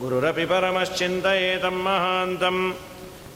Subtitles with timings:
[0.00, 2.72] गुरुरपि परमश्चिन्तयेतं महान्तम्।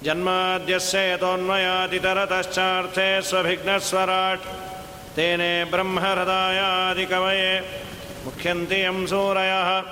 [0.04, 4.40] जन्माद्यस्य यतोन्मयातितरतश्चार्थे स्वभिघ्नस्वराट्।
[5.16, 7.62] तेने ब्रह्महृदायादिकवये।
[8.24, 9.82] मुख्यन्ति यं सूरयः।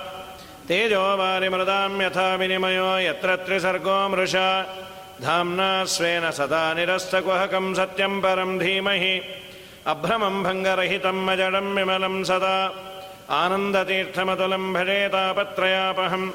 [0.67, 4.65] तेजो वारिमृदां यथा विनिमयो। यत्र त्रिसर्गो मृषा।
[5.21, 9.21] धाम्ना स्वेन सदा निरस्तकुहकं सत्यं परं धीमहि।
[9.87, 12.73] अभ्रमं भङ्गरहितं अजडं विमलं सदा।
[13.29, 16.31] आनन्दतीर्थमतुलं भजे तापत्रयापहं।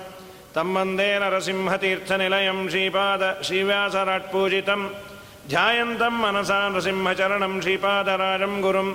[0.54, 4.90] तं वन्दे नरसिंहतीर्थनिलयं श्रीपाद श्रीव्यासराट्पूजितं।
[5.48, 8.94] ध्यायन्तं मनसा नृसिंहचरणं श्रीपादराजं गुरुम्।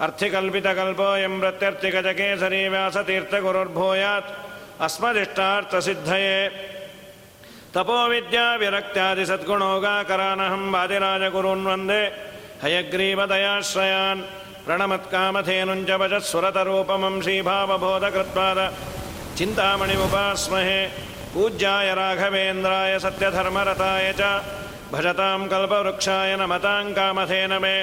[0.00, 4.32] अर्थिकल्पितकल्पोऽयं प्रत्यर्थिगजकेसरी व्यासतीर्थगुरुर्भूयात्।
[4.80, 6.50] अस्मदिष्टार्थसिद्धये।
[7.74, 12.25] तपोविद्याविरक्त्यादिसद्गुणोगाकरानहं वादिराजगुरून् वन्दे
[12.62, 14.20] हयग्रीवदयाश्रयान्
[14.66, 18.58] प्रणमत्कामधेनुञ्च भजत्सुरतरूपमं श्रीभावबोधकृत्पाद
[19.38, 20.80] चिन्तामणिमुपास्महे
[21.34, 24.22] पूज्याय राघवेन्द्राय सत्यधर्मरताय च
[24.92, 27.74] भजतां कल्पवृक्षाय नमतां कामधेन मे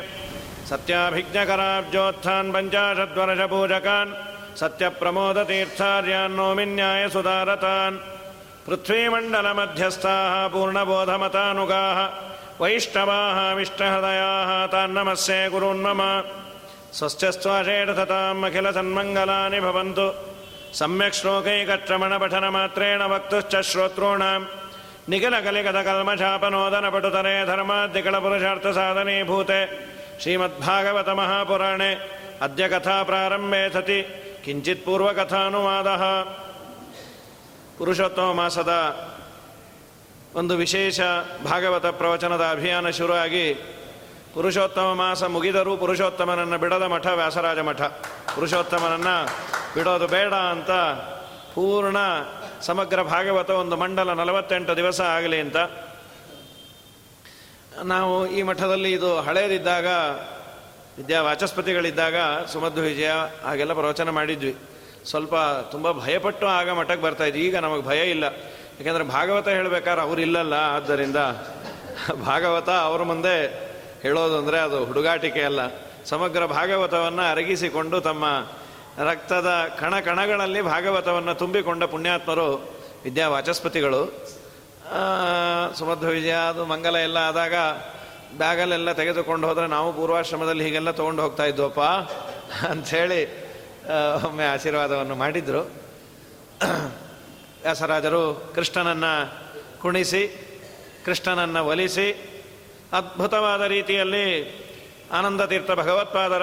[0.70, 4.16] सत्याभिज्ञकराब्जोत्थान् पञ्चाशद्वर्षपूजकान्
[4.62, 8.02] सत्यप्रमोदतीर्थार्यान् नोमिन्याय सुधारतान्
[8.68, 12.00] पृथ्वीमण्डलमध्यस्थाः पूर्णबोधमतानुगाः
[12.61, 16.01] वैष्णवाः विष्णहृदयाः तान्नमस्ये गुरून्मम
[16.99, 20.07] स्वस्त्यस्त्वाषेढतताम् अखिलसन्मङ्गलानि भवन्तु
[20.81, 24.41] सम्यक् श्लोकैकश्रमणपठनमात्रेण वक्तुश्च श्रोतॄणां
[25.11, 29.61] निखिलकलिगतकल्मषापनोदनपटुतरे धर्माद्यकलपुरुषार्थसाधनीभूते
[30.23, 31.91] श्रीमद्भागवतमहापुराणे
[32.47, 33.99] अद्य कथाप्रारम्भे सति
[34.45, 36.05] किञ्चित् पूर्वकथानुवादः
[37.79, 38.73] ಪುರುಷೋತ್ತಮ ಮಾಸದ
[40.36, 41.00] ಒಂದು ವಿಶೇಷ
[41.44, 43.54] ಭಾಗವತ ಪ್ರವಚನದ ಅಭಿಯಾನ ಶುರುವಾಗಿ
[44.34, 47.82] ಪುರುಷೋತ್ತಮ ಮಾಸ ಮುಗಿದರೂ ಪುರುಷೋತ್ತಮನನ್ನು ಬಿಡದ ಮಠ ವ್ಯಾಸರಾಜ ಮಠ.
[48.36, 49.26] ಪುರುಷೋತ್ತಮನನ್ನು
[49.76, 50.72] ಬಿಡೋದು ಬೇಡ ಅಂತ
[51.54, 51.98] ಪೂರ್ಣ
[52.62, 55.58] ಸಮಗ್ರ ಭಾಗವತ ಒಂದು ಮಂಡಲ ನಲವತ್ತೆಂಟು ದಿವಸ ಆಗಲಿ ಅಂತ.
[57.84, 59.88] ನಾವು ಈ ಮಠದಲ್ಲಿ ಇದು ಹಳೇದಿದ್ದಾಗ,
[60.98, 63.12] ವಿದ್ಯಾ ವಾಚಸ್ಪತಿಗಳಿದ್ದಾಗ ಸುಮಧು ವಿಜಯ
[63.44, 64.56] ಹಾಗೆಲ್ಲ ಪ್ರವಚನ ಮಾಡಿದ್ವಿ.
[65.06, 65.36] ಸ್ವಲ್ಪ
[65.72, 68.24] ತುಂಬ ಭಯಪಟ್ಟು ಆಗ ಮಠಕ್ಕೆ ಬರ್ತಾಯಿದ್ವಿ ಈಗ ನಮಗೆ ಭಯ ಇಲ್ಲ.
[68.78, 71.20] ಯಾಕೆಂದರೆ ಭಾಗವತ ಹೇಳಬೇಕಾದ್ರೆ ಅವ್ರು ಇಲ್ಲಲ್ಲ, ಆದ್ದರಿಂದ
[72.30, 73.36] ಭಾಗವತ ಅವ್ರ ಮುಂದೆ
[74.04, 75.62] ಹೇಳೋದು ಅಂದರೆ ಅದು ಹುಡುಗಾಟಿಕೆ ಅಲ್ಲ.
[76.12, 78.26] ಸಮಗ್ರ ಭಾಗವತವನ್ನು ಅರಗಿಸಿಕೊಂಡು ತಮ್ಮ
[79.10, 79.50] ರಕ್ತದ
[79.82, 82.48] ಕಣ ಕಣಗಳಲ್ಲಿ ಭಾಗವತವನ್ನು ತುಂಬಿಕೊಂಡ ಪುಣ್ಯಾತ್ಮರು
[83.04, 84.02] ವಿದ್ಯಾ ವಾಚಸ್ಪತಿಗಳು
[85.78, 87.56] ಸುಮಧ್ವ ವಿಜಯ, ಅದು ಮಂಗಲ ಎಲ್ಲ ಆದಾಗ
[88.38, 91.82] ಬ್ಯಾಗಲ್ಲೆಲ್ಲ ತೆಗೆದುಕೊಂಡು ಹೋದರೆ ನಾವು ಪೂರ್ವಾಶ್ರಮದಲ್ಲಿ ಹೀಗೆಲ್ಲ ತೊಗೊಂಡು ಹೋಗ್ತಾ ಇದ್ವಪ್ಪ
[92.72, 93.22] ಅಂಥೇಳಿ
[94.28, 95.64] ಒಮ್ಮೆ ಆಶೀರ್ವಾದವನ್ನು ಮಾಡಿದರು.
[97.64, 99.14] ವ್ಯಾಸರಾಜರು ಕೃಷ್ಣನನ್ನು
[99.82, 100.22] ಕುಣಿಸಿ,
[101.06, 102.08] ಕೃಷ್ಣನನ್ನು ಒಲಿಸಿ,
[102.94, 104.26] ಅದ್ಭುತವಾದ ರೀತಿಯಲ್ಲಿ
[105.12, 106.42] ಆನಂದ ತೀರ್ಥ ಭಗವತ್ಪಾದರ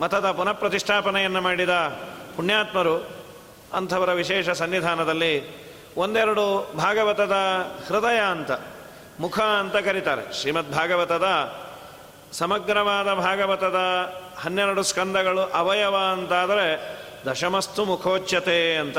[0.00, 1.70] ಮತದ ಪುನಃ ಪ್ರತಿಷ್ಠಾಪನೆಯನ್ನು ಮಾಡಿದ
[2.36, 2.96] ಪುಣ್ಯಾತ್ಮರು
[3.72, 5.32] ಅಂಥವರ ವಿಶೇಷ ಸನ್ನಿಧಾನದಲ್ಲಿ
[5.96, 7.34] ಒಂದೆರಡು ಭಾಗವತದ
[7.88, 8.50] ಹೃದಯ ಅಂತ,
[9.20, 10.32] ಮುಖ ಅಂತ ಕರೀತಾರೆ.
[10.32, 11.26] ಶ್ರೀಮದ್ ಭಾಗವತದ
[12.32, 13.78] ಸಮಗ್ರವಾದ ಭಾಗವತದ
[14.38, 16.66] ಹನ್ನೆರಡು ಸ್ಕಂದಗಳು ಅವಯವ ಅಂತಾದರೆ
[17.30, 18.98] ದಶಮಸ್ತು ಮುಖೋಚ್ಯತೆ ಅಂತ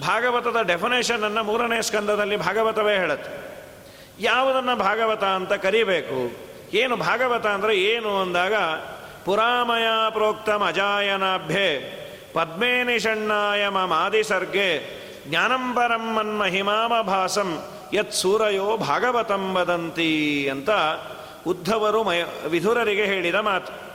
[0.00, 3.48] ಭಾಗವತದ ಡೆಫಿನೇಷನನ್ನು ಮೂರನೇ ಸ್ಕಂದದಲ್ಲಿ ಭಾಗವತವೇ ಹೇಳುತ್ತೆ.
[4.20, 6.36] ಯಾವುದನ್ನು ಭಾಗವತ ಅಂತ ಕರಿಬೇಕು?
[6.76, 8.54] ಏನು ಭಾಗವತ ಅಂದರೆ ಏನು ಅಂದಾಗ,
[9.24, 11.98] ಪುರಾಮಯ ಪ್ರೋಕ್ತ ಅಜಾಯನಾಭ್ಯೆ
[12.32, 14.98] ಪದ್ಮೇ ನಿಷಣ್ಣಾಯ ಮಮಾದಿಸರ್ಗೆ
[15.28, 20.70] ಜ್ಞಾನಂಬರಂ ಮನ್ಮಹಿಮಾಮಭಾಸಂ ಯತ್ ಸೂರಯೋ ಭಾಗವತಂ ವದಂತಿ ಅಂತ
[21.46, 23.87] ಉದ್ಧವರು ಮಯ ವಿಧುರರಿಗೆ ಹೇಳಿದ ಮಾತು.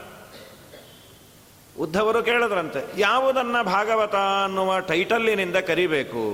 [1.76, 6.24] ಉದ್ಧವರು ಕೇಳಿದ್ರಂತೆ ಯಾವುದನ್ನು ಭಾಗವತ ಅನ್ನುವ ಟೈಟಲ್ಲಿನಿಂದ ಕರಿಬೇಕು?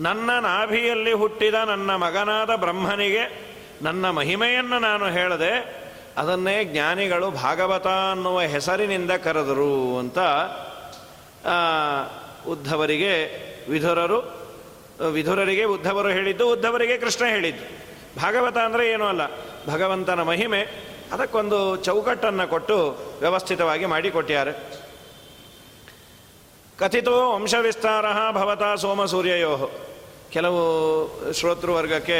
[0.00, 3.24] ನನ್ನ ನಾಭಿಯಲ್ಲಿ ಹುಟ್ಟಿದ ನನ್ನ ಮಗನಾದ ಬ್ರಹ್ಮನಿಗೆ
[3.82, 5.52] ನನ್ನ ಮಹಿಮೆಯನ್ನು ನಾನು ಹೇಳದೆ,
[6.18, 10.18] ಅದನ್ನೇ ಜ್ಞಾನಿಗಳು ಭಾಗವತ ಅನ್ನುವ ಹೆಸರಿನಿಂದ ಕರೆದರು ಅಂತ
[12.46, 13.12] ಉದ್ಧವರಿಗೆ
[13.70, 14.18] ವಿಧುರರು,
[15.10, 17.64] ವಿಧುರರಿಗೆ ಉದ್ಧವರು ಹೇಳಿದ್ದು, ಉದ್ಧವರಿಗೆ ಕೃಷ್ಣ ಹೇಳಿದ್ದು.
[18.20, 19.22] ಭಾಗವತ ಅಂದರೆ ಏನೂ ಅಲ್ಲ,
[19.68, 20.60] ಭಗವಂತನ ಮಹಿಮೆ,
[21.12, 22.76] ಅದಕ್ಕೊಂದು ಚೌಕಟ್ಟನ್ನು ಕೊಟ್ಟು
[23.24, 24.52] ವ್ಯವಸ್ಥಿತವಾಗಿ ಮಾಡಿಕೊಟ್ಟಾರೆ
[26.78, 29.52] ಕಥಿತೋ ವಂಶವಿಸ್ತಾರ ಭವತಾ ಸೋಮ ಸೂರ್ಯಯೋ.
[30.32, 30.62] ಕೆಲವು
[31.38, 32.18] ಶ್ರೋತೃವರ್ಗಕ್ಕೆ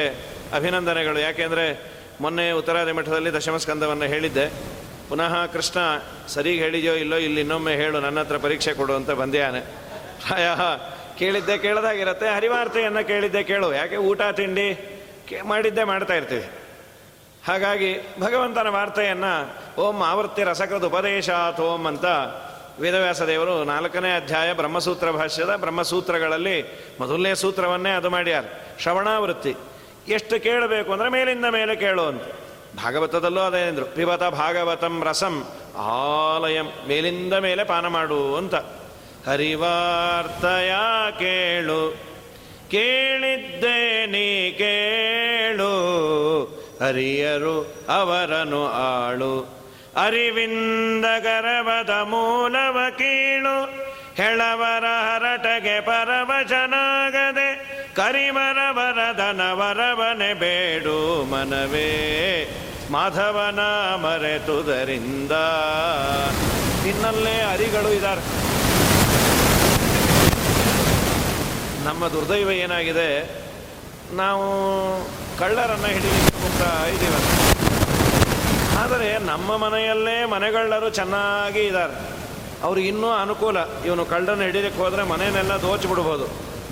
[0.57, 1.19] ಅಭಿನಂದನೆಗಳು.
[1.19, 1.65] ಯಾಕೆಂದರೆ
[2.21, 4.47] ಮೊನ್ನೆ ಉತ್ತರಾದಿ ಮಠದಲ್ಲಿ ದಶಮಸ್ಕಂದವನ್ನು ಹೇಳಿದ್ದೆ.
[5.09, 5.79] ಪುನಃ ಕೃಷ್ಣ,
[6.29, 9.61] ಸರಿಗೆ ಹೇಳಿದೆಯೋ ಇಲ್ಲೋ ಇಲ್ಲಿ ಇನ್ನೊಮ್ಮೆ ಹೇಳು, ನನ್ನ ಹತ್ರ ಪರೀಕ್ಷೆ ಕೊಡು ಅಂತ ಬಂದ್ಯಾನೆ.
[10.25, 10.49] ಪ್ರಾಯ
[11.19, 12.29] ಕೇಳಿದ್ದೆ ಕೇಳದಾಗಿರತ್ತೆ.
[12.37, 13.69] ಹರಿವಾರ್ತೆಯನ್ನು ಕೇಳಿದ್ದೆ ಕೇಳು.
[13.75, 14.69] ಯಾಕೆ ಊಟ, ತಿಂಡಿ
[15.45, 16.47] ಮಾಡಿದ್ದೇ ಮಾಡ್ತಾ ಇರ್ತೀವಿ.
[17.47, 22.05] ಹಾಗಾಗಿ ಭಗವಂತನ ವಾರ್ತೆಯನ್ನು ಓಂ ಆವೃತ್ತಿ ರಸಕೃತ ಉಪದೇಶಾತ್ ಓಂ ಅಂತ
[22.81, 28.45] ವೇದವ್ಯಾಸ ದೇವರು ನಾಲ್ಕನೇ ಅಧ್ಯಾಯ ಬ್ರಹ್ಮಸೂತ್ರ ಭಾಷ್ಯದ ಬ್ರಹ್ಮಸೂತ್ರಗಳಲ್ಲಿ ಮೊದಲನೇ ಸೂತ್ರವನ್ನೇ ಅದು ಮಾಡ್ಯಾರ.
[28.79, 29.55] ಶ್ರವಣಾವೃತ್ತಿ.
[30.09, 32.23] ಎಷ್ಟು ಕೇಳಬೇಕು ಅಂದರೆ ಮೇಲಿಂದ ಮೇಲೆ ಕೇಳು ಅಂತ.
[32.77, 33.85] ಭಾಗವತದಲ್ಲೂ ಅದೇ ಅಂದರು.
[33.85, 35.45] ಪಿಬತ ಭಾಗವತಂ ರಸಂ
[35.77, 36.65] ಆಲಯಂ.
[36.89, 38.55] ಮೇಲಿಂದ ಮೇಲೆ ಪಾನ ಮಾಡು ಅಂತ.
[39.29, 40.71] ಹರಿವಾರ್ತಯ
[41.19, 41.91] ಕೇಳು.
[42.71, 45.75] ಕೇಳಿದ್ದೇ ನೀ ಕೇಳು.
[46.81, 47.57] ಹರಿಯರು
[47.89, 49.35] ಅವರನು ಆಳು.
[49.97, 53.85] ಅರಿವಿಂದ ಗರವದ ಮೂಲವ ಕೀಳು.
[54.15, 57.49] ಹೆಳವರ ಹರಟಗೆ ಪರವಚನಾಗದೆ
[59.53, 61.91] ವರವನೆ ಬೇಡು ಮನವೇ.
[62.91, 63.61] ಮಾಧವನ
[64.05, 65.33] ಮರೆತುದರಿಂದ
[66.85, 68.21] ನಿನ್ನಲ್ಲೇ ಅರಿಗಳು ಇದ್ದಾರೆ
[71.85, 73.09] ನಮ್ಮ ದುರ್ದೈವ ಏನಾಗಿದೆ?
[74.13, 74.47] ನಾವು
[75.41, 76.69] ಕಳ್ಳರನ್ನು ಹಿಡಿಯಲಿಕ್ಕೆ ಹೋಗ್ತಾ
[78.83, 81.95] ಆದರೆ ನಮ್ಮ ಮನೆಯಲ್ಲೇ ಮನೆಗಳ್ಳರು ಚೆನ್ನಾಗಿ ಇದ್ದಾರೆ.
[82.67, 83.59] ಅವ್ರಿಗೆ ಇನ್ನೂ ಅನುಕೂಲ.
[83.89, 86.27] ಇವನು ಕಳ್ಳನ್ನು ಹಿಡಿಲಿಕ್ಕೆ ಹೋದರೆ ಮನೆಯನ್ನೆಲ್ಲ ದೋಚಿಬಿಡ್ಬೋದು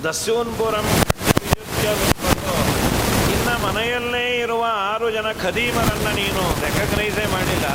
[0.05, 0.87] ದಸ್ಯೂನ್ಪುರಂ
[3.33, 7.67] ಇನ್ನು ಮನೆಯಲ್ಲೇ ಇರುವ ಆರು ಜನ ಖದೀಮರನ್ನು ನೀನು ರೆಕಗ್ನೈಸೇ ಮಾಡಿಲ್ಲ.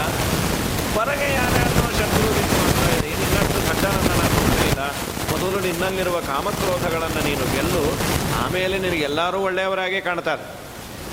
[0.94, 3.61] ಹೊರಗೆ ಯಾರ್ಯಾರು ಶತ್ರು ಮಾಡ್ತಾ ಇದೆ ಇನ್ನಷ್ಟು
[4.20, 4.82] ನಾನು ನೋಡಲಿಲ್ಲ
[5.32, 7.85] ಮೊದಲು ನಿನ್ನಲ್ಲಿರುವ ಕಾಮಕ್ರೋಧಗಳನ್ನು ನೀನು ಗೆಲ್ಲು.
[8.43, 10.44] ಆಮೇಲೆ ನಿನಗೆಲ್ಲರೂ ಒಳ್ಳೆಯವರಾಗಿ ಕಾಣ್ತಾರೆ.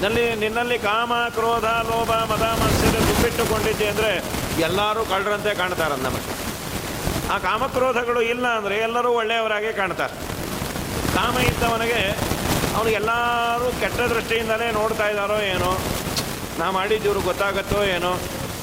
[0.04, 4.12] ನಲ್ಲಿ ನಿನ್ನಲ್ಲಿ ಕಾಮ, ಕ್ರೋಧ, ಲೋಭ, ಮದ ಮತ್ಸರ ತುಂಬಿಟ್ಟುಕೊಂಡಿದ್ದೆ ಅಂದರೆ
[4.60, 6.32] ಎಲ್ಲರೂ ಕಳ್ಳರಂತೆ ಕಾಣ್ತಾರೆ ನಮಗೆ.
[7.34, 10.16] ಆ ಕಾಮಕ್ರೋಧಗಳು ಇಲ್ಲ ಅಂದರೆ ಎಲ್ಲರೂ ಒಳ್ಳೆಯವರಾಗಿ ಕಾಣ್ತಾರೆ.
[11.16, 12.02] ಕಾಮ ಇದ್ದವನಿಗೆ
[12.76, 15.72] ಅವನು ಎಲ್ಲರೂ ಕೆಟ್ಟ ದೃಷ್ಟಿಯಿಂದಲೇ ನೋಡ್ತಾ ಇದ್ದಾರೋ ಏನೋ,
[16.60, 18.12] ನಾ ಮಾಡಿದ್ದಿವ್ರು ಗೊತ್ತಾಗತ್ತೋ ಏನೋ,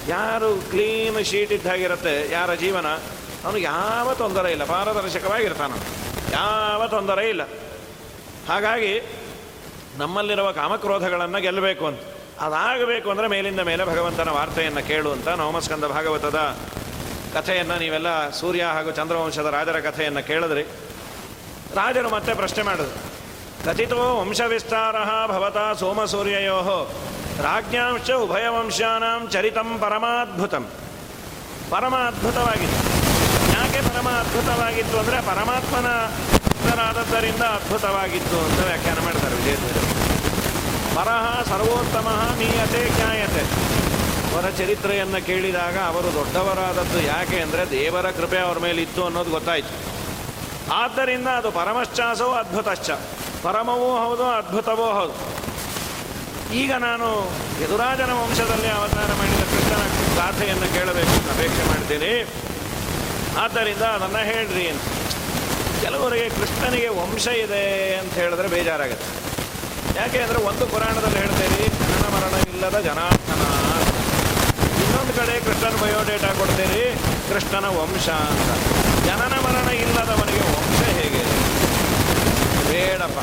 [0.09, 2.87] ಯಾರು ಕ್ಲೀನ್ ಶೀಟ್ ಇದ್ದಾಗಿರುತ್ತೆ, ಯಾರ ಜೀವನ,
[3.45, 5.73] ಅವನು ಯಾವ ತೊಂದರೆ ಇಲ್ಲ ಪಾರದರ್ಶಕವಾಗಿರ್ತಾನ
[6.33, 7.43] ಯಾವ ತೊಂದರೆ ಇಲ್ಲ.
[8.49, 8.93] ಹಾಗಾಗಿ
[10.01, 12.01] ನಮ್ಮಲ್ಲಿರುವ ಕಾಮಕ್ರೋಧಗಳನ್ನು ಗೆಲ್ಲಬೇಕು ಅಂತ.
[12.47, 16.41] ಅದಾಗಬೇಕು ಅಂದರೆ ಮೇಲಿಂದ ಮೇಲೆ ಭಗವಂತನ ವಾರ್ತೆಯನ್ನು ಕೇಳು ಅಂತ ನವಮಸ್ಕಂದ ಭಾಗವತದ
[17.35, 18.11] ಕಥೆಯನ್ನು ನೀವೆಲ್ಲ
[18.41, 20.65] ಸೂರ್ಯ ಹಾಗೂ ಚಂದ್ರವಂಶದ ರಾಜರ ಕಥೆಯನ್ನು ಕೇಳಿದ್ರಿ.
[21.79, 22.99] ರಾಜರು ಮತ್ತೆ ಪ್ರಶ್ನೆ ಮಾಡಿದ್ರು.
[23.67, 24.97] ಕಥಿತೋ ವಂಶವಿಸ್ತಾರ
[25.33, 26.59] ಭವತ ಸೋಮಸೂರ್ಯಯೋ
[27.49, 30.65] ರಾಜ್ಞಾಂಶ ಉಭಯವಂಶಾನಾಂ ಚರಿತಂ ಪರಮಾದ್ಭುತಂ.
[31.73, 32.81] ಪರಮ ಅದ್ಭುತವಾಗಿತ್ತು
[33.55, 35.89] ಯಾಕೆ ಪರಮ ಅದ್ಭುತವಾಗಿತ್ತು ಅಂದರೆ ಪರಮಾತ್ಮನ
[36.63, 39.79] ಭಕ್ತರಾದದ್ದರಿಂದ ಅದ್ಭುತವಾಗಿತ್ತು ಅಂತ ವ್ಯಾಖ್ಯಾನ ಮಾಡ್ತಾರೆ ವಿಜಯಧ್ವಜ
[40.97, 43.43] ಪರಹ ಸರ್ವೋತ್ತಮ ನೀಯತೆ ಜ್ಞಾಯತೆ.
[44.33, 49.73] ಅವರ ಚರಿತ್ರೆಯನ್ನು ಕೇಳಿದಾಗ ಅವರು ದೊಡ್ಡವರಾದದ್ದು ಯಾಕೆ ಅಂದರೆ ದೇವರ ಕೃಪೆ ಅವರ ಮೇಲೆ ಇತ್ತು ಅನ್ನೋದು ಗೊತ್ತಾಯಿತು.
[50.73, 52.91] ಆದ್ದರಿಂದ ಅದು ಪರಮಶ್ಚಾಸವೋ ಅದ್ಭುತಶ್ಚ.
[53.43, 55.17] ಪರಮವೂ ಹೌದು ಅದ್ಭುತವೋ ಹೌದು.
[56.55, 57.09] ಈಗ ನಾನು
[57.65, 59.85] ಯದುರಾಜನ ವಂಶದಲ್ಲಿ ಅವತಾರ ಮಾಡಿದ ಕೃಷ್ಣನ
[60.17, 62.13] ಗಾಥೆಯನ್ನು ಕೇಳಬೇಕು ಅಪೇಕ್ಷೆ ಮಾಡ್ತೀನಿ.
[63.41, 64.81] ಆದ್ದರಿಂದ ಅದನ್ನು ಹೇಳ್ರಿ ಅಂತ.
[65.83, 67.63] ಕೆಲವರಿಗೆ ಕೃಷ್ಣನಿಗೆ ವಂಶ ಇದೆ
[68.01, 69.09] ಅಂತ ಹೇಳಿದ್ರೆ ಬೇಜಾರಾಗುತ್ತೆ.
[69.99, 71.65] ಯಾಕೆ ಅಂದರೆ ಒಂದು ಪುರಾಣದಲ್ಲಿ ಹೇಳ್ತೀರಿ
[72.15, 73.45] ಮರಣ ಇಲ್ಲದ ಜನಾರ್ದನ
[74.85, 76.83] ಇನ್ನೊಂದು ಕಡೆ ಕೃಷ್ಣನ ಬಯೋಡೇಟಾ ಕೊಡ್ತೀರಿ,
[77.31, 78.51] ಕೃಷ್ಣನ ವಂಶ ಅಂತ.
[79.09, 81.23] ಜನನ ಮರಣ ಇಲ್ಲದವನಿಗೆ ವಂಶ ಹೇಗೆ?
[82.71, 83.19] ಬೇಡಪ್ಪ.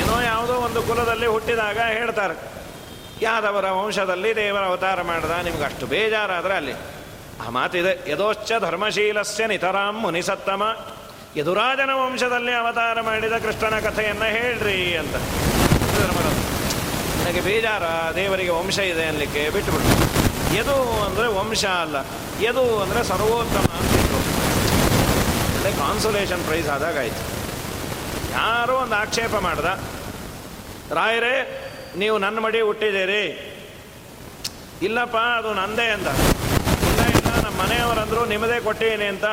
[0.00, 2.36] ಏನೋ ಯಾವುದೋ ಒಂದು ಕುಲದಲ್ಲಿ ಹುಟ್ಟಿದಾಗ ಹೇಳ್ತಾರೆ,
[3.26, 6.74] ಯಾದವರ ವಂಶದಲ್ಲಿ ದೇವರ ಅವತಾರ ಮಾಡಿದ ನಿಮ್ಗೆ ಅಷ್ಟು ಬೇಜಾರಾದರೆ ಅಲ್ಲಿ.
[7.42, 10.62] ಆ ಮಾತಿದೆ, ಯದೋಶ್ಚ ಧರ್ಮಶೀಲಸ್ಯ ನಿತರಾಂ ಮುನಿಸತ್ತಮ
[11.38, 15.14] ಯದುರಾಜನ ವಂಶದಲ್ಲಿ ಅವತಾರ ಮಾಡಿದ ಕೃಷ್ಣನ ಕಥೆಯನ್ನು ಹೇಳ್ರಿ ಅಂತ.
[17.20, 17.84] ನನಗೆ ಬೇಜಾರ,
[18.18, 19.94] ದೇವರಿಗೆ ವಂಶ ಇದೆ ಅನ್ಲಿಕ್ಕೆ ಬಿಟ್ಟುಬಿಟ್ಟು
[20.56, 21.96] ಯದು ಅಂದರೆ ವಂಶ ಅಲ್ಲ,
[22.46, 23.68] ಯದು ಅಂದರೆ ಸರ್ವೋತ್ತಮ
[25.54, 27.22] ಅಲ್ಲೇ ಕಾನ್ಸುಲೇಷನ್ ಪ್ರೈಸ್ ಆದಾಗ ಆಯ್ತು.
[28.36, 29.66] ಯಾರೋ ಒಂದು ಆಕ್ಷೇಪ ಮಾಡ್ದ,
[30.98, 31.34] ರಾಯರೇ,
[32.02, 33.24] ನೀವು ನನ್ನ ಮಡಿ ಹುಟ್ಟಿದ್ದೀರಿ.
[34.86, 36.08] ಇಲ್ಲಪ್ಪ, ಅದು ನಂದೇ ಅಂತ.
[36.90, 39.26] ಇಲ್ಲ ಇಲ್ಲ ನಮ್ಮ ಮನೆಯವರಂದ್ರು ನಿಮ್ಮದೇ ಕೊಟ್ಟೀನಿ ಅಂತ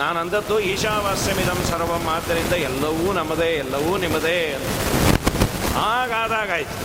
[0.00, 4.38] ನಾನು ಅಂದದ್ದು ಈಶಾವಾಸ್ಯಮಿದಂ ಸರ್ವಂ, ಆದ್ದರಿಂದ ಎಲ್ಲವೂ ನಮ್ಮದೇ, ಎಲ್ಲವೂ ನಿಮ್ಮದೇ
[5.78, 6.78] ಹಾಗಾದಾಗಾಯ್ತು.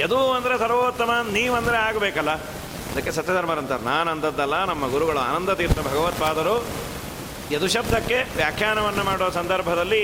[0.00, 2.34] ಯದು ಅಂದರೆ ಸರ್ವೋತ್ತಮ, ನೀವಂದರೆ ಆಗಬೇಕಲ್ಲ.
[2.90, 6.56] ಅದಕ್ಕೆ ಸತ್ಯಧರ್ಮರಂತಾರೆ ನಾನು ಅಂದದ್ದಲ್ಲ ನಮ್ಮ ಗುರುಗಳು ಆನಂದ ತೀರ್ಥ ಭಗವತ್ಪಾದರು.
[7.54, 10.02] ಯದು ಶಬ್ದಕ್ಕೆ ವ್ಯಾಖ್ಯಾನವನ್ನು ಮಾಡುವ ಸಂದರ್ಭದಲ್ಲಿ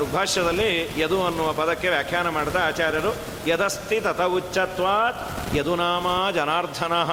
[0.00, 0.70] ಋಗ್ಭಾಷ್ಯದಲ್ಲಿ
[1.00, 3.12] ಯದು ಅನ್ನುವ ಪದಕ್ಕೆ ವ್ಯಾಖ್ಯಾನ ಮಾಡಿದ ಆಚಾರ್ಯರು,
[3.50, 5.20] ಯದಸ್ತಿ ತಥ ಉಚ್ಚತ್ವಾತ್
[5.58, 6.06] ಯದುನಾಮ
[6.36, 7.10] ಜನಾರ್ಧನಃ.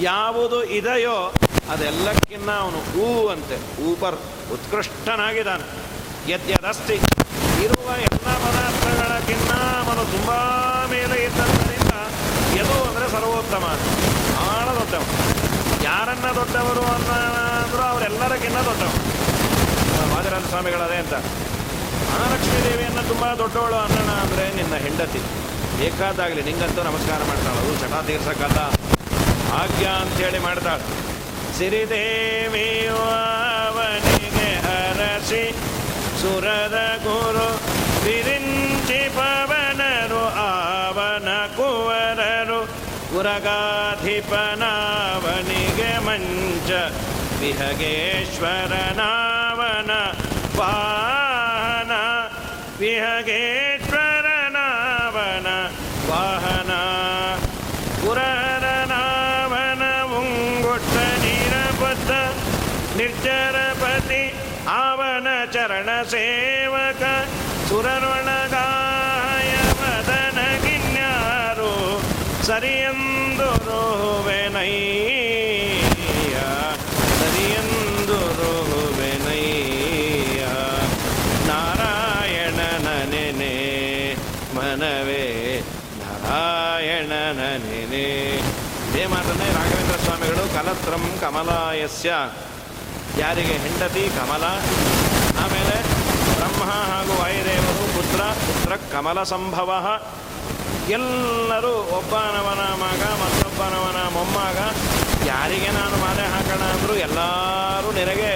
[0.00, 1.16] ಯಾವುದು ಇದೆಯೋ
[1.70, 3.82] ಅದೆಲ್ಲಕ್ಕಿನ್ನ ಅವನು ಹೂ ಅಂತೆ.
[3.82, 4.16] ಊಪರ್
[4.52, 5.90] ಉತ್ಕೃಷ್ಟನಾಗಿದ್ದಾನೆ.
[6.32, 6.94] ಯದ್ಯದಸ್ತಿ
[7.64, 9.50] ಇರುವ ಎಲ್ಲ ಪದಾರ್ಥಗಳಕ್ಕಿನ್ನ
[9.86, 10.30] ಅವನು ತುಂಬ
[10.90, 11.92] ಮೇಲೆ ಇದ್ದಂತರಿಂದ
[12.56, 13.64] ಎದು ಅಂದರೆ ಸರ್ವೋತ್ತಮ.
[14.34, 15.02] ಭಾಳ ದೊಡ್ಡವ.
[15.84, 17.10] ಯಾರನ್ನ ದೊಡ್ಡವರು ಅನ್ನ
[17.64, 18.92] ಅಂದರೂ ಅವರೆಲ್ಲರಕ್ಕಿನ್ನ ದೊಡ್ಡವ.
[20.14, 21.12] ವಾಜರಾಜ ಸ್ವಾಮಿಗಳದೇ ಅಂತ.
[21.12, 25.18] ಮಹಾಲಕ್ಷ್ಮೀ ದೇವಿಯನ್ನು ತುಂಬ ದೊಡ್ಡವಳು ಅನ್ನೋಣ ಅಂದರೆ ನಿನ್ನ ಹೆಂಡತಿ.
[25.78, 27.58] ಬೇಕಾದಾಗಲಿ ನಿಂಗಂತೂ ನಮಸ್ಕಾರ ಮಾಡ್ತಾಳೆ.
[27.58, 28.70] ಅದು ಚಟ ತೀರ್ಸಕ್ಕಲ್ಲ
[29.50, 31.00] ಭಾಗ್ಯ ಅಂಥೇಳಿ ಮಾಡ್ತಾಳೆ.
[31.60, 32.68] श्रीदेवी
[34.34, 35.42] गरसि
[36.20, 37.48] सुरद गुरु
[38.04, 42.60] विरुञ्चि पवनरु आवन कुवररु
[43.12, 43.52] गुरगाधिपनावनि
[45.78, 46.70] ग मञ्च
[47.42, 49.90] विहगेश्वर नावन
[52.80, 53.69] विहगे
[66.12, 67.02] ಸೇವಕ
[67.68, 71.72] ಸುರರೊಳಗಾಯ ಮದನ ಗಿನ್ಯಾರು
[72.48, 74.66] ಸರಿಯಂದು ರೋವೆನಯ್ಯ
[77.20, 80.42] ಸರಿಯಂದು ರೋವೆನಯ್ಯ
[81.50, 82.88] ನಾರಾಯಣನ
[84.56, 85.24] ಮನವೇ
[86.00, 88.06] ನಾರಾಯಣನ ನೆನೆ
[88.88, 89.04] ಇದೇ
[89.58, 92.10] ರಾಘವೇಂದ್ರ ಸ್ವಾಮಿಗಳು, ಕಲತ್ರಂ ಕಮಲಾಯಸ್ಯ.
[93.20, 94.44] ಯಾರಿಗೆ ಹೆಂಡತಿ ಕಮಲ,
[95.42, 95.76] ಆಮೇಲೆ
[96.60, 99.70] ಬ್ರಹ್ಮ ಹಾಗೂ ವಾಯುದೇವರು ಪುತ್ರ ಪುತ್ರ ಕಮಲ ಸಂಭವ.
[100.96, 104.58] ಎಲ್ಲರೂ ಒಬ್ಬನವನ ಮಗ, ಮತ್ತೊಬ್ಬನವನ ಮೊಮ್ಮಗ.
[105.28, 108.30] ಯಾರಿಗೆ ನಾನು ಮಾಲೆ ಹಾಕೋಣ ಅಂದರು ಎಲ್ಲರೂ ನಿನಗೆ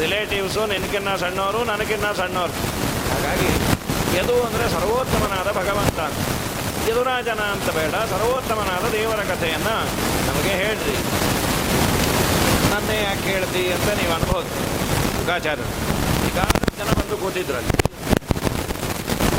[0.00, 2.54] ರಿಲೇಟಿವ್ಸು ನಿನಗಿನ್ನ ಸಣ್ಣವರು ನನಗಿನ್ನ ಸಣ್ಣವರು
[3.10, 3.50] ಹಾಗಾಗಿ
[4.18, 6.00] ಯದು ಅಂದರೆ ಸರ್ವೋತ್ತಮನಾದ ಭಗವಂತ.
[6.90, 9.76] ಯದುರಾಜನ ಅಂತ ಬೇಡ, ಸರ್ವೋತ್ತಮನಾದ ದೇವರ ಕಥೆಯನ್ನು
[10.28, 10.96] ನಮಗೆ ಹೇಳ್ರಿ.
[12.72, 14.52] ನನ್ನೇ ಯಾಕೆ ಹೇಳ್ತಿ ಅಂತ ನೀವು ಅನ್ಬೋದು.
[15.20, 16.01] ಯುಗಾಚಾರ್ಯರು.
[17.12, 17.72] ಬಂದು ಕೂತಿದ್ರಲ್ಲಿ.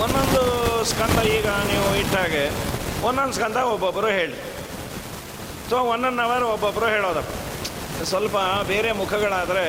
[0.04, 0.42] ಒಂದೊಂದು
[0.90, 2.44] ಸ್ಕಂದ ಈಗ ನೀವು ಇಟ್ಟಾಗೆ
[3.08, 4.38] ಒಂದೊಂದು ಸ್ಕಂದ ಒಬ್ಬೊಬ್ಬರು ಹೇಳಿ.
[5.70, 7.32] ಸೊ ಒನ್ ಅವರ್ ಒಬ್ಬೊಬ್ಬರು ಹೇಳೋದಪ್ಪ
[8.10, 8.38] ಸ್ವಲ್ಪ
[8.72, 9.66] ಬೇರೆ ಮುಖಗಳಾದರೆ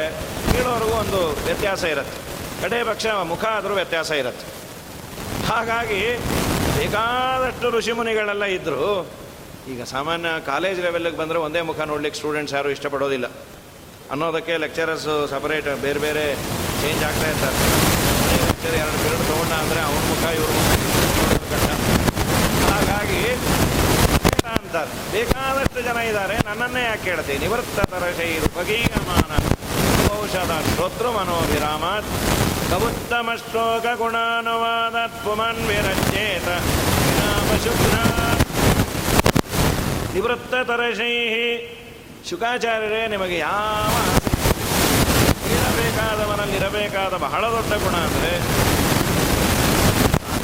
[0.53, 2.17] ಕೇಳೋರಿಗೂ ಒಂದು ವ್ಯತ್ಯಾಸ ಇರುತ್ತೆ.
[2.63, 4.47] ಕಡೆ ಪಕ್ಷ, ಮುಖ ಆದರೂ ವ್ಯತ್ಯಾಸ ಇರುತ್ತೆ.
[5.51, 6.03] ಹಾಗಾಗಿ
[6.79, 8.85] ಬೇಕಾದಷ್ಟು ಋಷಿಮುನಿಗಳೆಲ್ಲ ಇದ್ದರು
[9.73, 13.27] ಈಗ ಸಾಮಾನ್ಯ ಕಾಲೇಜ್ ಲೆವೆಲ್ಗೆ ಬಂದರೆ ಒಂದೇ ಮುಖ ನೋಡ್ಲಿಕ್ಕೆ ಸ್ಟೂಡೆಂಟ್ಸ್ ಯಾರು ಇಷ್ಟಪಡೋದಿಲ್ಲ.
[14.13, 16.25] ಅನ್ನೋದಕ್ಕೆ ಲೆಕ್ಚರರ್ಸು ಸಪರೇಟ್ ಬೇರೆ ಬೇರೆ
[16.81, 17.59] ಚೇಂಜ್ ಆಗ್ತಾ ಇರ್ತಾರೆ.
[18.81, 21.53] ಎರಡು ಬೆರಡು ತೊಗೊಂಡ ಅಂದರೆ ಅವನ ಮುಖ, ಇವ್ರ ಮುಖ
[22.65, 23.21] ಹಾಗಾಗಿ
[24.55, 29.33] ಅಂತಾರೆ ಬೇಕಾದಷ್ಟು ಜನ ಇದ್ದಾರೆ, ನನ್ನನ್ನೇ ಯಾಕೆ ಹೇಳ್ತೀನಿ ನಿವೃತ್ತ ತರಶೈರು ಭಗೀಯಮಾನ
[30.19, 32.11] ಔಷಧ ಶ್ರೋತೃ ಮನೋಭಿರಾಮಾತ್
[32.71, 36.49] ಕವುತ್ತಮ ಶ್ಲೋಕ ಗುಣಾನುವಾದ ಪುಮನ್ ವಿರಚೇತ
[37.01, 37.95] ವಿನಾಮ ಶುಭ್ರ
[40.15, 41.15] ನಿವೃತ್ತ ತರಶೈ
[42.29, 43.95] ಶುಕಾಚಾರ್ಯರೇ, ನಿಮಗೆ ಯಾವ
[46.15, 48.33] ಇರಬೇಕಾದವನಲ್ಲಿ ಇರಬೇಕಾದ ಬಹಳ ದೊಡ್ಡ ಗುಣ ಅಂದರೆ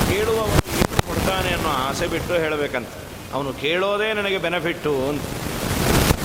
[0.08, 2.90] ಕೇಳುವವನು ಏನು ಕೊಡ್ತಾನೆ ಅನ್ನೋ ಆಸೆ ಬಿಟ್ಟು ಹೇಳಬೇಕಂತ.
[3.34, 5.22] ಅವನು ಕೇಳೋದೇ ನನಗೆ ಬೆನಿಫಿಟ್ಟು ಅಂತ.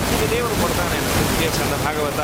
[0.00, 2.20] ನನಗೆ ದೇವರು ಕೊಡ್ತಾನೆ ಅನ್ನೋದಕ್ಕೆ ಚಂದ ಭಾಗವತ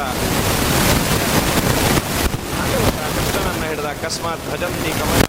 [2.57, 2.99] ಭಾಗವತ.
[3.17, 5.21] ಕೃಷ್ಣನನ್ನು ಹಿಡಿದ ಅಕಸ್ಮಾತ್ ಭಜಂತಿ ಕಮಲ.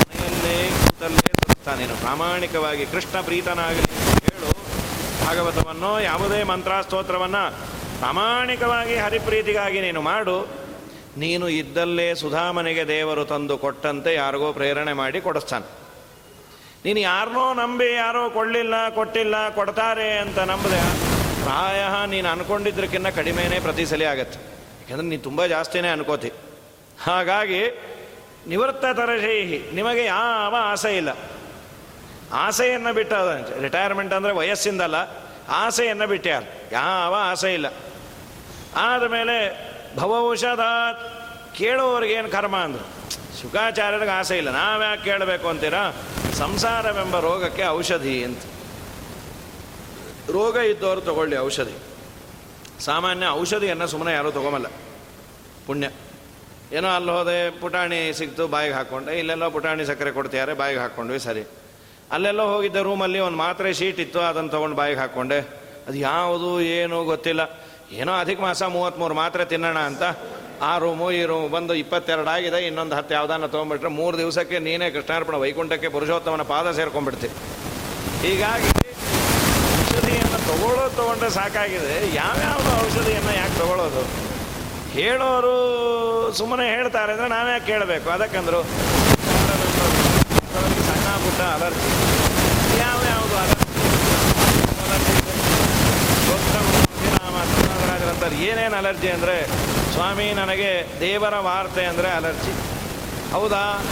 [0.00, 3.92] ಮನೆಯಲ್ಲೇ ಕೂತಲ್ಲೇ ತರುತ್ತಾನೇನು ಪ್ರಾಮಾಣಿಕವಾಗಿ ಕೃಷ್ಣ ಪ್ರೀತನಾಗಲಿ
[4.26, 4.50] ಹೇಳು.
[5.24, 7.44] ಭಾಗವತವನ್ನು ಯಾವುದೇ ಮಂತ್ರ ಸ್ತೋತ್ರವನ್ನು
[8.02, 10.36] ಪ್ರಾಮಾಣಿಕವಾಗಿ ಹರಿಪ್ರೀತಿಗಾಗಿ ನೀನು ಮಾಡು.
[11.22, 15.66] ನೀನು ಇದ್ದಲ್ಲೇ ಸುಧಾಮನಿಗೆ ದೇವರು ತಂದು ಕೊಟ್ಟಂತೆ ಯಾರಿಗೋ ಪ್ರೇರಣೆ ಮಾಡಿ ಕೊಡಿಸ್ತಾನೆ.
[16.84, 20.80] ನೀನು ಯಾರನ್ನೋ ನಂಬಿ, ಯಾರೋ ಕೊಡಲಿಲ್ಲ, ಕೊಟ್ಟಿಲ್ಲ, ಕೊಡ್ತಾರೆ ಅಂತ ನಂಬಿದೆ
[21.44, 21.82] ಪ್ರಾಯ
[22.14, 24.38] ನೀನು ಅನ್ಕೊಂಡಿದ್ದಕ್ಕಿಂತ ಕಡಿಮೆನೇ ಪ್ರತಿ ಸಲ ಆಗತ್ತೆ.
[24.80, 26.30] ಯಾಕಂದ್ರೆ ನೀನು ತುಂಬ ಜಾಸ್ತಿನೇ ಅನ್ಕೋತಿ.
[27.06, 27.62] ಹಾಗಾಗಿ
[28.52, 31.10] ನಿವೃತ್ತ ತರಶೈಹಿ ನಿಮಗೆ ಯಾವ ಆಸೆ ಇಲ್ಲ.
[32.44, 33.12] ಆಸೆಯನ್ನು ಬಿಟ್ಟ
[33.66, 34.96] ರಿಟೈರ್ಮೆಂಟ್ ಅಂದರೆ ವಯಸ್ಸಿಂದಲ್ಲ,
[35.62, 36.44] ಆಸೆಯನ್ನು ಬಿಟ್ಟ್ಯಾರ.
[36.72, 37.68] ಯಾವ ಆಸೆ ಇಲ್ಲ.
[38.76, 39.36] ಆದಮೇಲೆ
[39.96, 40.60] ಭವೌಷಧ
[41.56, 42.86] ಕೇಳೋರಿಗೇನು ಕರ್ಮ ಅಂದರು?
[43.42, 44.50] ಶುಕಾಚಾರ್ಯರಿಗೆ ಆಸೆ ಇಲ್ಲ.
[44.50, 45.94] ನಾವ್ಯಾಕೆ ಕೇಳಬೇಕು ಅಂತೀರಾ?
[46.32, 48.42] ಸಂಸಾರವೆಂಬ ರೋಗಕ್ಕೆ ಔಷಧಿ ಅಂತ.
[50.30, 51.72] ರೋಗ ಇದ್ದವರು ತಗೊಳ್ಳಿ ಔಷಧಿ.
[52.84, 54.66] ಸಾಮಾನ್ಯ ಔಷಧಿಯನ್ನು ಸುಮ್ಮನೆ ಯಾರೂ ತಗೊಂಬಲ್ಲ
[55.66, 55.90] ಪುಣ್ಯ.
[56.72, 61.42] ಏನೋ ಅಲ್ಲಿ ಹೋದೆ, ಪುಟಾಣಿ ಸಿಕ್ತು, ಬಾಯಿಗೆ ಹಾಕ್ಕೊಂಡೆ ಇಲ್ಲೆಲ್ಲೋ ಪುಟಾಣಿ ಸಕ್ಕರೆ ಕೊಡ್ತಿದ್ದಾರೆ, ಬಾಯಿಗೆ ಹಾಕ್ಕೊಂಡ್ವಿ ಸರಿ.
[62.12, 65.38] ಅಲ್ಲೆಲ್ಲೋ ಹೋಗಿದ್ದ ರೂಮಲ್ಲಿ ಒಂದು ಮಾತ್ರೆ ಶೀಟ್ ಇತ್ತು, ಅದನ್ನು ತೊಗೊಂಡು ಬಾಯಿಗೆ ಹಾಕ್ಕೊಂಡೆ
[65.88, 67.40] ಅದು ಯಾವುದು ಏನು ಗೊತ್ತಿಲ್ಲ.
[68.00, 70.04] ಏನೋ ಅಧಿಕ ಮಾಸ ಮೂವತ್ತ್ಮೂರು ಮಾತ್ರ ತಿನ್ನೋಣ ಅಂತ.
[70.68, 75.36] ಆ ರೂಮು, ಈ ರೂಮು ಬಂದು ಇಪ್ಪತ್ತೆರಡು ಆಗಿದೆ, ಇನ್ನೊಂದು ಹತ್ತು ಯಾವುದನ್ನು ತೊಗೊಂಡ್ಬಿಟ್ರೆ ಮೂರು ದಿವಸಕ್ಕೆ ನೀನೇ ಕೃಷ್ಣಾರ್ಪಣ
[75.44, 77.34] ವೈಕುಂಠಕ್ಕೆ ಪುರುಷೋತ್ತಮನ ಪಾದ ಸೇರ್ಕೊಂಡ್ಬಿಡ್ತೀವಿ
[78.24, 78.70] ಹೀಗಾಗಿ
[79.80, 81.94] ಔಷಧಿಯನ್ನು ತಗೊಳ್ಳೋದು ತೊಗೊಂಡ್ರೆ ಸಾಕಾಗಿದೆ.
[82.20, 84.02] ಯಾವ್ಯಾವುದು ಔಷಧಿಯನ್ನು ಯಾಕೆ ತಗೊಳ್ಳೋದು?
[84.98, 85.56] ಹೇಳೋರು
[86.40, 88.08] ಸುಮ್ಮನೆ ಹೇಳ್ತಾರೆ, ಅಂದರೆ ನಾವ್ಯಾಕೆ ಕೇಳಬೇಕು?
[88.16, 88.62] ಅದಕ್ಕಂದ್ರು.
[90.88, 91.90] ಸಣ್ಣ ಪುಟ್ಟ ಅಲರ್ಜಿ
[92.84, 93.60] ಯಾವ್ಯಾವುದು ಅಲರ್ಜಿ
[98.22, 99.46] ಅಂತಾರೆ ಏನೇನು ಅಲರ್ಜಿ ಅಂದರೆ,
[99.92, 102.52] ಸ್ವಾಮಿ ನನಗೆ ದೇವರ ವಾರ್ತೆ ಅಂದರೆ ಅಲರ್ಜಿ.
[103.32, 103.82] ಹೌದಾ?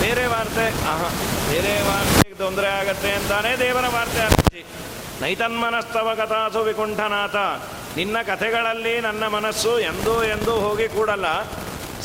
[0.00, 0.66] ಬೇರೆ ವಾರ್ತೆ?
[0.66, 1.08] ಆಹಾ,
[1.50, 4.64] ಬೇರೆ ವಾರ್ತೆಗೆ ತೊಂದರೆ ಆಗತ್ತೆ ಅಂತಾನೆ ದೇವರ ವಾರ್ತೆ ಅಲರ್ಜಿ.
[5.20, 7.36] ನೈತನ್ಮನಸ್ತವ ಕಥಾಸು ವಿಕುಂಠನಾಥ
[7.96, 11.26] ನಿನ್ನ ಕಥೆಗಳಲ್ಲಿ ನನ್ನ ಮನಸ್ಸು ಎಂದೂ ಎಂದೂ ಹೋಗಿ ಕೂಡಲ್ಲ.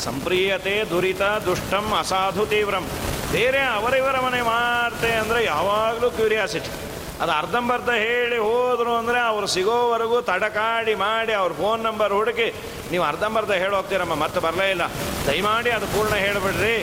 [0.04, 2.86] ಸಂಪ್ರಿಯತೆ ದುರಿತ ದುಷ್ಟಂ ಅಸಾಧು ತೀವ್ರಂ.
[3.32, 6.93] ಬೇರೆ ಅವರಿವರ ಮನೆ ವಾರ್ತೆ ಅಂದರೆ ಯಾವಾಗಲೂ ಕ್ಯೂರಿಯಾಸಿಟಿ.
[7.22, 12.48] ಅದು ಅರ್ಧಂಬರ್ಧ ಹೇಳಿ ಹೋದರು ಅಂದರೆ ಅವರು ಸಿಗೋವರೆಗೂ ತಡಕಾಡಿ ಮಾಡಿ ಅವ್ರ ಫೋನ್ ನಂಬರ್ ಹುಡುಕಿ,
[12.92, 14.84] ನೀವು ಅರ್ಧಂಬರ್ಧ ಹೇಳಿ ಹೋಗ್ತೀರಮ್ಮ, ಮತ್ತೆ ಬರಲೇ ಇಲ್ಲ.
[15.28, 16.76] ದಯಮಾಡಿ ಅದು ಪೂರ್ಣ ಹೇಳಿಬಿಡ್ರಿ.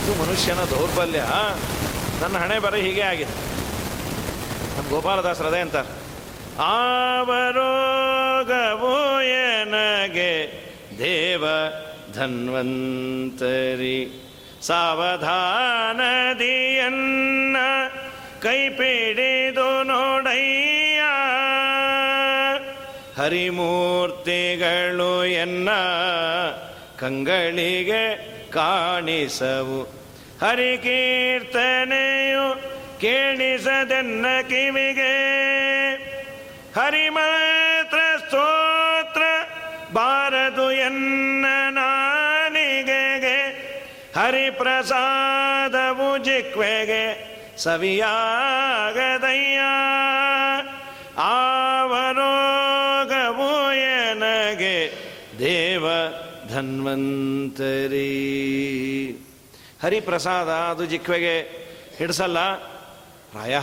[0.00, 1.22] ಇದು ಮನುಷ್ಯನ ದೌರ್ಬಲ್ಯ
[2.20, 3.34] ನನ್ನ ಹಣೆ ಬರ ಹೀಗೆ ಆಗಿದೆ.
[4.74, 5.90] ನಮ್ಮ ಗೋಪಾಲದಾಸ್ ಹೃದಯ ಅಂತಾರೆ.
[6.68, 7.78] ಆವರೋಗವೋ
[9.38, 10.32] ಎನಗೆ
[11.00, 11.44] ದೇವ
[12.18, 13.98] ಧನ್ವಂತರಿ,
[14.68, 15.16] ಸಾವಧಾನದಿಯನ್ನ
[18.46, 21.00] ಕೈ ಪಿಡಿದು ನೋಡಯ್ಯ.
[23.22, 25.68] ಹರಿಮೂರ್ತಿಗಳು ಎನ್ನ
[27.00, 29.94] ಕಂಗಳಿಗೆ ಕಾಣಿಸವು.
[30.40, 32.62] ಹರಿಕೀರ್ತನೆಯು
[33.00, 35.16] ಕೇಳಿಸದೆನ್ನ ಕಿವಿಗೆ.
[36.74, 39.22] ಹರಿಮಾತ್ರ ಸ್ತೋತ್ರ
[39.92, 43.62] ಬಾರದು ಎನ್ನ ನಾನಿಗೆ
[44.16, 47.25] ಹರಿಪ್ರಸಾದವು ಜಿಕ್ವೆಗೆ.
[47.58, 49.60] ಸವಿಯಾಗದಯ್ಯ.
[51.18, 54.92] ಆವರೋಗವು ಎನಗೆ
[55.38, 55.86] ದೇವ
[56.48, 58.08] ಧನ್ವಂತರಿ
[59.82, 61.66] ಹರಿಪ್ರಸಾದ, ಅದು ಜಿಕ್ವೆಗೆ
[61.98, 62.54] ಹಿಡಿಸಲ್ಲ.
[63.32, 63.60] ಪ್ರಾಯ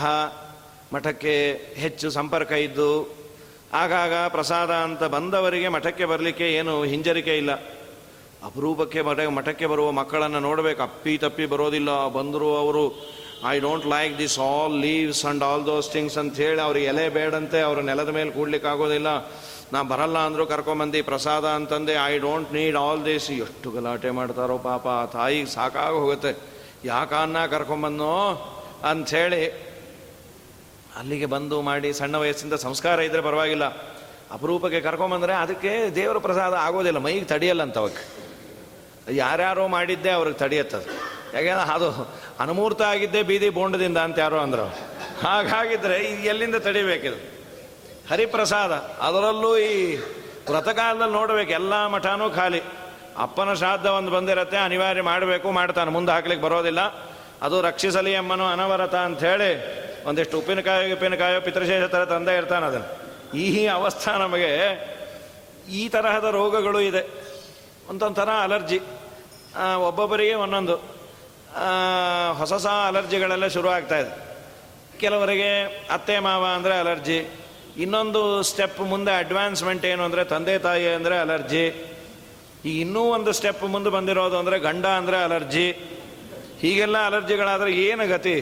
[0.94, 3.24] ಮಠಕ್ಕೆ ಹೆಚ್ಚು ಸಂಪರ್ಕ ಇದ್ದು,
[3.74, 7.52] ಆಗಾಗ ಪ್ರಸಾದ ಅಂತ ಬಂದವರಿಗೆ ಮಠಕ್ಕೆ ಬರಲಿಕ್ಕೆ ಏನು ಹಿಂಜರಿಕೆ ಇಲ್ಲ.
[8.46, 13.14] ಅಪರೂಪಕ್ಕೆ ಮಠ ಮಠಕ್ಕೆ ಬರುವ ಮಕ್ಕಳನ್ನು ನೋಡಬೇಕು, ಅಪ್ಪಿ ತಪ್ಪಿ ಬರೋದಿಲ್ಲ, ಬಂದರು ಅವರು
[13.52, 17.60] I don't like this all leaves and all those things ಅಂತ ಹೇಳಿ ಅವ್ರಿಗೆ ಎಲೆ ಬೇಡಂತೆ,
[17.68, 19.10] ಅವ್ರ ನೆಲದ ಮೇಲೆ ಕೂಡ್ಲಿಕ್ಕೆ ಆಗೋದಿಲ್ಲ.
[19.74, 24.86] ನಾ ಬರಲ್ಲ ಅಂದರೂ ಕರ್ಕೊಂಬಂದು ಪ್ರಸಾದ ಅಂತಂದೆ I don't need all this ಎಷ್ಟು ಗಲಾಟೆ ಮಾಡ್ತಾರೋ ಪಾಪ,
[25.02, 26.34] ಆ ತಾಯಿಗೆ ಸಾಕಾಗಿ ಹೋಗುತ್ತೆ.
[26.92, 28.12] ಯಾಕನ್ನ ಕರ್ಕೊಂಬಂದೋ
[28.92, 29.44] ಅಂಥೇಳಿ
[31.00, 33.68] ಅಲ್ಲಿಗೆ ಬಂದು ಮಾಡಿ ಸಣ್ಣ ವಯಸ್ಸಿಂದ ಸಂಸ್ಕಾರ ಇದ್ದರೆ ಪರವಾಗಿಲ್ಲ.
[34.36, 38.04] ಅಪರೂಪಕ್ಕೆ ಕರ್ಕೊಂಬಂದರೆ ಅದಕ್ಕೆ ದೇವರ ಪ್ರಸಾದ ಆಗೋದಿಲ್ಲ, ಮೈಗೆ ತಡಿಯಲ್ಲ ಅಂತ ಅವಕ್ಕೆ
[39.24, 40.88] ಯಾರ್ಯಾರೋ ಮಾಡಿದ್ದೆ ಅವ್ರಿಗೆ ತಡಿಯತ್ತದು
[41.34, 41.90] ಯಾಕೆಂದ್ರೆ ಅದು
[42.40, 44.66] ಅನುಮೂರ್ತ ಆಗಿದ್ದೆ ಬೀದಿ ಬೋಂಡದಿಂದ ಅಂತ ಯಾರೋ ಅಂದರು.
[45.24, 47.16] ಹಾಗಾಗಿದ್ರೆ ಇದು ಎಲ್ಲಿಂದ ತಡಿಬೇಕಿದು?
[48.12, 48.72] ಹರಿಪ್ರಸಾದ.
[49.08, 49.96] ಅದರಲ್ಲೂ ಈ
[50.52, 52.62] ವ್ರತಕಾಲದಲ್ಲಿ ನೋಡ್ಬೇಕು, ಎಲ್ಲ ಮಠನೂ ಖಾಲಿ.
[53.18, 55.92] ಅಪ್ಪನ ಶ್ರಾದ್ದ ಒಂದು ಬಂದಿರತ್ತೆ, ಅನಿವಾರ್ಯ ಮಾಡಬೇಕು, ಮಾಡ್ತಾನೆ.
[55.92, 56.80] ಮುಂದೆ ಹಾಕ್ಲಿಕ್ಕೆ ಬರೋದಿಲ್ಲ.
[57.42, 59.50] ಅದು ರಕ್ಷಿಸಲಿ ಅಮ್ಮನು ಅನವರತ ಅಂತ ಹೇಳಿ
[60.04, 63.38] ಒಂದಿಷ್ಟು ಉಪ್ಪಿನಕಾಯಿ ಉಪ್ಪಿನಕಾಯೋ ಪಿತೃಶೇಷ ಥರ ತಂದೆ ಇರ್ತಾನೆ ಅದನ್ನು.
[63.38, 64.52] ಈ ಅವಸ್ಥಾ ನಮಗೆ
[65.72, 67.02] ಈ ತರಹದ ರೋಗಗಳು ಇದೆ.
[67.90, 68.80] ಒಂದೊಂದು ಥರ ಅಲರ್ಜಿ.
[69.78, 70.93] ಒಬ್ಬೊಬ್ಬರಿಗೆ ಒಂದೊಂದು.
[72.40, 74.12] ಹೊಸ ಹೊಸ ಅಲರ್ಜಿಗಳೆಲ್ಲ ಶುರು ಆಗ್ತಾ ಇದೆ.
[75.02, 75.52] ಕೆಲವರಿಗೆ
[75.96, 77.20] ಅತ್ತೆ, ಮಾವ ಅಂದರೆ ಅಲರ್ಜಿ,
[77.84, 81.66] ಇನ್ನೊಂದು ಸ್ಟೆಪ್ ಮುಂದೆ ಅಡ್ವಾನ್ಸ್ಮೆಂಟ್ ಏನು ಅಂದರೆ ತಂದೆ, ತಾಯಿ ಅಂದರೆ ಅಲರ್ಜಿ,
[82.70, 85.68] ಈ ಇನ್ನೂ ಒಂದು ಸ್ಟೆಪ್ ಮುಂದೆ ಬಂದಿರೋದು ಅಂದರೆ ಗಂಡ ಅಂದರೆ ಅಲರ್ಜಿ,
[86.64, 88.36] ಹೀಗೆಲ್ಲ ಅಲರ್ಜಿಗಳಾದರೆ ಏನು ಗತಿ?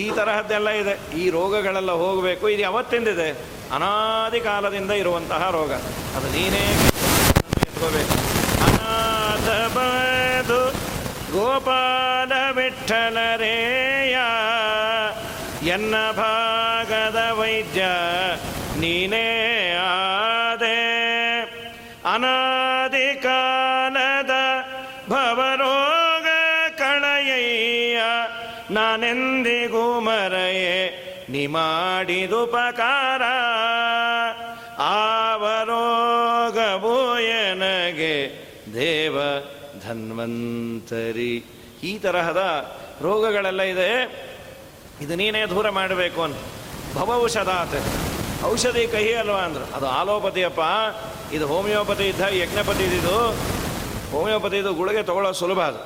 [0.00, 0.94] ಈ ತರಹದ್ದೆಲ್ಲ ಇದೆ.
[1.20, 2.44] ಈ ರೋಗಗಳೆಲ್ಲ ಹೋಗಬೇಕು.
[2.54, 3.28] ಇದು ಯಾವತ್ತಿಂದಿದೆ?
[3.76, 5.72] ಅನಾದಿ ಕಾಲದಿಂದ ಇರುವಂತಹ ರೋಗ.
[6.16, 6.64] ಅದು ನೀನೇ
[7.68, 8.16] ಎತ್ಕೋಬೇಕು.
[8.68, 9.48] ಅನಾಥ
[11.32, 14.18] ಗೋಪಾಲ ವಿಠಲರೇಯ
[15.70, 17.82] ಎನ್ನ ಭಾಗದ ವೈದ್ಯ
[18.80, 20.80] ನೀನೇ ಆದೆ.
[22.14, 24.30] ಅನಾದಿ ಕಾಲದ
[25.08, 26.26] ಭವರೋಗ
[26.78, 28.00] ಕಣಯ್ಯ
[28.70, 30.90] ನಾನೆಂದಿಗೂ ಮರೆಯೇ
[31.28, 33.22] ನೀ ಮಾಡಿದುಪಕಾರ
[34.80, 39.18] ಆವರೋಗವು ಎನಗೆ ದೇವ
[39.88, 41.32] ಧನ್ವಂತರಿ.
[41.82, 42.42] ಈ ತರಹದ
[43.02, 43.90] ರೋಗಗಳೆಲ್ಲ ಇದೆ.
[45.00, 46.36] ಇದು ನೀನೇ ದೂರ ಮಾಡಬೇಕು ಅಂತ
[46.94, 47.76] ಭವ ಔಷಧಾತ್
[48.44, 49.64] ಔಷಧಿ ಕಹಿ ಅಲ್ವಾ ಅಂದ್ರು.
[49.76, 50.60] ಅದು ಆಲೋಪತಿಯಪ್ಪ.
[51.32, 53.16] ಇದು ಹೋಮಿಯೋಪತಿ ಇದ್ದ ಯಜ್ಞಪತಿ ಇದು
[54.10, 55.80] ಹೋಮಿಯೋಪತಿದು ಗುಳಿಗೆ ತಗೊಳ್ಳೋ ಸುಲಭ ಅದು.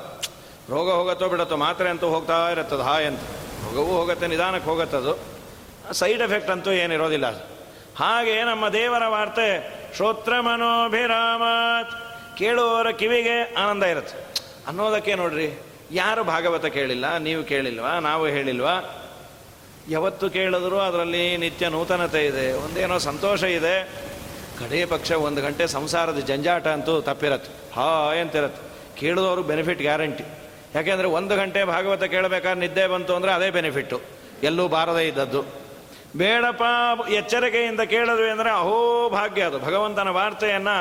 [0.70, 3.20] ರೋಗ ಹೋಗತ್ತೋ ಬಿಡತ್ತೋ ಮಾತ್ರೆ ಅಂತೂ ಹೋಗ್ತಾ ಇರುತ್ತದು, ಹಾಯ್ ಅಂತ.
[3.64, 5.12] ರೋಗವೂ ಹೋಗುತ್ತೆ, ನಿಧಾನಕ್ಕೆ ಹೋಗುತ್ತದು
[5.92, 7.42] ಸೈಡ್ ಎಫೆಕ್ಟ್ ಅಂತೂ ಏನಿರೋದಿಲ್ಲ ಅದು.
[7.96, 9.48] ಹಾಗೆ ನಮ್ಮ ದೇವರ ವಾರ್ತೆ
[9.96, 12.01] ಶ್ರೋತ್ರ ಮನೋಭಿರಾಮಾತ್
[12.38, 14.16] ಕೇಳುವವರ ಕಿವಿಗೆ ಆನಂದ ಇರುತ್ತೆ.
[14.68, 15.48] ಅನ್ನೋದಕ್ಕೆ ನೋಡ್ರಿ,
[15.92, 18.74] ಯಾರು ಭಾಗವತ ಕೇಳಿಲ್ಲ, ನೀವು ಕೇಳಿಲ್ವಾ, ನಾವು ಹೇಳಿಲ್ವಾ?
[19.88, 23.76] ಯಾವತ್ತು ಕೇಳಿದ್ರು ಅದರಲ್ಲಿ ನಿತ್ಯ ನೂತನತೆ ಇದೆ, ಒಂದೇನೋ ಸಂತೋಷ ಇದೆ.
[24.58, 27.50] ಕಡೇ ಪಕ್ಷ ಒಂದು ಗಂಟೆ ಸಂಸಾರದ ಜಂಜಾಟ ಅಂತೂ ತಪ್ಪಿರತ್ತೆ.
[27.74, 27.88] ಹಾ
[28.20, 28.60] ಅಂತಿರತ್ತೆ.
[29.00, 30.24] ಕೇಳಿದವರು ಬೆನಿಫಿಟ್ ಗ್ಯಾರಂಟಿ
[30.74, 34.00] ಯಾಕೆಂದರೆ ಒಂದು ಗಂಟೆ ಭಾಗವತ ಕೇಳಬೇಕಾದ್ರೆ ನಿದ್ದೆ ಬಂತು ಅಂದರೆ ಅದೇ ಬೆನಿಫಿಟ್ಟು
[34.42, 35.40] ಎಲ್ಲೂ ಬಾರದೇ ಇದ್ದದ್ದು.
[36.16, 36.62] ಬೇಡಪ್ಪ,
[37.10, 39.58] ಎಚ್ಚರಿಕೆಯಿಂದ ಕೇಳಿದ್ವಿ ಅಂದರೆ ಅಹೋ ಭಾಗ್ಯ ಅದು.
[39.58, 40.76] ಭಗವಂತನ ವಾರ್ತೆಯನ್ನು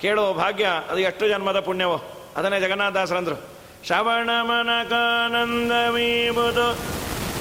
[0.00, 2.02] ಕೇಳುವ ಭಾಗ್ಯ ಅದು ಎಷ್ಟು ಜನ್ಮದ ಪುಣ್ಯವೋ
[2.36, 6.78] ಅದನ್ನೇ ಜಗನ್ನಾಥದಾಸರಂದ್ರು ಶ್ರವಣ ಮನಕಾನಂದವೀಬುದು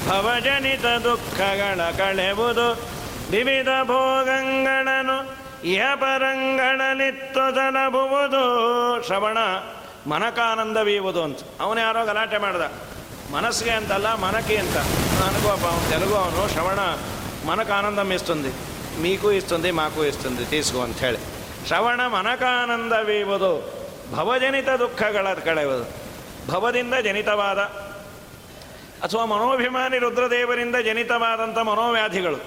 [0.10, 2.90] ಭವಜನಿತ ದುಃಖಗಳ ಕಳೆಬುದು
[3.32, 8.44] ವಿವಿಧ ಭೋಗಗಳನ್ನು ಇಹ ಪರಂಗಳಲಿತ್ತು ತಲಬುವುದು
[9.08, 9.38] ಶ್ರವಣ
[10.08, 12.62] ಮನಕಾನಂದವೀವುದು ಅಂತ ಅವನು ಯಾರೋ ಗಲಾಟೆ ಮಾಡ್ದ
[13.32, 14.78] మనసుకి ಅಂತಲ್ಲ మనకి ಅಂತ
[15.28, 16.80] అనుకో ಅವನು తెలుగు ಅವನು ಶ್ರವಣ
[17.46, 18.54] మనకు ఆనందం ఇస్తుంది
[19.02, 21.33] మీకు ఇస్తుంది మాకు ఇస్తుంది తీసుకో ಅಂತ ಹೇಳಿ
[21.69, 23.53] ಶ್ರವಣ ಮನಕಾನಂದವೀವುದು
[24.15, 25.85] ಭವಜನಿತ ದುಃಖಗಳ ಕಳೆಯುವುದು
[26.51, 27.61] ಭವದಿಂದ ಜನಿತವಾದ,
[29.05, 32.39] ಅಥವಾ ಮನೋಭಿಮಾನಿ ರುದ್ರದೇವರಿಂದ ಜನಿತವಾದಂಥ ಮನೋವ್ಯಾಧಿಗಳು.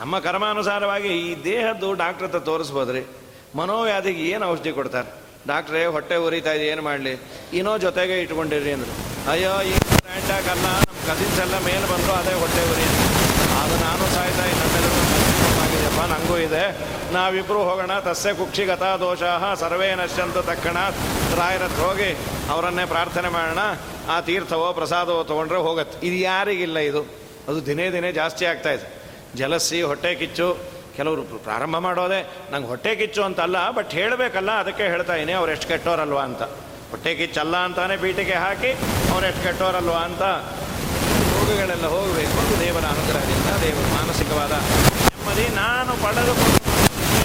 [0.00, 3.02] ನಮ್ಮ ಕರ್ಮಾನುಸಾರವಾಗಿ ಈ ದೇಹದ್ದು ಡಾಕ್ಟ್ರ್ ಹತ್ರ ತೋರಿಸ್ಬೋದ್ರಿ.
[3.60, 5.10] ಮನೋವ್ಯಾಧಿಗೆ ಏನು ಔಷಧಿ ಕೊಡ್ತಾರೆ?
[5.50, 7.14] ಡಾಕ್ಟ್ರೇ, ಹೊಟ್ಟೆ ಉರಿತಾ ಇದೆ, ಏನು ಮಾಡಲಿ?
[7.58, 8.94] ಇನ್ನೋ ಜೊತೆಗೆ ಇಟ್ಕೊಂಡಿರಿ ಅಂದರು.
[9.32, 12.86] ಅಯ್ಯೋ, ಈ ಬ್ರ್ಯಾಂಡಾಗಲ್ಲ ನಮ್ಮ ಕಸಿನ್ಸ್ ಎಲ್ಲ ಮೇಲೆ ಬಂದರು, ಅದೇ ಹೊಟ್ಟೆ ಉರಿ
[13.60, 15.07] ಅದು ನಾನು ಸಾಯ್ತಾ ನಮ್ಮೆಲ್ಲರೂ
[16.18, 16.64] ನನಗೂ ಇದೆ.
[17.14, 17.98] ನಾವಿಬ್ಬರು ಹೋಗೋಣ.
[17.98, 19.22] ತಸ್ಸೆ ಕುಕ್ಷಿಗತ ದೋಷ
[19.58, 20.76] ಸರ್ವೇ ನಶ್ಯಂತು ತಕ್ಕಣ
[21.36, 22.10] ರಾಯರತ್ರ ಹೋಗಿ
[22.50, 23.58] ಅವರನ್ನೇ ಪ್ರಾರ್ಥನೆ ಮಾಡೋಣ.
[24.08, 26.06] ಆ ತೀರ್ಥವೋ ಪ್ರಸಾದವೋ ತೊಗೊಂಡ್ರೆ ಹೋಗತ್ತೆ.
[26.06, 27.02] ಇದು ಯಾರಿಗಿಲ್ಲ ಇದು.
[27.48, 28.86] ಅದು ದಿನೇ ದಿನೇ ಜಾಸ್ತಿ ಆಗ್ತಾ ಇದೆ.
[29.34, 30.48] ಜಲಸಿ ಹೊಟ್ಟೆ ಕಿಚ್ಚು.
[30.96, 32.20] ಕೆಲವರು ಪ್ರಾರಂಭ ಮಾಡೋದೆ
[32.52, 36.42] ನಂಗೆ ಹೊಟ್ಟೆ ಕಿಚ್ಚು ಅಂತಲ್ಲ, ಬಟ್ ಹೇಳಬೇಕಲ್ಲ, ಅದಕ್ಕೆ ಹೇಳ್ತಾ ಇದ್ದೀನಿ ಅವ್ರು ಎಷ್ಟು ಕೆಟ್ಟೋರಲ್ವಾ ಅಂತ.
[36.92, 38.70] ಹೊಟ್ಟೆ ಕಿಚ್ಚಲ್ಲ ಅಂತಾನೆ ಪೀಠಿಗೆ ಹಾಕಿ
[39.12, 40.22] ಅವ್ರು ಎಷ್ಟು ಕೆಟ್ಟೋರಲ್ವಾ ಅಂತ.
[41.34, 42.60] ರೋಗಗಳೆಲ್ಲ ಹೋಗಬೇಕು.
[42.60, 44.52] ದೇವರ ಅನುಗ್ರಹದಿಂದ ದೇವರ ಮಾನಸಿಕವಾದ
[45.38, 46.58] ನೆಮ್ಮದಿ ನಾನು ಪಡೆದುಕೊಂಡು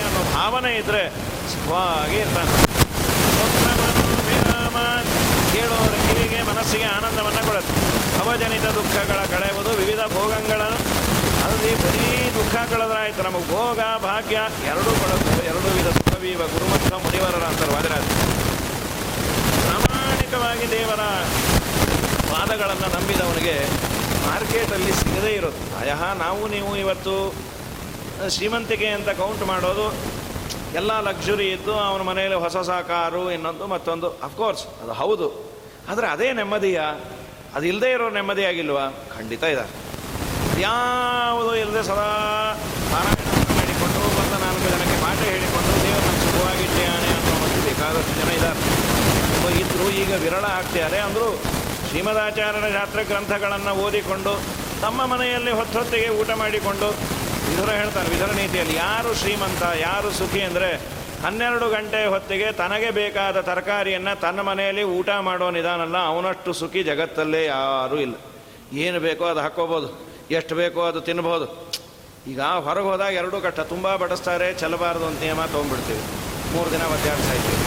[0.05, 1.03] ಅನ್ನೋ ಭಾವನೆ ಇದ್ದರೆ
[1.51, 2.51] ಸುಖವಾಗಿ ಇರ್ತಾನೆ
[5.53, 7.73] ಕೇಳೋರ ಕಿವಿಗೆ ಮನಸ್ಸಿಗೆ ಆನಂದವನ್ನು ಕೊಡುತ್ತೆ.
[8.21, 10.61] ಅವಜನಿತ ದುಃಖಗಳ ಕಳೆಯುವುದು ವಿವಿಧ ಭೋಗಗಳ
[11.45, 12.05] ಅಲ್ಲಿ ಬರೀ
[12.37, 14.37] ದುಃಖ ಕಳೆದ್ರಾಯ್ತು ನಮಗೆ ಭೋಗ, ಭಾಗ್ಯ
[14.71, 15.33] ಎರಡೂ ಕೊಡುತ್ತೆ.
[15.51, 17.61] ಎರಡು ವಿಧ ಸುಖವೀವ ಗುರುಮಂತ ಮುನಿವರರ ಅಂತ
[19.65, 21.01] ಪ್ರಾಮಾಣಿಕವಾಗಿ ದೇವರ
[22.33, 23.57] ವಾದಗಳನ್ನು ನಂಬಿದವನಿಗೆ
[24.25, 25.65] ಮಾರ್ಕೆಟಲ್ಲಿ ಸಿಗದೇ ಇರುತ್ತೆ.
[25.81, 27.15] ಅಯಹ ನಾವು, ನೀವು ಇವತ್ತು
[28.35, 29.85] ಶ್ರೀಮಂತಿಕೆ ಅಂತ ಕೌಂಟ್ ಮಾಡೋದು
[30.79, 34.07] ಎಲ್ಲ ಲಕ್ಸುರಿ ಇದ್ದು ಅವನ ಮನೆಯಲ್ಲಿ ಹೊಸ ಹೊಸ ಕಾರು, ಇನ್ನೊಂದು ಮತ್ತೊಂದು.
[34.27, 35.27] ಅಫ್ಕೋರ್ಸ್ ಅದು ಹೌದು.
[35.91, 36.79] ಆದರೆ ಅದೇ ನೆಮ್ಮದಿಯ,
[37.55, 38.85] ಅದು ಇಲ್ಲದೆ ಇರೋ ನೆಮ್ಮದಿಯಾಗಿಲ್ವಾ
[39.17, 39.65] ಖಂಡಿತ ಇದೆ.
[40.61, 42.07] ಯಾವುದು ಇಲ್ಲದೆ ಸದಾ
[42.91, 48.59] ಪಾರಾಯಣವನ್ನು ಮಾಡಿಕೊಂಡು ಬಂದ ನಾಲ್ಕು ಜನಕ್ಕೆ ಪಾಠ ಹೇಳಿಕೊಂಡು ದೇವರ ಸುಖವಾಗಿದ್ದೇನೆ ಅನ್ನೋ ಒಂದು ಬೇಕಾದಷ್ಟು ಜನ ಇದ್ದಾರೆ.
[49.61, 50.99] ಇದ್ದರೂ ಈಗ ವಿರಳ ಆಗ್ತಿದ್ದಾರೆ.
[51.07, 51.29] ಅಂದರೂ
[51.89, 54.33] ಶ್ರೀಮದಾಚಾರ್ಯರ ಶಾಸ್ತ್ರ ಗ್ರಂಥಗಳನ್ನು ಓದಿಕೊಂಡು
[54.81, 56.87] ತಮ್ಮ ಮನೆಯಲ್ಲಿ ಹೊತ್ತೊತ್ತಿಗೆ ಊಟ ಮಾಡಿಕೊಂಡು
[57.53, 58.75] ವಿಧುರ ಹೇಳ್ತಾರೆ, ವಿಧುರ ನೀತಿಯಲ್ಲಿ.
[58.85, 60.69] ಯಾರು ಶ್ರೀಮಂತ, ಯಾರು ಸುಖಿ ಅಂದರೆ
[61.25, 67.97] ಹನ್ನೆರಡು ಗಂಟೆ ಹೊತ್ತಿಗೆ ತನಗೆ ಬೇಕಾದ ತರಕಾರಿಯನ್ನು ತನ್ನ ಮನೆಯಲ್ಲಿ ಊಟ ಮಾಡೋ ನಿಧಾನಲ್ಲ, ಅವನಷ್ಟು ಸುಖಿ ಜಗತ್ತಲ್ಲೇ ಯಾರೂ
[68.05, 68.15] ಇಲ್ಲ.
[68.85, 69.89] ಏನು ಬೇಕೋ ಅದು ಹಾಕ್ಕೋಬೋದು,
[70.39, 71.47] ಎಷ್ಟು ಬೇಕೋ ಅದು ತಿನ್ಬೋದು.
[72.31, 76.03] ಈಗ ಹೊರಗೆ ಹೋದಾಗ ಎರಡೂ ಕಷ್ಟ ತುಂಬ ಬಡಿಸ್ತಾರೆ, ಚೆಲ್ಲಬಾರ್ದು ಅಂತ ನಿಯಮ ತೊಗೊಂಡ್ಬಿಡ್ತೀವಿ.
[76.53, 77.59] ಮೂರು ದಿನ ಒದ್ದಾಡ್ತಾ ಇದ್ದೀವಿ.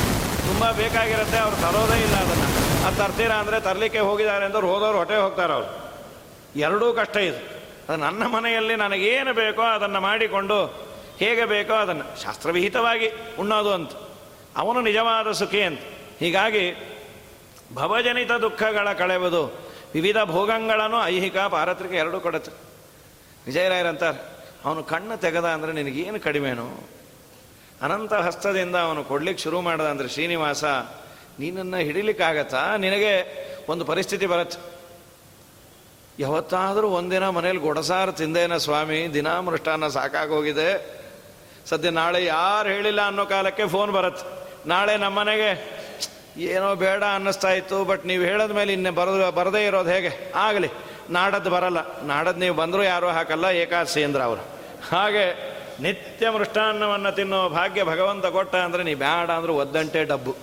[0.48, 2.48] ತುಂಬ ಬೇಕಾಗಿರುತ್ತೆ, ಅವ್ರು ತರೋದೇ ಇಲ್ಲ ಅದನ್ನು.
[2.86, 5.70] ಅದು ತರ್ತೀರಾ ಅಂದರೆ ತರಲಿಕ್ಕೆ ಹೋಗಿದ್ದಾರೆ ಅಂದ್ರೆ ಹೋದವ್ರು ಹೊಟ್ಟೆ ಹೋಗ್ತಾರೆ ಅವರು
[6.66, 7.40] ಎರಡೂ ಕಷ್ಟ ಇದು.
[7.88, 10.86] ಅದು ನನ್ನ ಮನೆಯಲ್ಲಿ ನನಗೇನು ಬೇಕೋ ಅದನ್ನು ಮಾಡಿಕೊಂಡು
[11.18, 13.90] ಹೇಗೆ ಬೇಕೋ ಅದನ್ನು ಶಾಸ್ತ್ರವಿಹಿತವಾಗಿ ಉಣ್ಣೋದು ಅಂತ.
[14.56, 15.80] ಅವನು ನಿಜವಾದ ಸುಖಿ ಅಂತ.
[16.18, 16.96] ಹೀಗಾಗಿ
[17.74, 22.52] ಭವಜನಿತ ದುಃಖಗಳ ಕಳೆಯುವುದು ವಿವಿಧ ಭೋಗಗಳನ್ನು ಐಹಿಕ ಪಾರತ್ರಿಕ ಎರಡೂ ಕೊಡುತ್ತೆ.
[23.46, 26.88] ವಿಜಯರಾಯರಂತಾರೆ ಅವನು ಕಣ್ಣು ತೆಗೆದ ಅಂದರೆ ನಿನಗೇನು ಕಡಿಮೆನು?
[27.82, 30.64] ಅನಂತ ಹಸ್ತದಿಂದ ಅವನು ಕೊಡ್ಲಿಕ್ಕೆ ಶುರು ಮಾಡ್ದ ಅಂದರೆ ಶ್ರೀನಿವಾಸ
[31.38, 32.76] ನೀನನ್ನು ಹಿಡಿಲಿಕ್ಕಾಗತ್ತಾ?
[32.76, 34.75] ನಿನಗೆ ಒಂದು ಪರಿಸ್ಥಿತಿ ಬರುತ್ತೆ.
[36.18, 40.96] ಯಾವತ್ತಾದರೂ ಒಂದಿನ ಮನೇಲಿ ಗೊಡಸಾರು ತಿಂದೇನ ಸ್ವಾಮಿ, ದಿನಾ ಮೃಷ್ಟಾನ್ನ ಸಾಕಾಗೋಗಿದೆ.
[41.66, 44.24] ಸದ್ಯ ನಾಳೆ ಯಾರು ಹೇಳಿಲ್ಲ ಅನ್ನೋ ಕಾಲಕ್ಕೆ ಫೋನ್ ಬರುತ್ತೆ.
[44.68, 45.50] ನಾಳೆ ನಮ್ಮನೆಗೆ,
[46.38, 50.32] ಏನೋ ಬೇಡ ಅನ್ನಿಸ್ತಾ ಇತ್ತು, ಬಟ್ ನೀವು ಹೇಳಿದ ಮೇಲೆ ಇನ್ನೇ ಬರೋದು, ಬರದೇ ಇರೋದು ಹೇಗೆ?
[50.34, 50.70] ಆಗಲಿ,
[51.10, 52.02] ನಾಡದ್ದು ಬರಲ್ಲ.
[52.02, 54.40] ನಾಡದ್ದು ನೀವು ಬಂದರೂ ಯಾರೂ ಹಾಕಲ್ಲ, ಏಕಾದಶಿ ಅಂದ್ರೆ ಅವರು.
[54.90, 60.36] ಹಾಗೆ ನಿತ್ಯ ಮೃಷ್ಟಾನ್ನವನ್ನು ತಿನ್ನೋ ಭಾಗ್ಯ ಭಗವಂತ ಕೊಟ್ಟ ಅಂದರೆ ನೀವು ಬೇಡ ಅಂದ್ರೆ ಒದ್ದಂಟೆ ಡಬ್ಬು.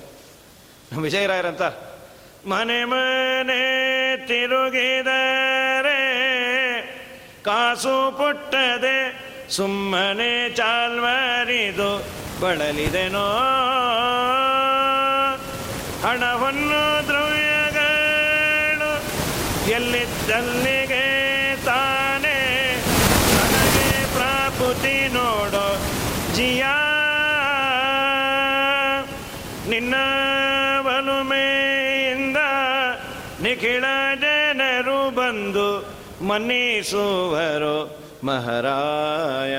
[1.01, 1.61] ವಿಜಯರಾಯರಂತ
[2.47, 3.61] ಮನೆ ಮನೆ
[4.27, 5.99] ತಿರುಗಿದರೆ
[7.43, 8.97] ಕಾಸು ಪುಟ್ಟದೆ
[9.49, 11.91] ಸುಮ್ಮನೆ ಚಾಲ್ವರಿದು
[12.41, 13.27] ಬಳಲಿದೆನೋ?
[16.07, 18.91] ಹಣವನ್ನು ದ್ರವ್ಯಗಳು
[19.71, 21.05] ಎಲ್ಲಿದ್ದಲ್ಲಿಗೆ
[21.65, 22.39] ತಾನೇ?
[23.35, 25.67] ನನಗೆ ಪ್ರಾಪುತಿ ನೋಡೋ
[26.33, 26.75] ಜಿಯಾ.
[29.69, 29.95] ನಿನ್ನ
[33.73, 33.89] ನಿಖಿಳ
[34.21, 35.67] ಜನರು ಬಂದು
[36.27, 37.77] ಮನ್ನಿಸುವರು,
[38.23, 39.55] ಮಹಾರಾಯ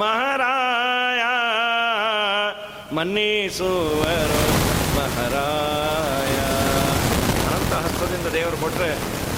[0.00, 1.22] ಮಹಾರಾಯ,
[2.96, 4.40] ಮನ್ನಿಸುವರು,
[4.96, 6.38] ಮಹಾರಾಯ.
[7.44, 8.90] ಅನಂತ ಹಸ್ತದಿಂದ ದೇವರು ಕೊಟ್ಟರೆ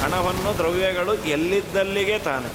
[0.03, 2.51] ಹಣವನ್ನು, ದ್ರವ್ಯಗಳು ಎಲ್ಲಿದ್ದಲ್ಲಿಗೆ ತಾನೆ.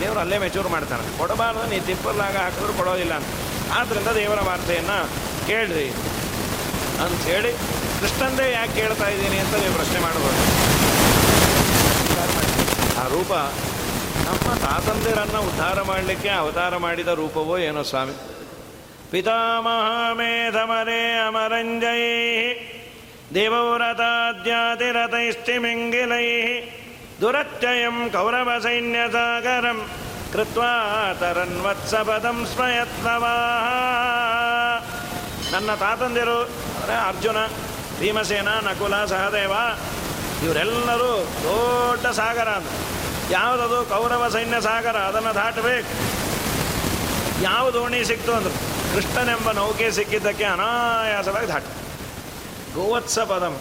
[0.00, 1.04] ದೇವರು ಅಲ್ಲೇ ಮೆಚೂರ್ ಮಾಡ್ತಾನೆ.
[1.18, 3.32] ಕೊಡಬಾರ್ದು, ನೀ ತಿಪ್ಪಲಾಗ ಹಾಕಿದ್ರು ಕೊಡೋದಿಲ್ಲ ಅಂತ.
[3.80, 4.98] ಆದ್ದರಿಂದ ದೇವರ ವಾರ್ತೆಯನ್ನು
[5.46, 5.88] ಕೇಳ್ರಿ.
[7.04, 7.52] ಅಂಥೇಳಿ
[8.00, 10.40] ಕೃಷ್ಣಂದೇ ಯಾಕೆ ಕೇಳ್ತಾ ಇದ್ದೀನಿ ಅಂತ ನೀವು ಪ್ರಶ್ನೆ ಮಾಡ್ಬೋದು.
[12.98, 13.32] ಆ ರೂಪ
[14.26, 18.14] ನಮ್ಮ ತಾತಂದಿರನ್ನು ಉದ್ಧಾರ ಮಾಡಲಿಕ್ಕೆ ಅವತಾರ ಮಾಡಿದ ರೂಪವೋ ಏನೋ ಸ್ವಾಮಿ?
[19.10, 22.02] ಪಿತಾಮಹಾಮೇಧಮರೇ ಅಮರಂಜೈ
[23.34, 26.26] ದೇವವ್ರತಾದ್ಯಾತಿರತೈಸ್ತಿಮಿಂಗಿಲೈ
[27.20, 29.78] ದುರತ್ಯಯಂ ಕೌರವ ಸೈನ್ಯಸಾಗರಂ
[30.32, 30.72] ಕೃತ್ವಾ
[31.20, 33.34] ತರನ್ವತ್ಸಪದಂ ಸ್ಮಯತ್ನವಾ.
[35.52, 36.38] ನನ್ನ ತಾತಂದಿರು
[37.08, 37.38] ಅರ್ಜುನ,
[38.00, 39.52] ಭೀಮಸೇನ, ನಕುಲ, ಸಹದೇವ
[40.44, 41.10] ಇವರೆಲ್ಲರೂ
[41.44, 42.66] ದೊಡ್ಡ ಸಾಗರ ಅಂತ.
[43.30, 45.90] ಯಾವುದದು ಕೌರವ ಸೈನ್ಯ ಸಾಗರ, ಅದನ್ನು ದಾಟಬೇಕು.
[47.42, 48.52] ಯಾವ ದೋಣಿ ಸಿಕ್ತು ಅಂದರು,
[48.94, 51.62] ಕೃಷ್ಣನೆಂಬ ನೌಕೆ ಸಿಕ್ಕಿದ್ದಕ್ಕೆ ಅನಾಯಾಸವಾಗಿ ದಾಟ.
[52.74, 53.58] ಗೋವತ್ಸ ಪದಂ.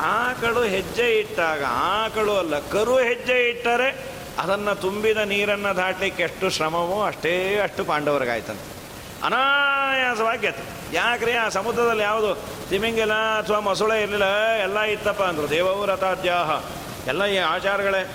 [0.00, 7.58] ಆಕಳು ಹೆಜ್ಜೆ ಇಟ್ಟಾಗ, ಆಕಳು ಅಲ್ಲ, ಕರು ಹೆಜ್ಜೆ ಇಟ್ಟರೆ ಅದನ್ನು ತುಂಬಿದ ನೀರನ್ನು ದಾಟಲಿಕ್ಕೆ ಎಷ್ಟು ಶ್ರಮವೋ ಅಷ್ಟೇ
[7.58, 8.75] ಅಷ್ಟು ಪಾಂಡವರಿಗಾಯ್ತಂತೆ.
[9.22, 10.46] ಅನಾಯಾಸವಾಗಿ
[10.92, 12.34] ಯಾಕ್ರಿ ಆ ಸಮುದ್ರದಲ್ಲಿ ಯಾವುದು
[12.68, 14.24] ತಿಮಿಂಗಿಲ್ಲ ಅಥವಾ ಮೊಸಳೆ ಇರಲಿಲ್ಲ?
[14.62, 15.50] ಎಲ್ಲ ಇತ್ತಪ್ಪ ಅಂದರು.
[15.50, 16.62] ದೇವವು ರಥಾದ್ಯಾಹ
[17.08, 18.10] ಎಲ್ಲ ಈ ಆಚಾರಗಳೇ.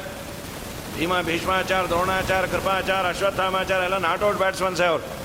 [0.98, 5.22] ಭೀಮ, ಭೀಷ್ಮಾಚಾರ, ದ್ರೋಣಾಚಾರ, ಕೃಪಾಚಾರ, ಅಶ್ವತ್ಥಾಮಾಚಾರ, ಎಲ್ಲ ನಾಟ್ ಔಟ್ ಬ್ಯಾಟ್ಸ್ಮನ್ಸೇ ಅವರು.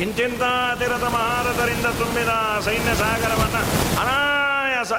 [0.00, 0.42] ಇಂತಿಂತ
[0.78, 2.28] ತಿರತ ಮಹಾರಥರಿಂದ ತುಂಬಿದ
[2.64, 3.58] ಸೈನ್ಯ ಸಾಗರವನ್ನು
[4.00, 4.92] ಅನಾಯಾಸ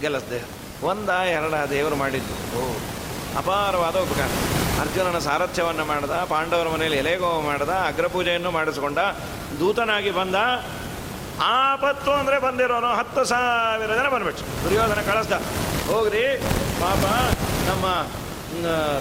[0.00, 0.44] ಗೆಲ್ಲಿಸ್ದೆ.
[0.86, 2.58] ಒಂದ ಎರಡ ದೇವರು ಮಾಡಿದ್ದು.
[2.58, 2.76] ಓ.
[3.40, 4.30] ಅಪಾರವಾದ ಉಪಕಾರ.
[4.82, 9.00] ಅರ್ಜುನನ ಸಾರಥ್ಯವನ್ನು ಮಾಡಿದ, ಪಾಂಡವರ ಮನೆಯಲ್ಲಿ ಎಲೆಗೋವ ಮಾಡಿದ, ಅಗ್ರಪೂಜೆಯನ್ನು ಮಾಡಿಸಿಕೊಂಡ,
[9.60, 10.36] ದೂತನಾಗಿ ಬಂದ,
[11.54, 15.38] ಆಪತ್ತು ಅಂದರೆ ಬಂದಿರೋನು ಹತ್ತು ಸಾವಿರ ಜನ ಬಂದ್ಬಿಟ್ಟು ದುರ್ಯೋಧನ ಕಳಿಸ್ದ,
[15.90, 16.24] ಹೋಗ್ರಿ,
[16.82, 17.04] ಪಾಪ
[17.70, 17.86] ನಮ್ಮ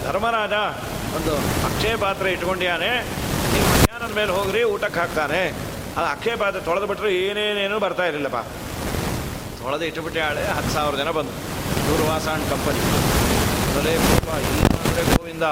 [0.06, 0.56] ಧರ್ಮರಾಜ
[1.18, 1.34] ಒಂದು
[1.68, 2.92] ಅಕ್ಷಯ ಪಾತ್ರೆ ಇಟ್ಕೊಂಡಿಯಾನೆ
[3.52, 5.42] ನೀವು ಮಧ್ಯಾಹ್ನದ ಮೇಲೆ ಹೋಗ್ರಿ, ಊಟಕ್ಕೆ ಹಾಕ್ತಾನೆ.
[5.98, 8.42] ಅದು ಅಕ್ಷಯ ಪಾತ್ರೆ ತೊಳೆದು ಬಿಟ್ಟರು ಏನೇನೇನು ಬರ್ತಾ ಇರಲಿಲ್ಲಪ್ಪ.
[9.62, 11.40] ತೊಳೆದು ಇಟ್ಟುಬಿಟ್ಟೆ ಆಳೆ ಹತ್ತು ಸಾವಿರ ಜನ ಬಂದರು.
[11.88, 12.82] Durvasa and company.
[13.76, 15.46] ಪೂರ್ವ ಇಲ್ಲ ಅಂದರೆ ಗೋವಿಂದ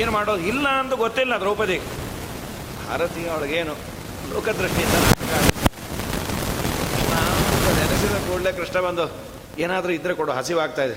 [0.00, 0.42] ಏನು ಮಾಡೋದು?
[0.52, 1.78] ಇಲ್ಲ ಅಂತ ಗೊತ್ತಿಲ್ಲ ದ್ರೌಪದಿ.
[2.86, 3.74] ಭಾರತೀಯ ಅವಳಿಗೇನು
[4.32, 4.96] ಲೋಕದೃಷ್ಟಿಯಿಂದ
[7.78, 9.04] ನೆನೆಸಿದ ಕೂಡಲೇ ಕೃಷ್ಣ ಬಂದು,
[9.64, 10.96] ಏನಾದರೂ ಇದ್ರೆ ಕೊಡು, ಹಸಿವಾಗ್ತಾ ಇದೆ.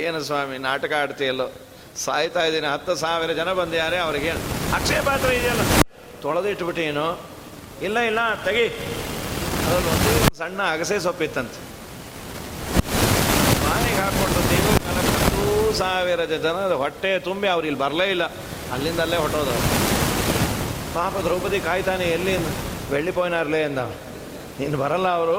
[0.00, 1.46] ಏನು ಸ್ವಾಮಿ, ನಾಟಕ ಆಡ್ತೀಯಲ್ಲೋ
[2.04, 4.42] ಸಾಯ್ತಾ ಇದ್ದೀನಿ, ಹತ್ತು ಸಾವಿರ ಜನ ಬಂದ್ಯಾರೆ ಅವ್ರಿಗೇನು
[4.78, 5.62] ಅಕ್ಷಯ ಪಾತ್ರ ಇದೆಯಲ್ಲ?
[6.24, 7.06] ತೊಳೆದಿಟ್ಬಿಟ್ಟೇನು
[7.86, 8.66] ಇಲ್ಲ ಇಲ್ಲ, ತೆಗಿ.
[9.64, 11.60] ಅದರಲ್ಲಿ ಒಂದು ಸಣ್ಣ ಅಗಸೆ ಸೊಪ್ಪಿತ್ತಂತೆ.
[13.64, 14.79] ಬಾಯಿಗೆ ಹಾಕ್ಕೊಂಡು ದೇವರು
[15.70, 18.24] ಹತ್ತು ಸಾವಿರ ಜನರ ಹೊಟ್ಟೆ ತುಂಬಿ ಅವ್ರು ಇಲ್ಲಿ ಬರಲೇ ಇಲ್ಲ.
[18.74, 19.52] ಅಲ್ಲಿಂದಲ್ಲೇ ಹೊಟ್ಟೋದು
[20.94, 22.34] ಪಾಪ ದ್ರೌಪದಿ ಕಾಯ್ತಾನೆ, ಎಲ್ಲಿ
[22.92, 23.80] ಬೆಳ್ಳಿ ಪೋಯ್ನಾರ್ಲೇ ಅಂದ
[24.60, 25.36] ನೀನು ಬರಲ್ಲ ಅವರು.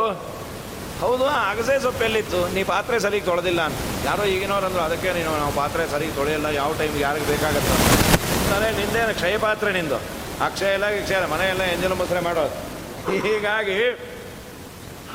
[1.01, 2.39] ಹೌದು ಅಗಸೆ ಸೊಪ್ಪು ಎಲ್ಲಿತ್ತು?
[2.55, 3.79] ನೀ ಪಾತ್ರೆ ಸರಿಗೆ ತೊಳೆದಿಲ್ಲ ಅಂತ.
[4.07, 7.75] ಯಾರೋ ಈಗಿನವ್ರು ಅಂದ್ರು ಅದಕ್ಕೆ ನೀನು ನಾವು ಪಾತ್ರೆ ಸರಿಗೆ ತೊಳೆಯಲ್ಲ, ಯಾವ ಟೈಮ್ಗೆ ಯಾರಿಗೆ ಬೇಕಾಗತ್ತೆ?
[8.53, 9.13] ಅಂದರೆ ನಿಂದೇನು?
[9.19, 9.99] ಕ್ಷಯ ಪಾತ್ರೆ ನಿಂದು?
[10.47, 12.55] ಅಕ್ಷಯ ಇಲ್ಲ ಕ್ಷಯ ಮನೆಯೆಲ್ಲ ಎಂಜಲು ಮುಸ್ರೆ ಮಾಡೋದು.
[13.27, 13.79] ಹೀಗಾಗಿ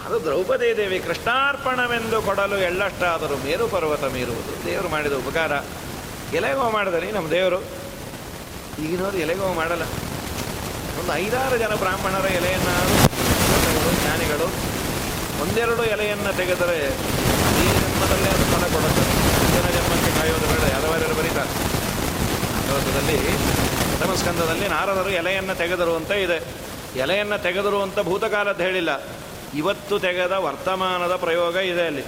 [0.07, 4.67] ಅದು ದ್ರೌಪದಿ ದೇವಿ ಕೃಷ್ಣಾರ್ಪಣವೆಂದು ಕೊಡಲು ಎಳ್ಳಷ್ಟಾದರೂ ಮೇರು ಪರ್ವತ ಮೀರುವುದು.
[4.67, 5.53] ದೇವರು ಮಾಡಿದ ಉಪಕಾರ.
[6.35, 7.59] ಎಲೆಗೋ ಮಾಡಿದರಿ ನಮ್ಮ ದೇವರು.
[8.85, 9.83] ಈಗಿನವರು ಎಲೆಗೋ ಮಾಡಲ್ಲ.
[11.01, 12.75] ಒಂದು ಐದಾರು ಜನ ಬ್ರಾಹ್ಮಣರ ಎಲೆಯನ್ನು
[14.03, 14.47] ಜ್ಞಾನಿಗಳು
[15.43, 16.79] ಒಂದೆರಡು ಎಲೆಯನ್ನು ತೆಗೆದರೆ
[17.63, 19.05] ಈ ಜನ್ಮದಲ್ಲೇ ಅದು ಫಲ ಕೊಡುತ್ತೆ.
[19.55, 21.53] ಜನ ಜನ್ಮಕ್ಕೆ ಕಾಯೋದು ಬೇಡ ಯಾದವಾರ್ಯರು ಬರೀತಾರೆ.
[22.53, 23.19] ಭಾಗವತದಲ್ಲಿ
[23.97, 26.39] ಪ್ರಥಮಸ್ಕಂದದಲ್ಲಿ ನಾರದರು ಎಲೆಯನ್ನು ತೆಗೆದರು ಅಂತ ಇದೆ.
[26.97, 28.93] ಎಲೆಯನ್ನು ತೆಗೆದರು ಅಂತ ಭೂತಕಾಲದ್ದು ಹೇಳಿಲ್ಲ.
[29.57, 32.05] ಇವತ್ತು ತೆಗೆದ ವರ್ತಮಾನದ ಪ್ರಯೋಗ ಇದೆ ಅಲ್ಲಿ.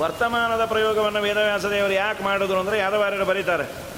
[0.00, 3.92] ವರ್ತಮಾನದ ಪ್ರಯೋಗವನ್ನು ವೇದವ್ಯಾಸ ದೇವರು ಯಾಕೆ ಮಾಡಿದ್ರು ಅಂದರೆ ಯಾದವಾರ್ಯರು ಬರೀತಾರೆ.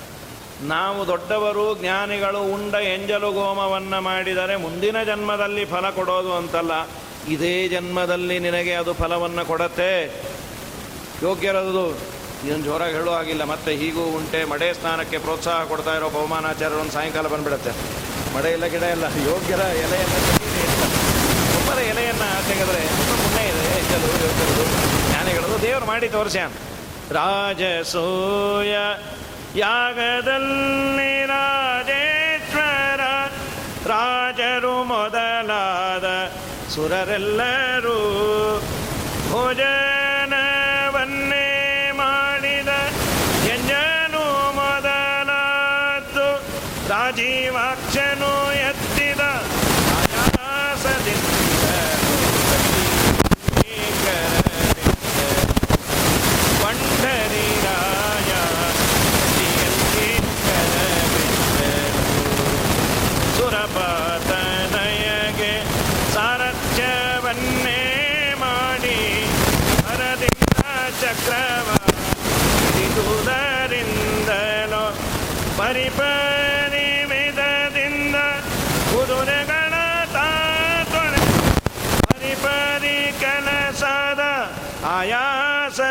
[0.63, 6.89] ನಾವು ದೊಡ್ಡವರು, ಜ್ಞಾನಿಗಳು, ಉಂಡ, ಎಂಜಲು, ಗೋಮವನ್ನು ಮಾಡಿದರೆ ಮುಂದಿನ ಜನ್ಮದಲ್ಲಿ ಫಲ ಕೊಡೋದು ಅಂತಲ್ಲ.
[7.29, 10.23] ಇದೇ ಜನ್ಮದಲ್ಲಿ ನಿನಗೆ ಅದು ಫಲವನ್ನು ಕೊಡತ್ತೆ.
[11.23, 11.99] ಯೋಗ್ಯರದು.
[12.47, 14.45] ಇದನ್ನು ಜೋರಾಗಿ ಹೇಳೋ ಆಗಿಲ್ಲ ಮತ್ತೆ ಹೀಗೂ ಉಂಟೆ.
[14.45, 17.71] ಮಡೆ ಸ್ನಾನಕ್ಕೆ ಪ್ರೋತ್ಸಾಹ ಕೊಡ್ತಾ ಇರೋ ಪವಮಾನಾಚಾರ್ಯರು ಒಂದು ಸಾಯಂಕಾಲ ಬಂದುಬಿಡುತ್ತೆ.
[18.37, 19.05] ಮಡೆ ಇಲ್ಲ, ಗಿಡ ಇಲ್ಲ.
[19.05, 20.44] ಯೋಗ್ಯರ ಎಲೆಯನ್ನು
[22.49, 22.83] ತೆಗೆದರೆ
[23.23, 23.63] ಪುಣ್ಯ ಇದೆ.
[23.75, 24.65] ಹೆಚ್ಚಲು ಯೋಗ್ಯರದು
[25.09, 26.53] ಜ್ಞಾನಿಗಳು ದೇವರು ಮಾಡಿ ತೋರಿಸ್ಯಾನ
[27.19, 28.75] ರಾಜಸೂಯ
[29.57, 33.03] ಯಾಗದಲ್ಲಿ ರಾಜೇಶ್ವರ,
[33.93, 36.07] ರಾಜರು ಮೊದಲಾದ
[36.75, 37.99] ಸುರರೆಲ್ಲರೂ
[39.31, 39.94] ಭೋಜನವನ್ನೇ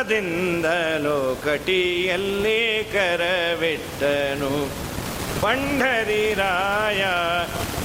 [0.03, 2.59] ಆಯಾಸದಿಂದಲೋ ಕಟಿಯಲ್ಲಿ
[2.93, 4.49] ಕರವಿಟ್ಟನು.
[5.43, 7.01] ಪಂಡರಿರಾಯ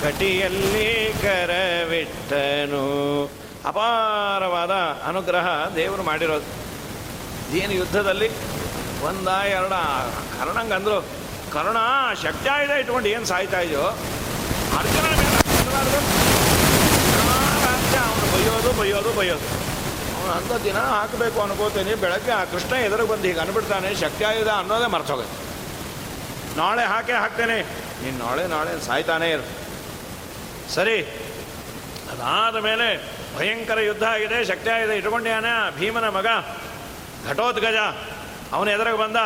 [0.03, 0.89] ಕಟಿಯಲ್ಲಿ
[1.23, 2.83] ಕರವಿಟ್ಟನು.
[3.71, 4.75] ಅಪಾರವಾದ
[5.11, 6.49] ಅನುಗ್ರಹ ದೇವರು ಮಾಡಿರೋದು
[7.61, 8.29] ಏನು ಯುದ್ಧದಲ್ಲಿ
[9.09, 9.75] ಒಂದ ಎರಡ
[10.39, 10.99] ಕರ್ಣಂಗಂದ್ರು
[11.55, 11.79] ಕರ್ಣ
[12.25, 13.87] ಶಕ್ತಾಯುಧ ಇಟ್ಕೊಂಡು ಏನು ಸಾಯ್ತಾ ಇದೆಯೋ?
[14.81, 15.39] ಅರ್ಜುನ ಬಯ್ಯೋದು
[15.71, 16.01] ಬಯ್ಯೋದು
[18.03, 19.47] ಅವನು ಬೈಯೋದು ಬೈಯೋದು ಬೈಯೋದು
[20.31, 21.95] ಅಂದ ದಿನ ಹಾಕಬೇಕು ಅನ್ಕೋತೀನಿ.
[21.95, 25.49] ಬೆಳಗ್ಗೆ ಆ ಕೃಷ್ಣ ಎದುರಿಗೆ ಬಂದು ಹೀಗೆ ಅನ್ಬಿಡ್ತಾನೆ ಆಯುಧ ಅನ್ನೋದೇ ಮರ್ತೋಗುತ್ತೆ.
[26.59, 27.63] ನಾಳೆ ಹಾಕೇ ಹಾಕ್ತೇನೆ.
[28.05, 29.69] ನೀನು ನಾಳೆ ನಾಳೆ ಸಾಯ್ತಾನೇ ಇರು.
[30.75, 31.03] ಸರಿ.
[32.13, 34.45] ಅದಾದ ಮೇಲೆ ಭಯಂಕರ ಯುದ್ಧ ಆಗಿದೆ.
[34.45, 34.97] ಶಕ್ತಿಯಾಗಿದೆ
[35.49, 36.27] ಆ ಭೀಮನ ಮಗ.
[37.29, 37.77] ಘಟೋದ್ಗಜ.
[38.53, 39.17] ಅವನ ಎದುರಿಗೆ ಬಂದ.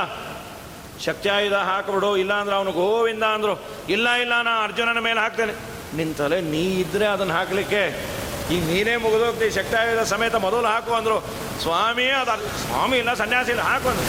[1.04, 2.16] ಶಕ್ತಿ ಆಯುಧ ಹಾಕಿಬಿಡು.
[2.16, 3.64] ಇಲ್ಲ ಅಂದ್ರೆ ಅವನು ಗೋವಿಂದ ಅಂದರು.
[3.88, 5.72] ಇಲ್ಲ ಇಲ್ಲ, ನಾ ಅರ್ಜುನನ ಮೇಲೆ ಹಾಕ್ತೇನೆ.
[5.96, 8.12] ನಿಂತಲೆ ತಲೆ ನೀ ಇದ್ದರೆ ಅದನ್ನು ಹಾಕಲಿಕ್ಕೆ
[8.52, 11.16] ಈಗ ನೀನೇ ಮುಗಿದೋಗ್ತಿ, ಶಕ್ತಾಯುಧ ಸಮೇತ ಮೊದಲು ಹಾಕು ಅಂದರು.
[11.64, 14.08] ಸ್ವಾಮಿ, ಅದು ಸ್ವಾಮಿ ಇಲ್ಲ, ಸನ್ಯಾಸಿ ಇಲ್ಲ ಅಂದ್ರು.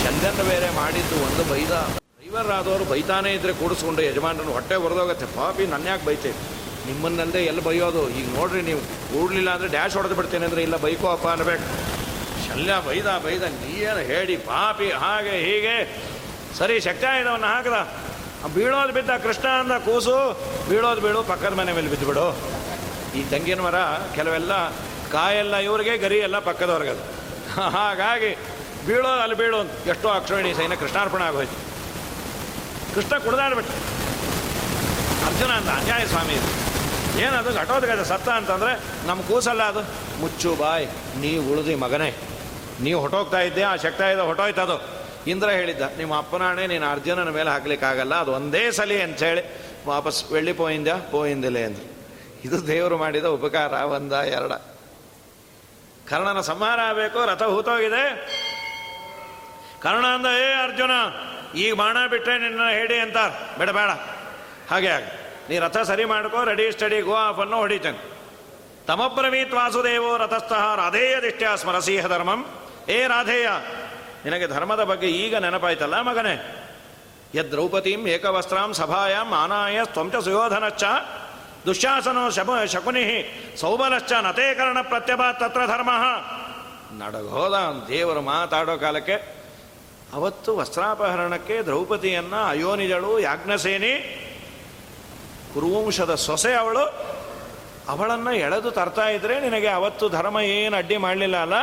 [0.00, 1.72] ಶಲ್ಯನ ಬೇರೆ ಮಾಡಿದ್ದು ಒಂದು ಬೈದ.
[2.20, 6.30] ಡ್ರೈವರ್ ಆದವರು ಬೈತಾನೇ ಇದ್ರೆ ಕೂಡಿಸ್ಕೊಂಡು ಯಜಮಾನರನ್ನು ಹೊಟ್ಟೆ ಹೊರದೋಗತ್ತೆ ಪಾಪಿ, ನನ್ನ ಯಾಕೆ ಬೈತೆ?
[6.86, 8.02] ನಿಮ್ಮನ್ನಲ್ಲದೆ ಎಲ್ಲಿ ಬೈಯೋದು?
[8.18, 11.66] ಈಗ ನೋಡ್ರಿ ನೀವು, ಕೂಡಲಿಲ್ಲ ಅಂದರೆ ಡ್ಯಾಶ್ ಹೊಡೆದು ಬಿಡ್ತೇನೆ ಅಂದರೆ ಇಲ್ಲ ಬೈಕೋ ಅಪ್ಪ ಅನ್ಬೇಕು.
[12.46, 15.76] ಶಲ್ಯ ಬೈದ ಬೈದ ನೀನು ಹೇಳಿ, ಪಾಪಿ, ಹಾಗೆ, ಹೀಗೆ.
[16.58, 17.76] ಸರಿ, ಶಕ್ತಾಯುಧವನ್ನು ಹಾಕದ.
[18.54, 20.16] ಬೀಳೋದು ಬಿದ್ದ ಕೃಷ್ಣ ಅಂದ ಕೂಸು,
[20.70, 22.26] ಬೀಳೋದು ಬೀಳು, ಪಕ್ಕದ ಮನೆ ಮೇಲೆ ಬಿದ್ದು ಬಿಡು
[23.18, 23.78] ಈ ತೆಂಗಿನ ಮರ
[24.16, 24.52] ಕೆಲವೆಲ್ಲ
[25.14, 27.02] ಕಾಯೆಲ್ಲ ಇವ್ರಿಗೆ, ಗರಿ ಎಲ್ಲ ಪಕ್ಕದವ್ರಿಗದು
[27.76, 28.30] ಹಾಗಾಗಿ
[28.86, 29.74] ಬೀಳೋ ಅಲ್ಲಿ ಬೀಳೋ ಅಂತ.
[29.92, 31.58] ಎಷ್ಟೋ ಅಕ್ಷರಣಿ ಸೈನ್ಯ ಕೃಷ್ಣಾರ್ಪಣೆ ಆಗೋಯ್ತು.
[32.94, 33.74] ಕೃಷ್ಣ ಕುಡ್ದಾಡ್ಬಿಟ್ಟು
[35.28, 36.50] ಅರ್ಜುನ ಅಂತ ಅನ್ಯಾಯ ಸ್ವಾಮಿ ಇದು.
[37.24, 38.72] ಏನದು ಘಟೋದ್ಗದೆ ಸತ್ತ ಅಂತಂದರೆ
[39.08, 39.82] ನಮ್ಮ ಕೂಸಲ್ಲ ಅದು.
[40.22, 40.86] ಮುಚ್ಚು ಬಾಯ್,
[41.22, 42.10] ನೀ ಉಳಿದಿ ಮಗನೇ.
[42.84, 44.76] ನೀವು ಹೊಟ್ಟೋಗ್ತಾ ಇದ್ದೆ ಆ ಶಕ್ತ ಇದೆ ಅದು
[45.32, 48.14] ಇಂದ್ರ ಹೇಳಿದ್ದ, ನಿಮ್ಮ ಅಪ್ಪನಾಣೆ ನೀನು ಅರ್ಜುನನ ಮೇಲೆ ಹಾಕ್ಲಿಕ್ಕಾಗಲ್ಲ.
[48.22, 49.42] ಅದು ಒಂದೇ ಸಲಿ ಅಂತ ಹೇಳಿ
[49.86, 51.80] ವಾಪಸ್ ಬೆಳ್ಳಿ ಪೋಯಿಂದ್ಯಾ ಪೋಯಿಂದಿಲ್ಲ ಅಂತ
[52.44, 54.52] ಇದು ದೇವರು ಮಾಡಿದ ಉಪಕಾರ ಒಂದ ಎರಡ.
[56.08, 58.04] ಕರ್ಣನ ಸಂಹಾರ ಆಗಬೇಕು, ರಥ ಹೂತೋಗಿದೆ.
[59.82, 60.94] ಕರ್ಣ ಅಂದ, ಏ ಅರ್ಜುನ,
[61.54, 63.18] ಈಗ ಬಾಣ ಬಿಟ್ಟರೆ ನಿನ್ನ ಹೇಳಿ ಅಂತ
[63.58, 63.90] ಬೇಡ ಬೇಡ.
[64.70, 65.04] ಹಾಗೆ ಆಗ.
[65.48, 68.00] ನೀ ರಥ ಸರಿ ಮಾಡ್ಕೋ ರೆಡಿ ಸ್ಟಡಿ ಗೋ ಆಫ್ ಅನ್ನು ಹೊಡಿತೇನೆ.
[68.86, 72.40] ತಮಬ್ರವೀತ್ ವಾಸುದೇವೋ ರಥಸ್ಥಃ ರಾಧೇಯ ದಿಷ್ಟ್ಯ ಸ್ಮರಸೀಹ ಧರ್ಮಂ.
[72.88, 73.48] ಏ ರಾಧೇಯ,
[74.24, 76.34] ನಿನಗೆ ಧರ್ಮದ ಬಗ್ಗೆ ಈಗ ನೆನಪಾಯ್ತಲ್ಲ ಮಗನೇ?
[77.34, 80.84] ಯದ್ ದ್ರೌಪದೀಂ ಏಕವಸ್ತ್ರಾಂ ಸಭಾಯಾಂ ಆನಾಯ ತ್ವಂಚ ಸುಯೋಧನಶ್ಚ.
[81.66, 83.04] ದುಶ್ಯಾಸನೋ ಶಮ ಶಕುನಿ
[83.60, 85.90] ಸೌಬಲಶ್ಚ ನತೇಕರಣ ಪ್ರತ್ಯಭ ತತ್ರ ಧರ್ಮ.
[86.92, 87.54] ನಡಗೋದ
[87.88, 89.14] ದೇವರು ಮಾತಾಡೋ ಕಾಲಕ್ಕೆ
[90.14, 93.92] ಅವತ್ತು ವಸ್ತ್ರಾಪಹರಣಕ್ಕೆ ದ್ರೌಪದಿಯನ್ನ ಅಯೋನಿಜಳು ಯಾಜ್ಞಸೇನಿ
[95.54, 96.84] ಕುರುವಂಶದ ಸೊಸೆ ಅವಳು
[97.88, 101.54] ಅವಳನ್ನು ಎಳೆದು ತರ್ತಾ ಇದ್ರೆ ನಿನಗೆ ಅವತ್ತು ಧರ್ಮ ಏನು ಅಡ್ಡಿ ಮಾಡಲಿಲ್ಲ ಅಲ್ಲ?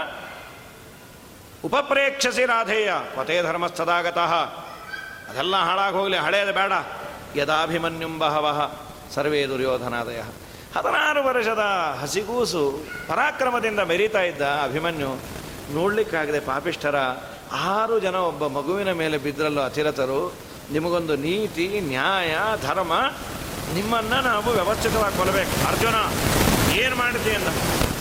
[1.64, 4.34] ಉಪಪ್ರೇಕ್ಷಸಿ ರಾಧೇಯ ಪತೇ ಧರ್ಮಸ್ಥದಾಗತಃ.
[5.30, 6.72] ಅದೆಲ್ಲ ಹಾಳಾಗಿ ಹೋಗಲಿ ಹಳೆಯದು ಬೇಡ.
[7.36, 10.22] ಯದಾಭಿಮನ್ಯುಂ ಬಹವಃ ಸರ್ವೇ ದುರ್ಯೋಧನಾದಯ.
[10.76, 11.64] ಹದಿನಾರು ವರ್ಷದ
[12.02, 12.64] ಹಸಿಗೂಸು
[13.08, 15.12] ಪರಾಕ್ರಮದಿಂದ ಮೆರೀತಾ ಇದ್ದ ಅಭಿಮನ್ಯು
[15.74, 16.98] ನೋಡಲಿಕ್ಕಾಗದೆ ಪಾಪಿಷ್ಠರ
[17.52, 20.22] ಆರು ಜನ ಒಬ್ಬ ಮಗುವಿನ ಮೇಲೆ ಬಿದ್ದರಲ್ಲೋ ಅತಿರತರು
[20.72, 22.36] ನಿಮಗೊಂದು ನೀತಿ, ನ್ಯಾಯ,
[22.68, 22.94] ಧರ್ಮ,
[23.74, 25.54] ನಿಮ್ಮನ್ನು ನಾವು ವ್ಯವಸ್ಥಿತವಾಗಿ ಕೊಲ್ಲಬೇಕು.
[25.68, 25.98] ಅರ್ಜುನ,
[26.80, 27.50] ಏನು ಮಾಡ್ತೀಯ ಅಂತ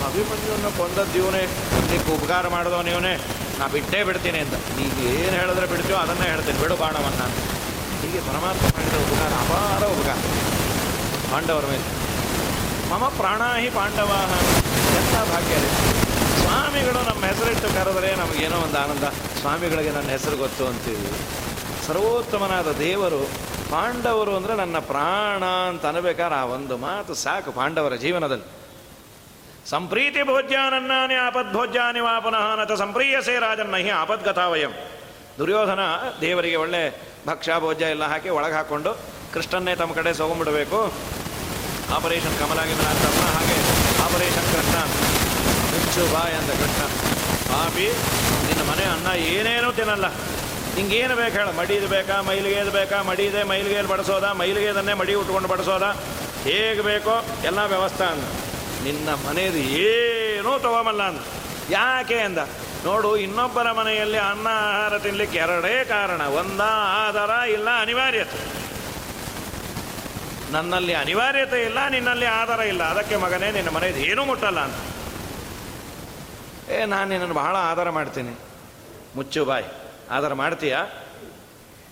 [0.08, 1.42] ಅಭಿಮನ್ಯುವನ್ನು ಕೊಂದದ್ದು ಇವನೇ.
[1.90, 3.14] ನಿಕ್ಕೆ ಉಪಕಾರ ಮಾಡಿದವನು ಇವನೇ.
[3.58, 6.58] ನಾ ಬಿಟ್ಟೇ ಬಿಡ್ತೀನಿ ಅಂತ ನೀವು ಏನು ಹೇಳಿದ್ರೆ ಬಿಡ್ತೀವೋ ಅದನ್ನೇ ಹೇಳ್ತೀನಿ.
[6.62, 7.26] ಬಿಡು ಬಾಣವನ್ನು.
[8.02, 10.18] ಹೀಗೆ ಪರಮಾತ್ಮ ಮಾಡಿದ ಉಪಕಾರ, ಅಪಾರ ಉಪಕಾರ.
[11.32, 11.86] ಪಾಂಡವರ ಮೇಲೆ.
[12.90, 14.30] ಮಮ ಪ್ರಾಣಾಹಿ ಪಾಂಡವಾಹ
[14.98, 15.70] ಎಂಥ ಭಾಗ್ಯ ಇದೆ
[16.40, 19.06] ಸ್ವಾಮಿಗಳು ನಮ್ಮ ಹೆಸರಿಟ್ಟು ಕರೆದರೆ ನಮಗೇನೋ ಒಂದು ಆನಂದ.
[19.40, 21.10] ಸ್ವಾಮಿಗಳಿಗೆ ನನ್ನ ಹೆಸರು ಗೊತ್ತು ಅಂತೀವಿ.
[21.86, 23.20] ಸರ್ವೋತ್ತಮನಾದ ದೇವರು,
[23.70, 28.48] ಪಾಂಡವರು ಅಂದರೆ ನನ್ನ ಪ್ರಾಣ ಅಂತ ಅನ್ಬೇಕಾದ್ರೆ ಆ ಒಂದು ಮಾತು ಸಾಕು ಪಾಂಡವರ ಜೀವನದಲ್ಲಿ.
[29.70, 34.72] ಸಂಪ್ರೀತಿ ಭೋಜ್ಯಾನನ್ನಾನಿ ಆಪದ್ಭೋಜ್ಯಾನಿ ವಾ ಪುನಃ ನತ ಸಂಪ್ರೀಯಸೇ ರಾಜನ್ನ ಹಿ ಆಪದ್ಗತಾವಯಂ
[35.38, 35.82] ದುರ್ಯೋಧನ
[36.20, 36.82] ದೇವರಿಗೆ ಒಳ್ಳೆ
[37.26, 38.92] ಭಕ್ಷ್ಯ ಭೋಜ್ಯ ಎಲ್ಲ ಹಾಕಿ ಒಳಗೆ ಹಾಕ್ಕೊಂಡು
[39.38, 40.92] ಕೃಷ್ಣನ್ನೇ ತಮ್ಮ ಕಡೆ ಸೋಗೊಂಬಿಡಬೇಕು.
[41.94, 43.56] ಆಪರೇಷನ್ ಕಮಲಾಗಿ ಅಂತಮ್ಮ ಹಾಗೆ
[44.02, 44.78] ಆಪರೇಷನ್ ಕೃಷ್ಣ.
[45.74, 46.84] ಹೆಚ್ಚು ಬಾಯ್ ಅಂತ ಕೃಷ್ಣ.
[47.52, 47.92] ಪಾಪಿ,
[48.46, 50.08] ನಿನ್ನ ಮನೆ ಅನ್ನ ಏನೇನೂ ತಿನ್ನಲ್ಲ.
[50.74, 51.46] ನಿಂಗೇನು ಬೇಕು ಹೇಳ.
[51.46, 53.02] ಮಡಿದು ಬೇಕಾ, ಮೈಲಿಗೆದು ಬೇಕಾ?
[53.02, 54.24] ಮಡಿದೆ ಮೈಲಿಗೆಯಲ್ಲಿ ಬಡಿಸೋದ?
[54.24, 55.96] ಮೈಲಿಗೆದನ್ನೇ ಮಡಿ ಉಟ್ಕೊಂಡು ಬಡಿಸೋದ?
[56.42, 58.22] ಹೇಗೆ ಬೇಕೋ ಎಲ್ಲ ವ್ಯವಸ್ಥೆ ಅಂದ.
[58.84, 61.18] ನಿನ್ನ ಮನೆಯದು ಏನೂ ತಗೊಂಬಲ್ಲ ಅಂದ.
[61.70, 62.38] ಯಾಕೆ ಅಂದ?
[62.84, 66.20] ನೋಡು, ಇನ್ನೊಬ್ಬರ ಮನೆಯಲ್ಲಿ ಅನ್ನ, ಆಹಾರ ತಿನ್ಲಿಕ್ಕೆ ಎರಡೇ ಕಾರಣ.
[66.20, 66.60] ಒಂದ
[67.08, 68.67] ಆಧಾರ ಇಲ್ಲ, ಅನಿವಾರ್ಯತೆ.
[70.50, 72.82] ನನ್ನಲ್ಲಿ ಅನಿವಾರ್ಯತೆ ಇಲ್ಲ, ನಿನ್ನಲ್ಲಿ ಆಧಾರ ಇಲ್ಲ.
[72.82, 74.74] ಅದಕ್ಕೆ ಮಗನೇ, ನಿನ್ನ ಮನೆಯದು ಏನೂ ಮುಟ್ಟಲ್ಲ ಅಂತ.
[76.70, 78.38] ಏ, ನಾನು ನಿನ್ನನ್ನು ಬಹಳ ಆಧಾರ ಮಾಡ್ತೀನಿ.
[79.16, 79.64] ಮುಚ್ಚು ಬಾಯ್.
[80.10, 80.76] ಆಧಾರ ಮಾಡ್ತೀಯ?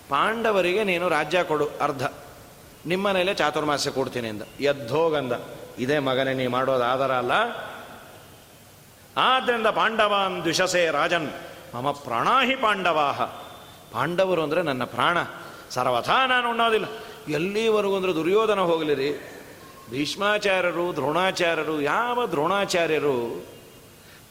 [0.09, 2.07] ಪಾಂಡವರಿಗೆ ನೀನು ರಾಜ್ಯ ಕೊಡು, ಅರ್ಧ.
[2.87, 4.43] ನಿಮ್ಮನೇಲೆ ಚಾತುರ್ಮಾಸ್ಯ ಕೊಡ್ತೀನಿ ಅಂದ.
[4.61, 5.33] ಎದ್ದೋಗಂದ.
[5.79, 7.33] ಇದೇ ಮಗನೇ, ನೀ ಮಾಡೋದು ಆಧಾರ ಅಲ್ಲ.
[9.17, 11.33] ಆದ್ದರಿಂದ ಪಾಂಡವಾನ್ ದ್ವಿಷಸೆ ರಾಜನ್.
[11.75, 13.23] ಮಮ ಪ್ರಾಣಾಹಿ ಪಾಂಡವಾಹ.
[13.93, 15.19] ಪಾಂಡವರು ಅಂದರೆ ನನ್ನ ಪ್ರಾಣ.
[15.71, 16.87] ಸರ್ವಥಾ ನಾನು ಉಣ್ಣೋದಿಲ್ಲ.
[17.29, 19.33] ಎಲ್ಲಿವರೆಗೂ ಅಂದರೆ ದುರ್ಯೋಧನ ಹೋಗಲಿರಿ.
[19.91, 23.47] ಭೀಷ್ಮಾಚಾರ್ಯರು, ದ್ರೋಣಾಚಾರ್ಯರು, ಯಾವ ದ್ರೋಣಾಚಾರ್ಯರು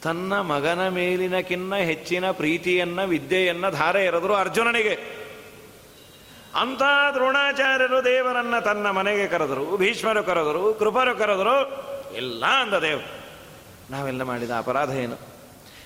[0.04, 5.26] ತನ್ನ ಮಗನ ಮೇಲಿನಕ್ಕಿನ್ನ ಹೆಚ್ಚಿನ ಪ್ರೀತಿಯನ್ನ, ವಿದ್ಯೆಯನ್ನ ಧಾರೆ ಎರೆದರು ಅರ್ಜುನನಿಗೆ.
[6.60, 6.82] ಅಂತ
[7.14, 13.26] ದ್ರೋಣಾಚಾರ್ಯರು ದೇವರನ್ನ ತನ್ನ ಮನೆಗೆ ಕರೆದರು, ಭೀಷ್ಮರು ಕರೆದರು, ಕೃಪರು ಕರೆದರು, ಎಲ್ಲ ಅಂದ ದೇವರು.
[13.92, 15.35] ನಾವೆಲ್ಲ ಮಾಡಿದ ಅಪರಾಧ ಏನು?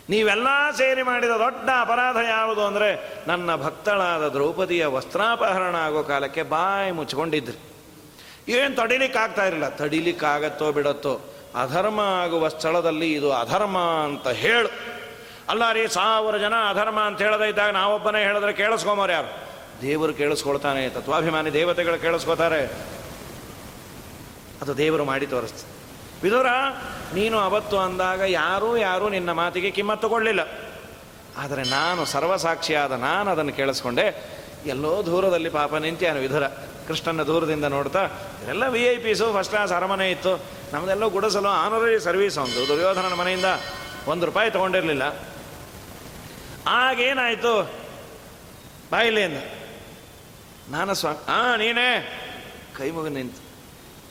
[0.09, 0.47] ನೀವೆಲ್ಲ
[0.77, 7.59] ಸೇರಿ ಮಾಡಿದ ದೊಡ್ಡ ಅಪರಾಧ ಯಾವುದು ಅಂದರೆ ನನ್ನ ಭಕ್ತಳಾದ ದ್ರೌಪದಿಯ ವಸ್ತ್ರಾಪಹರಣ ಆಗೋ ಕಾಲಕ್ಕೆ ಬಾಯಿ ಮುಚ್ಕೊಂಡಿದ್ರಿ
[8.51, 9.69] ಏನು ತಡಿಲಿಕ್ಕಾಗ್ತಾ ಇರಲಿಲ್ಲ?
[9.69, 11.21] ತಡಿಲಿಕ್ಕಾಗತ್ತೋ ಬಿಡತ್ತೋ?
[11.55, 14.69] ಅಧರ್ಮ ಆಗುವ ಸ್ಥಳದಲ್ಲಿ ಇದು ಅಧರ್ಮ ಅಂತ ಹೇಳು.
[15.49, 19.29] ಅಲ್ಲ ರೀ ಸಾವಿರ ಜನ ಅಧರ್ಮ ಅಂತ ಹೇಳದೇ ಇದ್ದಾಗ ನಾವೊಬ್ಬನೇ ಹೇಳಿದ್ರೆ ಕೇಳಿಸ್ಕೊಂಬಾರ ಯಾರು?
[19.81, 22.61] ದೇವರು ಕೇಳಿಸ್ಕೊಳ್ತಾನೆ, ತತ್ವಾಭಿಮಾನಿ ದೇವತೆಗಳು ಕೇಳಿಸ್ಕೊತಾರೆ.
[24.61, 25.73] ಅದು ದೇವರು ಮಾಡಿ ತೋರಿಸ್ತಾರೆ
[26.23, 26.47] ವಿದುರ
[27.13, 30.41] ನೀನು ಅವತ್ತು ಅಂದಾಗ ಯಾರೂ ಯಾರೂ ನಿನ್ನ ಮಾತಿಗೆ ಕಿಮ್ಮತ್ತು ಕೊಡಲಿಲ್ಲ.
[31.37, 34.05] ಆದರೆ ನಾನು ಸರ್ವಸಾಕ್ಷಿಯಾದ ನಾನು ಅದನ್ನು ಕೇಳಿಸ್ಕೊಂಡೆ,
[34.65, 36.47] ಎಲ್ಲೋ ದೂರದಲ್ಲಿ ಪಾಪ ನಿಂತ್ಯಾನು ವಿಧುರ.
[36.87, 38.03] ಕೃಷ್ಣನ ದೂರದಿಂದ ನೋಡ್ತಾ,
[38.43, 40.33] ಇದೆಲ್ಲ V I Ps first class ಅರಮನೆ ಇತ್ತು.
[40.73, 43.49] ನಮ್ಮದೆಲ್ಲೋ ಗುಡಿಸಲು ಆನರರಿ ಸರ್ವೀಸ್ ಒಂದು ದುರ್ಯೋಧನನ ಮನೆಯಿಂದ
[44.07, 45.03] ಒಂದು ರೂಪಾಯಿ ತೊಗೊಂಡಿರಲಿಲ್ಲ.
[46.67, 47.53] ಆಗೇನಾಯಿತು
[48.91, 49.39] ಬಾಯಿಲಿ ಅಂದ
[50.71, 51.89] ನಾನು ಸ್ವಾಮಿ ಹಾಂ ನೀನೇ?
[52.77, 53.41] ಕೈ ಮುಗಿ ನಿಂತು.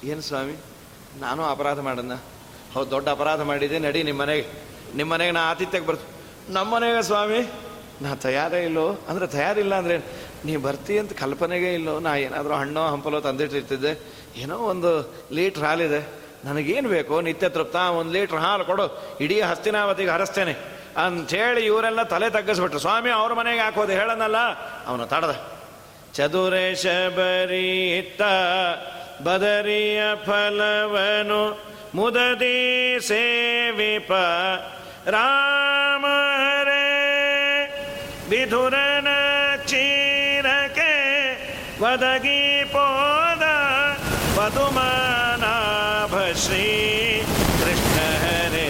[0.07, 0.57] ಏನು ಸ್ವಾಮಿ?
[1.21, 2.15] ನಾನು ಅಪರಾಧ ಮಾಡನ್ನ
[2.75, 3.79] ಹೌದು, ದೊಡ್ಡ ಅಪರಾಧ ಮಾಡಿದೆ.
[3.79, 4.47] ನಡಿ ನಿಮ್ಮ ಮನೆಗೆ
[4.97, 6.07] ನಿಮ್ಮ ಮನೆಗೆ ನಾ ಆತಿಥ್ಯಕ್ಕೆ ಬರ್ತು,
[6.53, 7.41] ನಮ್ಮ ಮನೆಗೆ ಸ್ವಾಮಿ.
[8.03, 8.87] ನಾ ತಯಾರೇ ಇಲ್ಲೋ?
[9.09, 9.97] ಅಂದರೆ ತಯಾರಿಲ್ಲ ಅಂದರೆ
[10.45, 11.95] ನೀ ಬರ್ತಿ ಅಂತ ಕಲ್ಪನೆಗೆ ಇಲ್ಲೋ?
[12.01, 13.93] ನಾ ಏನಾದರೂ ಹಣ್ಣೋ, ಹಂಪಲೋ ತಂದಿಟ್ಟಿರ್ತಿದ್ದೆ.
[14.37, 14.91] ಏನೋ ಒಂದು
[15.33, 16.01] ಲೀಟ್ರ್ ಹಾಲಿದೆ.
[16.45, 17.21] ನನಗೇನು ಬೇಕು?
[17.21, 17.77] ನಿತ್ಯ ತೃಪ್ತ.
[17.77, 18.87] ಒಂದು ಲೀಟ್ರ್ ಹಾಲು ಕೊಡು.
[19.21, 20.55] ಇಡೀ ಹಸ್ತಿನಾವತಿಗೆ ಹರಸ್ತೇನೆ.
[20.97, 22.79] ಅಂಥೇಳಿ ಇವರೆಲ್ಲ ತಲೆ ತಗ್ಗಿಸ್ಬಿಟ್ರು.
[22.79, 24.39] ಸ್ವಾಮಿ, ಅವ್ರ ಮನೆಗೆ ಹಾಕೋದು ಹೇಳನಲ್ಲ.
[24.87, 25.35] ಅವನು ತಡದ.
[26.15, 28.23] ಚದುರೇಶ ಬರೀತ,
[29.23, 31.43] ಬದರಿಯ ಫಲವನು
[31.99, 32.59] ಮುದದಿ
[33.01, 34.13] ಸೇವಿಪ
[35.09, 36.85] ರಾಮರೇ
[38.31, 39.09] ವಿಧುರನ
[39.67, 40.93] ಚೀರಕೆ
[41.81, 43.45] ವದಗಿ ಪೋದ
[44.37, 46.67] ಪದುಮನಾಭ ಶ್ರೀ
[47.61, 48.69] ಕೃಷ್ಣ ಹರೇ,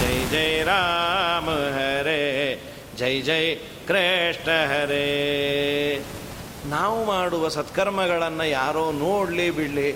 [0.00, 2.22] ಜೈ ಜೈ ರಾಮ ಹರೇ,
[2.98, 3.44] ಜೈ ಜೈ
[3.88, 5.06] ಕೃಷ್ಣ ಹರೇ.
[6.66, 9.90] ನಾವು ಮಾಡುವ ಸತ್ಕರ್ಮಗಳನ್ನು ಯಾರೋ ನೋಡಲಿ ಬಿಡಲಿ.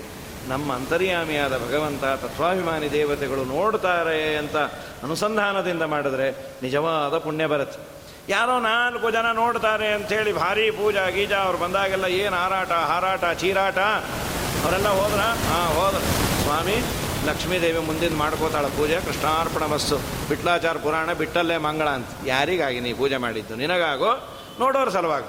[0.47, 4.55] ನಮ್ಮ ಅಂತರ್ಯಾಮಿಯಾದ ಭಗವಂತ ತತ್ವಾಭಿಮಾನಿ ದೇವತೆಗಳು ನೋಡ್ತಾರೆ ಅಂತ
[5.03, 6.31] ಅನುಸಂಧಾನದಿಂದ ಮಾಡಿದ್ರೆ
[6.61, 8.01] ನಿಜವಾದ ಪುಣ್ಯ ಬರುತ್ತೆ.
[8.29, 13.77] ಯಾರೋ ನಾಲ್ಕು ಜನ ನೋಡ್ತಾರೆ ಅಂಥೇಳಿ ಭಾರಿ ಪೂಜಾ ಗೀಜಾ ಅವ್ರು ಬಂದಾಗೆಲ್ಲ ಏನು ಹಾರಾಟ ಹಾರಾಟ, ಚೀರಾಟ?
[13.77, 15.19] ಅವರೆಲ್ಲ ಹೋದ್ರ?
[15.19, 15.99] ಹಾಂ, ಹೋದ್ರ.
[16.43, 16.83] ಸ್ವಾಮಿ,
[17.25, 19.97] ಲಕ್ಷ್ಮೀದೇವಿ ಮುಂದಿನ ಮಾಡ್ಕೋತಾಳೆ ಪೂಜೆ, ಕೃಷ್ಣಾರ್ಪಣ ಬಸ್ಸು
[20.29, 22.07] ಬಿಟ್ಲಾಚಾರ ಪುರಾಣ, ಬಿಟ್ಟಲ್ಲೇ ಮಂಗಳ ಅಂತ.
[22.25, 23.55] ಯಾರಿಗಾಗಿ ನೀ ಪೂಜೆ ಮಾಡಿದ್ದು?
[23.55, 24.39] ನಿನಗಾಗೋ?
[24.59, 25.27] ನೋಡೋರ ಸಲುವಾಗಿ.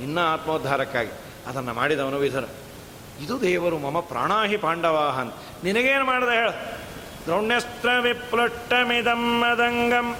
[0.00, 1.10] ನಿನ್ನ ಆತ್ಮೋದ್ಧಾರಕ್ಕಾಗಿ.
[1.46, 2.63] ಅದನ್ನು ಮಾಡಿದವನು ವಿಧರು.
[3.20, 5.20] ಇದು ದೇವರು ಮಮ ಪ್ರಾಣಾಹಿ ಪಾಂಡವಾಹ
[5.64, 6.48] ನಿನಗೇನು ಮಾಡಿದೆ ಹೇಳ?
[7.26, 7.88] ದ್ರೌಣ್ಯಸ್ತ್ರ
[9.16, 10.16] ಮದಂಗಂ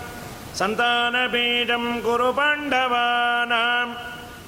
[0.54, 3.96] ಸಂತಾನ ಬೀಜಂ ಕುರು ಪಾಂಡವಾನಾಂ.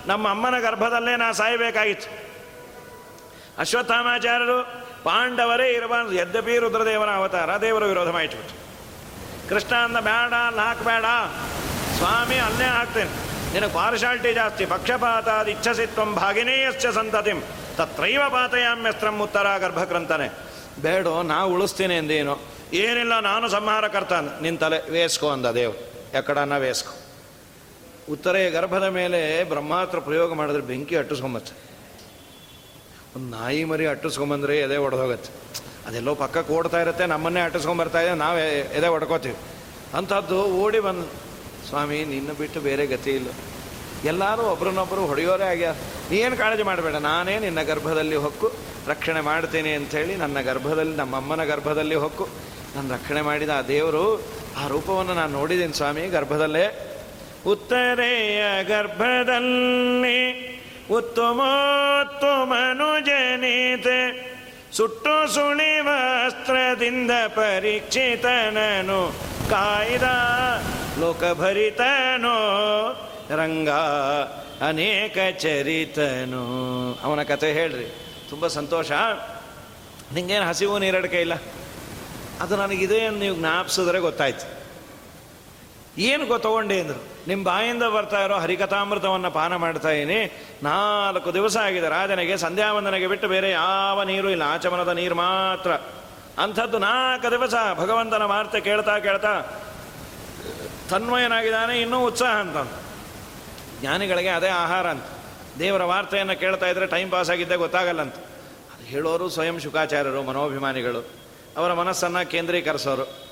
[0.09, 2.28] ನಮ್ಮ ಅಮ್ಮನ ಗರ್ಭದಲ್ಲೇ ನಾ ಸಾಯಬೇಕಾಗಿತ್ತು.
[3.59, 4.62] ಅಶ್ವತ್ಥಾಮಾಚಾರ್ಯರು
[5.05, 6.12] ಪಾಂಡವರೇ ಇರಬಾರ್ದು.
[6.12, 8.68] ಯದ್ಯಪಿ ರುದ್ರದೇವನ ಅವತಾರ ದೇವರು ವಿರೋಧ ಮಾಡಿಟ್ಬಿಟ್ಟು
[9.49, 11.07] ಕೃಷ್ಣ ಅಂದ ಬೇಡ, ಅಲ್ಲಿ ಹಾಕಬೇಡ.
[11.96, 13.12] ಸ್ವಾಮಿ, ಅಲ್ಲೇ ಹಾಕ್ತೇನೆ.
[13.55, 14.64] ನಿನಗೆ ಪಾರ್ಶಾಲ್ಟಿ ಜಾಸ್ತಿ.
[14.66, 17.40] ಪಕ್ಷಪಾತ ಇಚ್ಛಸಿತ್ವಂ ಭಾಗಿನೇಯಶ್ಚ ಸಂತತಿಂ.
[17.76, 20.28] ತತ್ರೈವ ಪಾತಯಾಮ್ಯಸ್ತ್ರಂ ಉತ್ತರ ಗರ್ಭಕ್ರಂತಾನೆ
[20.82, 22.34] ಬೇಡೋ ನಾ ಉಳಿಸ್ತೀನಿ ಎಂದೇನು
[22.72, 24.42] ಏನಿಲ್ಲ, ನಾನು ಸಂಹಾರಕರ್ತ ಕರ್ತಾನೆ.
[24.42, 25.74] ನಿನ್ನ ತಲೆ ವೇಸ್ಕೋ ಅಂದ ದೇವ್
[26.14, 26.94] ಎಕ್ಕಡನ್ನ ವೇಸ್ಕೋ
[28.12, 31.53] ಉತ್ತರೆಯ ಗರ್ಭದ ಮೇಲೆ ಬ್ರಹ್ಮಾತ್ರ ಪ್ರಯೋಗ ಮಾಡಿದ್ರೆ ಬೆಂಕಿ ಅಟ್ಟಿಸ್ಕೊಂಬತ್ತೆ.
[33.16, 35.30] ಒಂದು ನಾಯಿ ಮರಿ ಅಟ್ಟಿಸ್ಕೊಂಬಂದ್ರೆ ಎದೆ ಒಡೆದೋಗತ್ತೆ.
[35.89, 38.39] ಅದೆಲ್ಲೋ ಪಕ್ಕಕ್ಕೆ ಓಡ್ತಾ ಇರುತ್ತೆ, ನಮ್ಮನ್ನೇ ಅಟ್ಟಿಸ್ಕೊಂಬರ್ತಾ ಇದೆ, ನಾವು
[38.78, 39.36] ಎದೆ ಹೊಡ್ಕೋತೀವಿ.
[39.95, 41.12] ಅಂಥದ್ದು ಓಡಿ ಬಂದು,
[41.68, 43.26] ಸ್ವಾಮಿ, ನಿನ್ನ ಬಿಟ್ಟು ಬೇರೆ ಗತಿ ಇಲ್ಲ.
[44.05, 45.74] ಎಲ್ಲರೂ ಒಬ್ರನ್ನೊಬ್ಬರು ಹೊಡೆಯೋರೇ ಆಗ್ಯಾರ.
[46.11, 48.53] ನೀನು ಕಾಳಜಿ ಮಾಡಬೇಡ, ನಾನೇ ನಿನ್ನ ಗರ್ಭದಲ್ಲಿ ಹೊಕ್ಕು,
[48.86, 52.28] ರಕ್ಷಣೆ ಮಾಡ್ತೀನಿ ಅಂಥೇಳಿ ನನ್ನ ಗರ್ಭದಲ್ಲಿ ನಮ್ಮಮ್ಮನ ಗರ್ಭದಲ್ಲಿ ಹೊಕ್ಕು.
[52.76, 54.24] ನಾನು ರಕ್ಷಣೆ ಮಾಡಿದ ಆ ದೇವರು,
[54.59, 56.97] ಆ ರೂಪವನ್ನು ನಾನು ನೋಡಿದ್ದೀನಿ ಸ್ವಾಮಿ, ಗರ್ಭದಲ್ಲೇ.
[57.47, 60.49] ಉತ್ತರೆಯ ಗರ್ಭದಲ್ಲಿ
[60.91, 64.38] ಉತ್ತಮೋತ್ತಮನು ಜನಿತೆ
[64.73, 69.12] ಸುಟ್ಟು ಸುಳಿವಸ್ತ್ರದಿಂದ ಪರೀಕ್ಷಿತನನು
[69.51, 70.03] ಕಾಯ್ದ
[71.01, 72.39] ಲೋಕಭರಿತನೋ,
[73.37, 73.71] ರಂಗ
[74.69, 76.45] ಅನೇಕ ಚರಿತನು.
[77.03, 77.87] ಅವನ ಕತೆ ಹೇಳ್ರಿ,
[78.31, 78.93] ತುಂಬ ಸಂತೋಷ.
[80.14, 81.35] ನಿಂಗೇನು ಹಸಿವು ನೀರಡಿಕೆ ಇಲ್ಲ?
[82.41, 84.47] ಅದು ನನಗಿದೆ ನೀವು ಜ್ಞಾಪಿಸಿದ್ರೆ ಗೊತ್ತಾಯ್ತು.
[85.99, 87.18] ಏನು ಗೊತ್ತಗೊಂಡೆ ಅಂದರು?
[87.29, 90.20] ನಿಮ್ಮ ಬಾಯಿಂದ ಬರ್ತಾ ಇರೋ ಹರಿಕಥಾಮೃತವನ್ನು ಪಾನ ಮಾಡ್ತಾ ಇದ್ದೀನಿ
[90.62, 94.43] ನಾಲ್ಕು ದಿವಸ ಆಗಿದೆ ರಾಜನಿಗೆ, ಸಂಧ್ಯಾವಂದನೆಗೆ ಬಿಟ್ಟು ಬೇರೆ ಯಾವ ನೀರು ಇಲ್ಲ.
[94.43, 95.70] ಆಚಮನದ ನೀರು ಮಾತ್ರ.
[96.43, 99.35] ಅಂಥದ್ದು ನಾಲ್ಕು ದಿವಸ ಭಗವಂತನ ವಾರ್ತೆ ಕೇಳ್ತಾ ಕೇಳ್ತಾ,
[100.91, 102.68] ತನ್ಮಯನಾಗಿದ್ದಾನೆ, ಇನ್ನೂ ಉತ್ಸಾಹ ಅಂತ
[103.81, 105.05] ಜ್ಞಾನಿಗಳಿಗೆ ಅದೇ ಆಹಾರ ಅಂತ.
[105.59, 108.14] ದೇವರ ವಾರ್ತೆಯನ್ನು ಕೇಳ್ತಾ ಇದ್ರೆ ಟೈಮ್ ಪಾಸ್ ಆಗಿದ್ದೆ ಗೊತ್ತಾಗಲ್ಲ ಅಂತ.
[108.72, 111.01] ಅದು ಹೇಳೋರು ಸ್ವಯಂ ಶುಕಾಚಾರ್ಯರು, ಮನೋಭಿಮಾನಿಗಳು.
[111.57, 113.28] ಅವರ ಮನಸ್ಸನ್ನು ಕೇಂದ್ರೀಕರಿಸೋರು.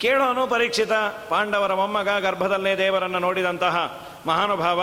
[0.00, 0.92] ಕೇಳೋನು ಪರೀಕ್ಷಿತ
[1.28, 4.82] ಪಾಂಡವರ ಮೊಮ್ಮಗ ಗರ್ಭದಲ್ಲೇ ದೇವರನ್ನು ನೋಡಿದಂತಹ ಮಹಾನುಭಾವ.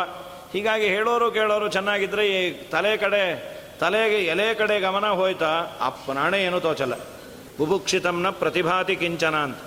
[0.54, 3.24] ಹೀಗಾಗಿ ಹೇಳೋರು ಕೇಳೋರು ಚೆನ್ನಾಗಿದ್ದರೆ ಈ ತಲೆ ಕಡೆ,
[3.80, 6.94] ತಲೆಗೆ ಎಲೆ ಕಡೆ ಗಮನ ಹೋಯ್ತಾ ಅಪ್ಪನಾಣೆ ಏನೂ ತೋಚಲ್ಲ.
[7.58, 9.58] ಬುಭುಕ್ಷಿತಂನ ಪ್ರತಿಭಾತಿ ಕಿಂಚನ ಅಂತ.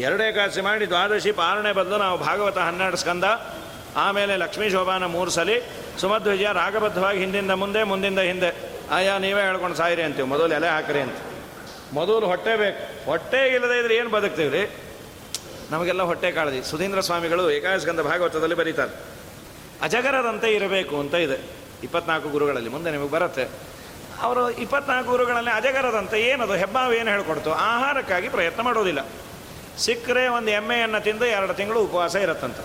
[0.00, 3.24] ಎರಡೇ ಕಾಸಿ ಮಾಡಿ ದ್ವಾದಶಿ ಪಾರಣೆ ಬದಲು ನಾವು ಭಾಗವತ ಹನ್ನೆರಡು ಸ್ಕಂದ,
[3.96, 5.60] ಆಮೇಲೆ ಲಕ್ಷ್ಮೀ ಶೋಭಾನ ಮೂರು ಸಲಿ,
[6.00, 8.50] ಸುಮಧ್ವಿಜಯ ರಾಗಬದ್ಧವಾಗಿ ಹಿಂದಿಂದ ಮುಂದೆ, ಮುಂದಿಂದ ಹಿಂದೆ.
[8.94, 10.28] ಆಯಾ ನೀವೇ ಹೇಳ್ಕೊಂಡು ಸಾಯಿರಿ ಅಂತೀವಿ.
[10.28, 11.16] ಮೊದಲು ಎಲೆ ಹಾಕ್ರಿ ಅಂತ.
[11.92, 13.04] ಮೊದಲು ಹೊಟ್ಟೆ ಬೇಕು.
[13.04, 14.70] ಹೊಟ್ಟೆ ಇಲ್ಲದೆ ಇದ್ರೆ ಏನು ಬದುಕ್ತೀವಿ ರೀ
[15.70, 16.70] ನಮಗೆಲ್ಲ ಹೊಟ್ಟೆ ಕಾಳಜಿ.
[16.70, 19.16] ಸುಧೀಂದ್ರ ಸ್ವಾಮಿಗಳು ಏಕಾದಶಗಂಧ ಭಾಗವತದಲ್ಲಿ ಬರೀತಾರೆ.
[19.82, 21.42] ಅಜಗರದಂತೆ ಇರಬೇಕು ಅಂತ ಇದೆ.
[21.82, 22.70] ಇಪ್ಪತ್ನಾಲ್ಕು ಗುರುಗಳಲ್ಲಿ.
[22.70, 23.48] ಮುಂದೆ ನಿಮಗೆ ಬರುತ್ತೆ.
[24.20, 26.54] ಅವರು ಇಪ್ಪತ್ನಾಲ್ಕು ಗುರುಗಳಲ್ಲಿ ಅಜಗರದಂತೆ ಏನದು?
[26.54, 27.52] ಹೆಬ್ಬಾವು ಏನು ಹೇಳ್ಕೊಡ್ತು?
[27.52, 29.06] ಆಹಾರಕ್ಕಾಗಿ ಪ್ರಯತ್ನ ಮಾಡೋದಿಲ್ಲ.
[29.78, 32.56] ಸಿಕ್ಕರೆ ಒಂದು ಎಮ್ಮೆಯನ್ನು ತಿಂದು ಎರಡು ತಿಂಗಳು ಉಪವಾಸ ಇರುತ್ತಂತ.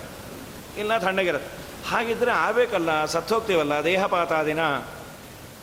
[0.78, 3.04] ಇಲ್ಲ ತಣ್ಣಗಿರುತ್ತೆ ಹಾಗಿದ್ರೆ ಆಗಬೇಕಲ್ಲ?
[3.04, 3.72] ಸತ್ತೋಗ್ತೀವಲ್ಲ?
[3.84, 4.60] ದೇಹಪಾತಾದಿನ.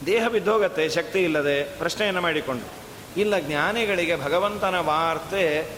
[0.06, 2.79] ದೇಹ ಬಿದ್ದೋಗತ್ತೆ, ಶಕ್ತಿ ಇಲ್ಲದೆ ಪ್ರಶ್ನೆಯನ್ನು ಮಾಡಿಕೊಂಡು.
[3.18, 5.72] ಇಲ್ಲ, ಜ್ಞಾನಿಗಳಿಗೆ ಭಗವಂತನ ವಾರ್ತೆ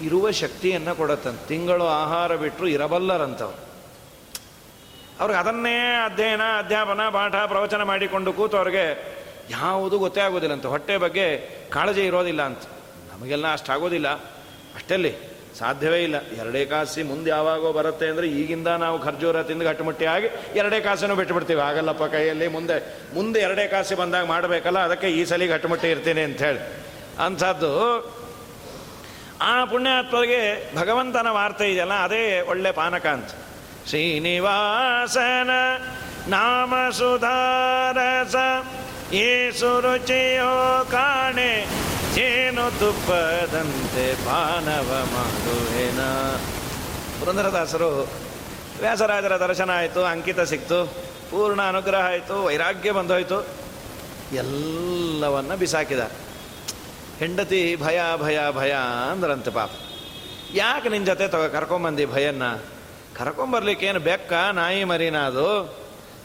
[0.00, 1.46] ಇರುವ ಶಕ್ತಿಯನ್ನು ಕೊಡತ್ತಂತೆ.
[1.46, 3.70] ತಿಂಗಳು ಆಹಾರ ಬಿಟ್ಟರು ಇರಬಲ್ಲರಂತವ್ರು.
[5.20, 9.16] ಅವ್ರಿಗೆ ಅದನ್ನೇ ಅಧ್ಯಯನ, ಅಧ್ಯಾಪನ, ಪಾಠ, ಪ್ರವಚನ ಮಾಡಿಕೊಂಡು ಕೂತು ಅವ್ರಿಗೆ
[9.50, 11.38] ಯಾವುದು ಗೊತ್ತೇ ಆಗೋದಿಲ್ಲ ಅಂತ ಹೊಟ್ಟೆ ಬಗ್ಗೆ
[11.70, 12.58] ಕಾಳಜಿ ಇರೋದಿಲ್ಲ ಅಂತ.
[13.12, 14.08] ನಮಗೆಲ್ಲ ಅಷ್ಟಾಗೋದಿಲ್ಲ.
[14.74, 15.39] ಅಷ್ಟಲ್ಲಿ?
[15.58, 16.16] ಸಾಧ್ಯವೇ ಇಲ್ಲ.
[16.42, 20.28] ಎರಡೇ ಕಾಸಿ ಮುಂದೆ ಯಾವಾಗೋ ಬರುತ್ತೆ ಅಂದರೆ ಈಗಿಂದ ನಾವು ಖರ್ಜೂರ ತಿಂದು ಗಟ್ಟುಮುಟ್ಟಿಯಾಗಿ
[20.60, 22.76] ಎರಡೇ ಕಾಸನ್ನು ಬಿಟ್ಟುಬಿಡ್ತೀವಿ ಆಗಲ್ಲಪ್ಪ ಕೈಯಲ್ಲಿ ಮುಂದೆ
[23.16, 26.62] ಮುಂದೆ ಎರಡೇ ಕಾಸಿ ಬಂದಾಗ ಮಾಡಬೇಕಲ್ಲ, ಅದಕ್ಕೆ ಈ ಸಲ ಗಟ್ಟುಮುಟ್ಟಿ ಇರ್ತೀನಿ ಅಂತ ಹೇಳಿ.
[27.26, 27.72] ಅಂಥದ್ದು
[29.52, 30.40] ಆ ಪುಣ್ಯಾತ್ಮರಿಗೆ
[30.80, 33.30] ಭಗವಂತನ ವಾರ್ತೆ ಇದೆಯಲ್ಲ, ಅದೇ ಒಳ್ಳೆ ಪಾನಕ ಅಂತ.
[33.90, 35.52] ಶ್ರೀನಿವಾಸನ
[36.34, 38.36] ನಾಮ ಸುಧಾರಸ,
[39.28, 40.50] ಏಸು ರುಚಿಯೋ
[40.90, 41.52] ಕಾಣೆ
[42.14, 46.00] ಜೇನು ತುಪ್ಪದಂತೆ ಮಾನವ ಮಾಡುವೇನ.
[47.20, 48.08] ಪುರಂದರದಾಸರು,
[48.80, 50.84] ವ್ಯಾಸರಾಜರ ದರ್ಶನ ಆಯಿತು, ಅಂಕಿತ ಸಿಕ್ತು,
[51.30, 53.46] ಪೂರ್ಣ ಅನುಗ್ರಹ ಆಯಿತು, ವೈರಾಗ್ಯ ಬಂದೋಯ್ತು.
[54.32, 55.98] ಎಲ್ಲವನ್ನ ಬಿಸಾಕಿದ
[57.18, 58.74] ಹೆಂಡತಿ ಭಯ ಭಯ ಭಯ
[59.12, 59.70] ಅಂದ್ರಂತೆ ಪಾಪ.
[60.54, 62.42] ಯಾಕೆ ನಿನ್ನ ಜೊತೆ ತಗೋ ಕರ್ಕೊಂಬಂದಿ ಭಯನ್ನ?
[63.18, 65.78] ಕರ್ಕೊಂಬರ್ಲಿಕ್ಕೇನು ಬೆಕ್ಕ, ನಾಯಿ ಮರಿನ ಅದು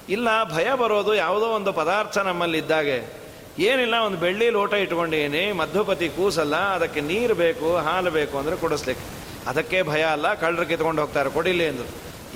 [0.10, 3.25] ಇಲ್ಲ, ಭಯ ಬರೋದು ಯಾವುದೋ ಒಂದು ಪದಾರ್ಥ ನಮ್ಮಲ್ಲಿದ್ದಾಗೆ.
[3.68, 9.06] ಏನಿಲ್ಲ, ಒಂದು ಬೆಳ್ಳಿ ಲೋಟ ಇಟ್ಕೊಂಡೀನಿ ಮಧ್ಯಪತಿ ಕೂಸಲ್ಲ, ಅದಕ್ಕೆ ನೀರು ಬೇಕು, ಹಾಲು ಬೇಕು ಅಂದರೆ ಕೊಡಿಸ್ಲಿಕ್ಕೆ.
[9.50, 11.90] ಅದಕ್ಕೆ ಭಯ ಅಲ್ಲ, ಕಳ್ಳರು ಕಿತ್ಕೊಂಡು ಹೋಗ್ತಾರೆ, ಕೊಡಿಲಿ ಅಂದರು.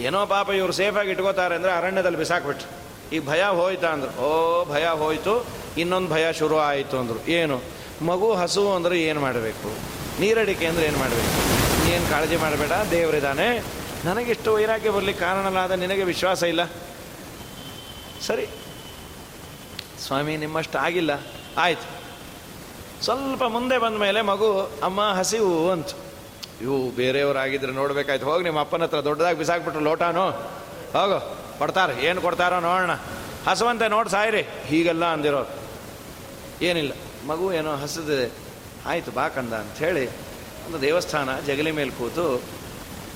[0.07, 2.69] ಏನೋ ಪಾಪ ಇವರು ಸೇಫಾಗಿ ಇಟ್ಕೋತಾರೆ ಅಂದರೆ ಅರಣ್ಯದಲ್ಲಿ ಬಿಸಾಕ್ಬಿಟ್ರು.
[3.15, 4.11] ಈ ಭಯ ಹೋಯ್ತಾ ಅಂದರು.
[4.27, 4.29] ಓ,
[4.73, 5.33] ಭಯ ಹೋಯ್ತು,
[5.81, 7.19] ಇನ್ನೊಂದು ಭಯ ಶುರು ಆಯಿತು ಅಂದರು.
[7.39, 7.57] ಏನು?
[8.09, 9.69] ಮಗು ಹಸು ಅಂದರೆ ಏನು ಮಾಡಬೇಕು?
[10.21, 11.33] ನೀರಡಿಕೆ ಅಂದರೆ ಏನು ಮಾಡಬೇಕು?
[11.93, 13.47] ಏನು ಕಾಳಜಿ ಮಾಡಬೇಡ ದೇವರಿದ್ದಾನೆ
[14.07, 16.63] ನನಗಿಷ್ಟು ವೈರಾಗ್ಯ ಬರಲಿಕ್ಕೆ ಕಾರಣಲಾದ ನಿನಗೆ ವಿಶ್ವಾಸ ಇಲ್ಲ.
[18.27, 18.45] ಸರಿ
[19.99, 21.11] ಸ್ವಾಮಿ, ನಿಮ್ಮಷ್ಟು ಆಗಿಲ್ಲ.
[21.57, 21.99] ಆಯ್ತು.
[23.03, 25.87] ಸ್ವಲ್ಪ ಮುಂದೆ ಬಂದ ಮೇಲೆ ಮಗು, ಅಮ್ಮ, ಹಸಿವು ಅಂತ.
[26.61, 28.25] ಇವು ಬೇರೆಯವರಾಗಿದ್ರೆ ನೋಡ್ಬೇಕಾಯ್ತು.
[28.25, 30.31] ಹೋಗಿ, ನಿಮ್ಮ ಅಪ್ಪನ ಹತ್ರ ದೊಡ್ಡದಾಗಿ ಬಿಸಾಕ್ಬಿಟ್ರು ಲೋಟಾನು.
[30.93, 32.05] ಹೋಗು, ಕೊಡ್ತಾರೆ.
[32.05, 32.91] ಏನು ಕೊಡ್ತಾರೋ ನೋಡೋಣ.
[33.47, 34.41] ಹಸುವಂತೆ ನೋಡಿ ಸಾಯಿರಿ.
[34.41, 35.49] ಹೀಗೆಲ್ಲ ಅಂದಿರೋರು.
[36.61, 36.91] ಏನಿಲ್ಲ.
[37.27, 38.31] ಮಗು ಏನೋ ಹಸಿದಿದೆ.
[38.85, 40.07] ಆಯಿತು ಬಾಕಂದ ಅಂಥೇಳಿ
[40.65, 42.41] ಒಂದು ದೇವಸ್ಥಾನ ಜಗಲಿ ಮೇಲೆ ಕೂತು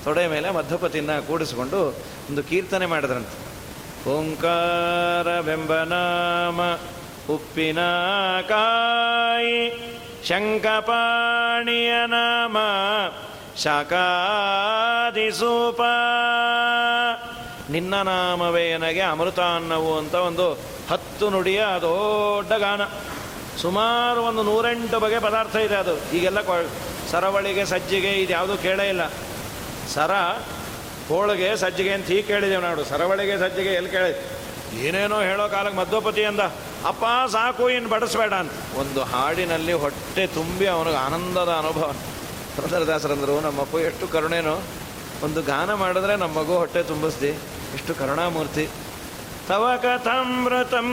[0.04, 1.86] ತೊಡೆ ಮೇಲೆ ಮಧ್ಯಪತಿನ ಕೂಡಿಸ್ಕೊಂಡು
[2.30, 3.53] ಒಂದು ಕೀರ್ತನೆ ಮಾಡಿದ್ರಂತೆ.
[4.06, 6.60] ಓಂಕಾರ ಬೆಂಬನಾಮ
[7.34, 7.78] ಉಪ್ಪಿನ
[8.48, 9.90] ಕಾಯಿ,
[10.28, 12.56] ಶಂಕಪಾಣಿಯ ನಾಮ
[13.56, 15.80] ಶಾಖಾದಿಸೂಪ
[17.70, 20.58] ನಿನ್ನ ನಾಮವೇ ನನಗೆ ಅಮೃತ ಅನ್ನವು ಅಂತ ಒಂದು
[20.90, 22.80] ಹತ್ತು ನುಡಿಯ ದೊಡ್ಡ ಗಾನ.
[23.58, 26.12] ಸುಮಾರು ಒಂದು ನೂರೆಂಟು ಬಗೆ ಪದಾರ್ಥ ಇದೆ ಅದು.
[26.12, 26.38] ಈಗೆಲ್ಲ
[27.10, 29.12] ಸರವಳಿಗೆ ಸಜ್ಜಿಗೆ ಇದು ಯಾವುದು ಕೇಳೇ ಇಲ್ಲ.
[29.94, 30.10] ಸರ
[31.08, 32.84] ಹೋಳಿಗೆ ಸಜ್ಜಿಗೆ ಅಂತ ಹೀಗೆ ಕೇಳಿದೆವು ನಾಡು.
[32.84, 34.12] ಸರವಳಿಗೆ ಸಜ್ಜಿಗೆ ಎಲ್ಲಿ ಕೇಳಿ?
[34.86, 36.40] ಏನೇನೋ ಹೇಳೋ ಕಾಲಕ್ಕೆ ಮಧ್ವಪತಿ ಅಂದ.
[36.86, 38.52] ಅಪ್ಪ ಸಾಕು, ಇನ್ನು ಬಡಿಸ್ಬೇಡ ಅಂತ.
[38.76, 41.94] ಒಂದು ಹಾಡಿನಲ್ಲಿ ಹೊಟ್ಟೆ ತುಂಬಿ ಅವನಿಗೆ ಆನಂದದ ಅನುಭವ.
[42.56, 44.62] ಸುಂದರದಾಸರಂದರು ನಮ್ಮಪ್ಪ ಎಷ್ಟು ಕರುಣೇನೋ.
[45.22, 47.28] ಒಂದು ಗಾನ ಮಾಡಿದ್ರೆ ನಮ್ಮ ಮಗು ಹೊಟ್ಟೆ ತುಂಬಿಸ್ದಿ.
[47.74, 48.68] ಎಷ್ಟು ಕರುಣಾಮೂರ್ತಿ.
[49.48, 50.88] ತವ ಕಥಾಮೃತಂ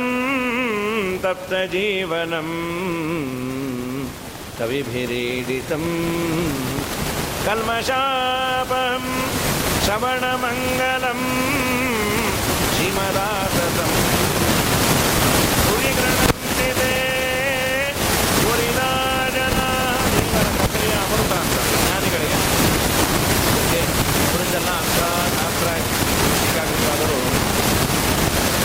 [1.23, 2.49] ತಪ್ತ ಜೀವನಂ
[4.59, 5.85] ಕವಿಭಿರೀಡಿತಂ
[7.45, 9.30] ಕಲ್ಮಶಾಪಂ
[9.91, 11.17] ಶ್ರವಣಮಂಗಲಂ
[12.75, 13.89] ಶ್ರೀಮದಾಸತಂ.
[15.65, 16.93] ಗುರಿಗ್ರಣಂತಿದೆ
[18.43, 18.81] ಗುರಿದ
[19.35, 19.59] ಜನ
[20.59, 22.39] ಸಕ್ರಿಯ ಅಮೃತ ಅಂತ ಜ್ಞಾನಿಗಳಿಗೆ
[24.27, 25.01] ಅವರಿಂದೆಲ್ಲ ಅಂತ
[25.35, 25.67] ಶಾಸ್ತ್ರ
[26.39, 27.19] ಹೀಗಾಗಬೇಕಾದರೂ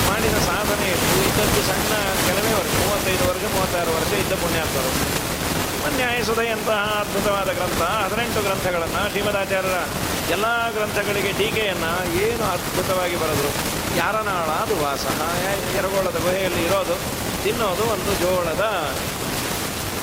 [0.09, 0.91] ಮಾಡಿದ ಸಾಧನೆ
[1.27, 1.93] ಇದ್ದದ್ದು ಸಣ್ಣ,
[2.27, 4.93] ಕೆಲವೇ ವರ್ಷ, ಮೂವತ್ತೈದು ವರ್ಷ, ಮೂವತ್ತಾರು ವರ್ಷ ಇದ್ದ ಪುಣ್ಯಾತ್ಮರು.
[5.99, 9.79] ನ್ಯಾಯಸುಧೆಯಂತಹ ಅದ್ಭುತವಾದ ಗ್ರಂಥ, ಹದಿನೆಂಟು ಗ್ರಂಥಗಳನ್ನು ಶ್ರೀಮದಾಚಾರ್ಯರ
[10.35, 11.91] ಎಲ್ಲ ಗ್ರಂಥಗಳಿಗೆ ಟೀಕೆಯನ್ನು
[12.25, 13.51] ಏನು ಅದ್ಭುತವಾಗಿ ಬರೆದರು?
[13.97, 15.05] ಯಾರನಾಳ ಅದು ವಾಸ.
[15.79, 16.95] ಎರಗೋಳದ ಗುಹೆಯಲ್ಲಿ ಇರೋದು,
[17.45, 18.65] ತಿನ್ನೋದು ಒಂದು ಜೋಳದ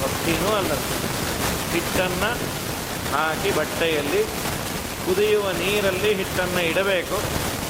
[0.02, 0.74] ರೊಟ್ಟಿನೂ ಅಲ್ಲ
[1.72, 2.32] ಹಿಟ್ಟನ್ನು
[3.14, 4.22] ಹಾಕಿ ಬಟ್ಟೆಯಲ್ಲಿ
[5.06, 7.18] ಕುದಿಯುವ ನೀರಲ್ಲಿ ಹಿಟ್ಟನ್ನು ಇಡಬೇಕು.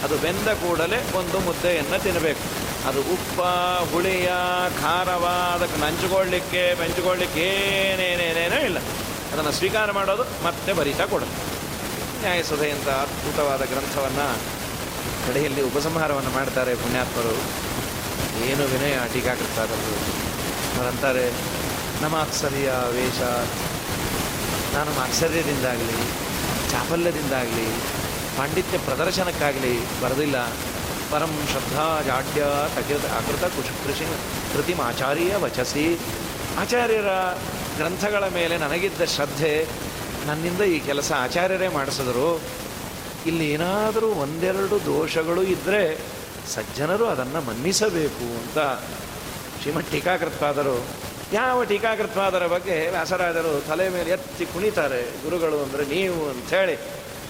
[0.04, 2.44] ಅದು ಬೆಂದ ಕೂಡಲೇ ಒಂದು ಮುದ್ದೆಯನ್ನು ತಿನ್ನಬೇಕು
[2.90, 3.42] ಅದು ಉಪ್ಪ,
[3.92, 4.30] ಹುಳಿಯ
[4.82, 5.26] ಖಾರವ
[5.56, 7.46] ಅದಕ್ಕೆ ನಂಚಿಕೊಳ್ಳಿಕ್ಕೆ ಬೆಂಚಿಕೊಳ್ಳಿಕ್ಕೆ
[7.84, 8.80] ಏನೇನೇನೇನೋ ಇಲ್ಲ.
[9.34, 11.53] ಅದನ್ನು ಸ್ವೀಕಾರ ಮಾಡೋದು ಮತ್ತೆ ಬರಿತಾ ಕೊಡೋದು.
[12.24, 14.28] ನ್ಯಾಯಸುಧೆಯಂಥ ಅದ್ಭುತವಾದ ಗ್ರಂಥವನ್ನು
[15.28, 17.36] ಕಡೆಯಲ್ಲಿ ಉಪಸಂಹಾರವನ್ನು ಮಾಡ್ತಾರೆ ಪುಣ್ಯಾತ್ಮರು.
[18.46, 19.94] ಏನು ವಿನಯ ಟೀಕಾಕೃತಾದರು
[20.78, 21.26] ಅವರಂತಾರೆ,
[22.02, 23.22] ನಮ್ಮ ಅಕ್ಷರ್ಯ ವೇಷ,
[24.76, 26.00] ನಾನು ಆಶ್ಚರ್ಯದಿಂದಾಗಲಿ
[26.72, 27.68] ಚಾಪಲ್ಯದಿಂದಾಗಲಿ,
[28.38, 30.38] ಪಾಂಡಿತ್ಯ ಪ್ರದರ್ಶನಕ್ಕಾಗಲಿ ಬರೆದಿಲ್ಲ.
[31.12, 32.44] ಪರಂ ಶ್ರದ್ಧಾ ಜಾಡ್ಯ
[32.76, 34.06] ತಕೃತ ಆಕೃತ ಕುಶ ಕೃಷಿ
[34.54, 35.86] ಕೃತಿಮ ಆಚಾರ್ಯ ವಚಸಿ.
[36.60, 37.12] ಆಚಾರ್ಯರ
[37.78, 39.54] ಗ್ರಂಥಗಳ ಮೇಲೆ ನನಗಿದ್ದ ಶ್ರದ್ಧೆ
[40.28, 42.28] ನನ್ನಿಂದ ಈ ಕೆಲಸ ಆಚಾರ್ಯರೇ ಮಾಡಿಸಿದ್ರು.
[43.30, 45.84] ಇಲ್ಲಿ ಏನಾದರೂ ಒಂದೆರಡು ದೋಷಗಳು ಇದ್ದರೆ
[46.54, 48.60] ಸಜ್ಜನರು ಅದನ್ನು ಮನ್ನಿಸಬೇಕು ಅಂತ
[49.62, 50.78] ಶ್ರೀಮಠ್ ಟೀಕಾಕೃತ್ವಾದರು
[51.34, 56.76] ಯಾವ ಟೀಕಾಕೃತ್ವಾದರ ಬಗ್ಗೆ ವ್ಯಾಸರಾಜರು ತಲೆ ಮೇಲೆ ಎತ್ತಿ ಕುಣಿತಾರೆ, ಗುರುಗಳು ಅಂದರೆ ನೀವು ಅಂಥೇಳಿ.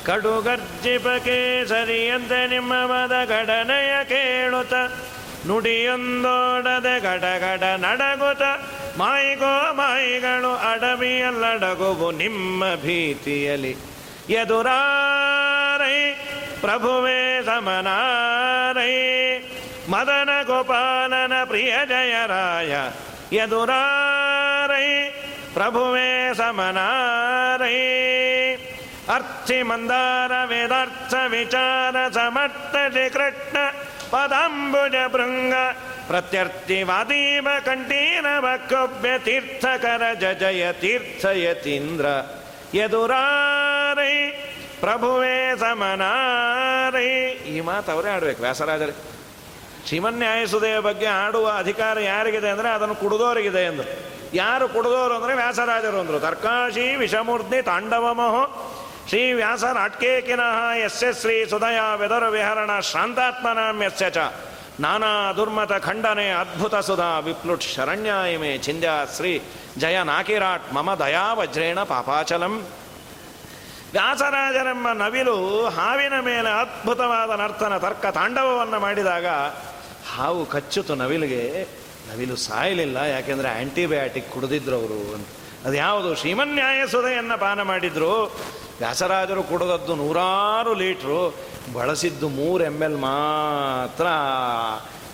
[0.08, 4.74] ಕಡುಗರ್ಜಿಪಕೆ ಸರಿಯಂತೆ ನಿಮ್ಮ ಮದ ಘಟನೆಯ ಕೇಳುತ್ತ.
[5.48, 8.42] ನುಡಿಯೊಂದೋಡದೆ ಗಡಗಡ ನಡಗುತ
[8.98, 13.76] ಮಾಯಿಗೋ ಮಾಯಿಗಳು ಅಡವಿಯಲ್ಲಡಗುವು ನಿಮ್ಮ ಭೀತಿಯಲಿ
[14.30, 16.14] ಎದುರಾರೈ,
[16.62, 18.94] ಪ್ರಭುವೇ ಸಮನಾರೈ.
[19.92, 22.72] ಮದನ ಗೋಪಾಲನ ಪ್ರಿಯ ಜಯರಾಯ,
[23.36, 25.10] ಎದುರಾರೈ,
[25.54, 27.80] ಪ್ರಭುವೇ ಸಮನಾರೈ.
[29.14, 33.58] ಅರ್ಚಿ ಮಂದಾರ ವೇದಾರ್ಥ ವಿಚಾರ ಸಮರ್ಥ ಶ್ರೀ ಕೃಷ್ಣ
[34.14, 35.54] ಪದಾಂಬುಜ ಭೃಂಗ
[36.08, 40.02] ಪ್ರತ್ಯರ್ಥಿವಾದೀವ ಕಂಠೀರವ ಕವ್ಯ ತೀರ್ಥಕರ
[40.40, 42.06] ಜಯ ತೀರ್ಥಯತೀಂದ್ರ
[42.74, 44.16] ಎದುರಾರೈ
[44.80, 47.10] ಪ್ರಭುವೇ ಸಮನಾರೈ.
[47.28, 48.96] ಈ ಮಾತು ಅವರೇ ಆಡ್ಬೇಕು ವ್ಯಾಸರಾಜರೇ.
[49.88, 53.84] ಶ್ರೀಮನ್ಯಾಯಸುದೆಯ ಬಗ್ಗೆ ಆಡುವ ಅಧಿಕಾರ ಯಾರಿಗಿದೆ ಅಂದರೆ ಅದನ್ನು ಕುಡಿದೋರಿಗಿದೆ ಎಂದು.
[54.34, 56.20] ಯಾರು ಕುಡಿದೋರು ಅಂದರೆ ವ್ಯಾಸರಾಜರು ಅಂದರು.
[56.20, 58.44] ತರ್ಕಾಶಿ, ವಿಷಮೂರ್ತಿ ತಾಂಡವಮೋಹೋ
[59.10, 64.18] ಶ್ರೀ ವ್ಯಾಸ ನಾಟ್ಕೇಕಿನಃ ಎಸ್ ಶ್ರೀ ಸುದಯ ವೆದರ ವಿಹರಣ ಶಾಂತಾತ್ಮನಾಮ್ಯಸ್ಯ ಚ.
[64.80, 69.42] ನಾನಾ ದುರ್ಮತ ಖಂಡನೆ ಅದ್ಭುತ ಸುಧಾ ವಿಪ್ಲುಟ್ ಶರಣ್ಯ ಇಮೆ ಚಿಂದ್ಯ ಶ್ರೀ
[69.78, 72.56] ಜಯ ನಾಕಿರಾಟ್ ಮಮ ದಯಾ ವಜ್ರೇಣ ಪಾಪಾಚಲಂ.
[73.92, 79.26] ವ್ಯಾಸರಾಜರೆಂಬ ನವಿಲು ಹಾವಿನ ಮೇಲೆ ಅದ್ಭುತವಾದ ನರ್ತನ ತರ್ಕ ತಾಂಡವವನ್ನು ಮಾಡಿದಾಗ
[80.16, 81.64] ಹಾವು ಕಚ್ಚಿತು ನವಿಲಿಗೆ.
[82.12, 85.28] ನವಿಲು ಸಾಯಲಿಲ್ಲ, ಯಾಕೆಂದರೆ ಆ್ಯಂಟಿಬಯಾಟಿಕ್ ಕುಡಿದಿದ್ರು ಅವರು ಅಂತ.
[85.66, 88.14] ಅದು ಯಾವುದು ಶ್ರೀಮನ್ಯಾಯ ಸುಧೆಯನ್ನು ಪಾನ ಮಾಡಿದ್ರು.
[88.80, 91.20] ವ್ಯಾಸರಾಜರು ಕೊಡೋದದ್ದು ನೂರಾರು ಲೀಟ್ರು,
[91.74, 94.06] ಬಳಸಿದ್ದು ಮೂರು ಎಂ ಎಲ್ ಮಾತ್ರ.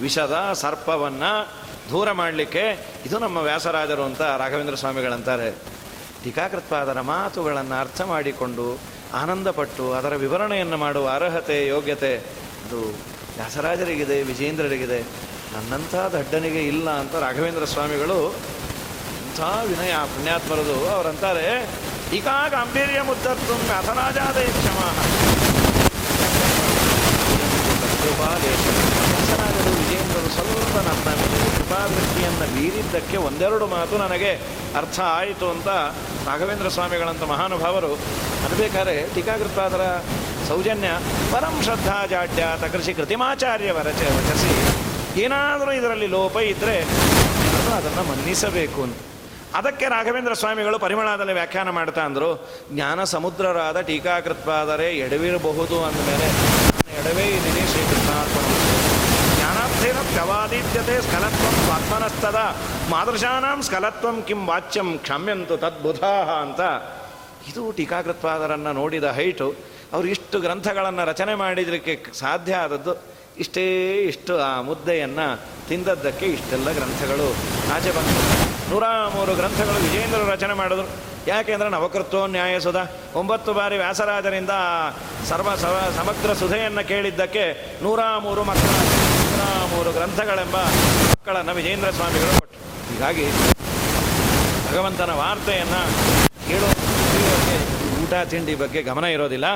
[0.01, 1.31] ವಿಷದ ಸರ್ಪವನ್ನು
[1.91, 2.63] ದೂರ ಮಾಡಲಿಕ್ಕೆ
[3.05, 5.51] ಇದು ನಮ್ಮ ವ್ಯಾಸರಾಜರು ಅಂತ ರಾಘವೇಂದ್ರ ಸ್ವಾಮಿಗಳಂತಾರೆ
[6.23, 8.65] ಟೀಕಾಕೃತ್ಪಾದರ ಮಾತುಗಳನ್ನು ಅರ್ಥ ಮಾಡಿಕೊಂಡು
[9.13, 12.13] ಆನಂದಪಟ್ಟು ಅದರ ವಿವರಣೆಯನ್ನು ಮಾಡುವ ಅರ್ಹತೆ, ಯೋಗ್ಯತೆ,
[12.65, 12.79] ಅದು
[13.37, 14.99] ವ್ಯಾಸರಾಜರಿಗಿದೆ ವಿಜೇಂದ್ರರಿಗಿದೆ
[15.53, 18.17] ನನ್ನಂಥ ದಡ್ಡನಿಗೆ ಇಲ್ಲ ಅಂತ ರಾಘವೇಂದ್ರ ಸ್ವಾಮಿಗಳು
[19.21, 20.89] ಇಂಥ ವಿನಯ ಪುಣ್ಯಾತ್ಮರದು.
[20.89, 21.47] ಅವರಂತಾರೆ
[22.11, 23.55] ಟೀಕಾ ಗಾಂಭೀರ್ಯ ಮುದ್ದತ್ತು
[29.09, 34.31] ವ್ಯಾಸರಾಜರು ವಿಜೇಂದ್ರರು ಸ್ವಲ್ಪ ನನ್ನ ಮೇಲೆ ಕೃಪಾದೃಷ್ಟಿಯನ್ನು ಬೀರಿದ್ದಕ್ಕೆ ಒಂದೆರಡು ಮಾತು ನನಗೆ
[34.77, 35.67] ಅರ್ಥ ಆಯಿತು ಅಂತ
[36.27, 37.91] ರಾಘವೇಂದ್ರ ಸ್ವಾಮಿಗಳಂಥ ಮಹಾನುಭಾವರು
[38.45, 39.85] ಅನ್ಬೇಕಾದ್ರೆ ಟೀಕಾಕೃತಾದರ
[40.47, 40.89] ಸೌಜನ್ಯ
[41.31, 42.05] ಪರಂ ಶ್ರದ್ಧಾ
[42.61, 44.53] ತಕೃಷಿ ಕೃತಿಮಾಚಾರ್ಯ ವರಚ ವಚಸಿ.
[45.21, 48.97] ಏನಾದರೂ ಇದರಲ್ಲಿ ಲೋಪ ಇದ್ದರೆ ನಾನು ಅದನ್ನು ಮನ್ನಿಸಬೇಕು ಅಂತ.
[49.57, 52.29] ಅದಕ್ಕೆ ರಾಘವೇಂದ್ರ ಸ್ವಾಮಿಗಳು ಪರಿಮಳದಲ್ಲಿ ವ್ಯಾಖ್ಯಾನ ಮಾಡ್ತಾ ಅಂದರು,
[52.71, 56.27] ಜ್ಞಾನ ಸಮುದ್ರರಾದ ಟೀಕಾಕೃತ್ವಾದರೆ ಎಡವಿರಬಹುದು ಅಂದಮೇಲೆ,
[56.99, 58.45] ಎಡವೇ ಇದ್ದೀನಿ ಶ್ರೀಕೃಷ್ಣಾರ್ಪಣ.
[59.35, 62.39] ಜ್ಞಾನಾರ್ಥೇನ ಪ್ರವಾದಿತ್ಯತೆ ಸ್ಖಲತ್ವಂ ಸ್ವಾತ್ಮನಸ್ತದ,
[62.89, 66.61] ಮಾದೃಶಾನಾಂ ಸ್ಖಲತ್ವಂ ಕಿಂ ವಾಚ್ಯಂ ಕ್ಷಮ್ಯಂತು ತದ್ಬುಧಾ ಅಂತ.
[67.51, 69.55] ಇದು ಟೀಕಾಕೃತ್ವಾದರನ್ನು ನೋಡಿದ ಹೈಟು,
[69.93, 72.93] ಅವರು ಇಷ್ಟು ಗ್ರಂಥಗಳನ್ನು ರಚನೆ ಮಾಡಿದಕ್ಕೆ ಸಾಧ್ಯ ಆದದ್ದು
[73.39, 73.63] ಇಷ್ಟೇ
[74.11, 75.27] ಇಷ್ಟು ಆ ಮುದ್ದೆಯನ್ನು
[75.69, 77.27] ತಿಂದದ್ದಕ್ಕೆ ಇಷ್ಟೆಲ್ಲ ಗ್ರಂಥಗಳು
[77.75, 77.91] ಆಚೆ
[78.71, 80.87] ನೂರ ಮೂರು ಗ್ರಂಥಗಳು ವಿಜೇಂದ್ರರು ರಚನೆ ಮಾಡಿದ್ರು.
[81.27, 82.79] ಯಾಕೆಂದ್ರೆ ನವಕೃತ್ವ ನ್ಯಾಯಸುಧ
[83.19, 84.53] ಒಂಬತ್ತು ಬಾರಿ ವ್ಯಾಸರಾಜರಿಂದ
[85.29, 85.55] ಸರ್ವ
[85.99, 87.43] ಸಮಗ್ರ ಸುಧೆಯನ್ನು ಕೇಳಿದ್ದಕ್ಕೆ
[87.83, 88.75] ನೂರ ಮೂರು ಮಕ್ಕಳ
[89.29, 89.43] ನೂರ
[89.73, 90.57] ಮೂರು ಗ್ರಂಥಗಳೆಂಬ
[91.13, 92.61] ಮಕ್ಕಳನ್ನು ವಿಜೇಂದ್ರ ಸ್ವಾಮಿಗಳು ಕೊಟ್ಟರು.
[92.91, 93.25] ಹೀಗಾಗಿ
[94.69, 95.81] ಭಗವಂತನ ವಾರ್ತೆಯನ್ನು
[96.47, 96.69] ಕೇಳೋ
[98.01, 99.47] ಊಟ ತಿಂಡಿ ಬಗ್ಗೆ ಗಮನ ಇರೋದಿಲ್ಲ.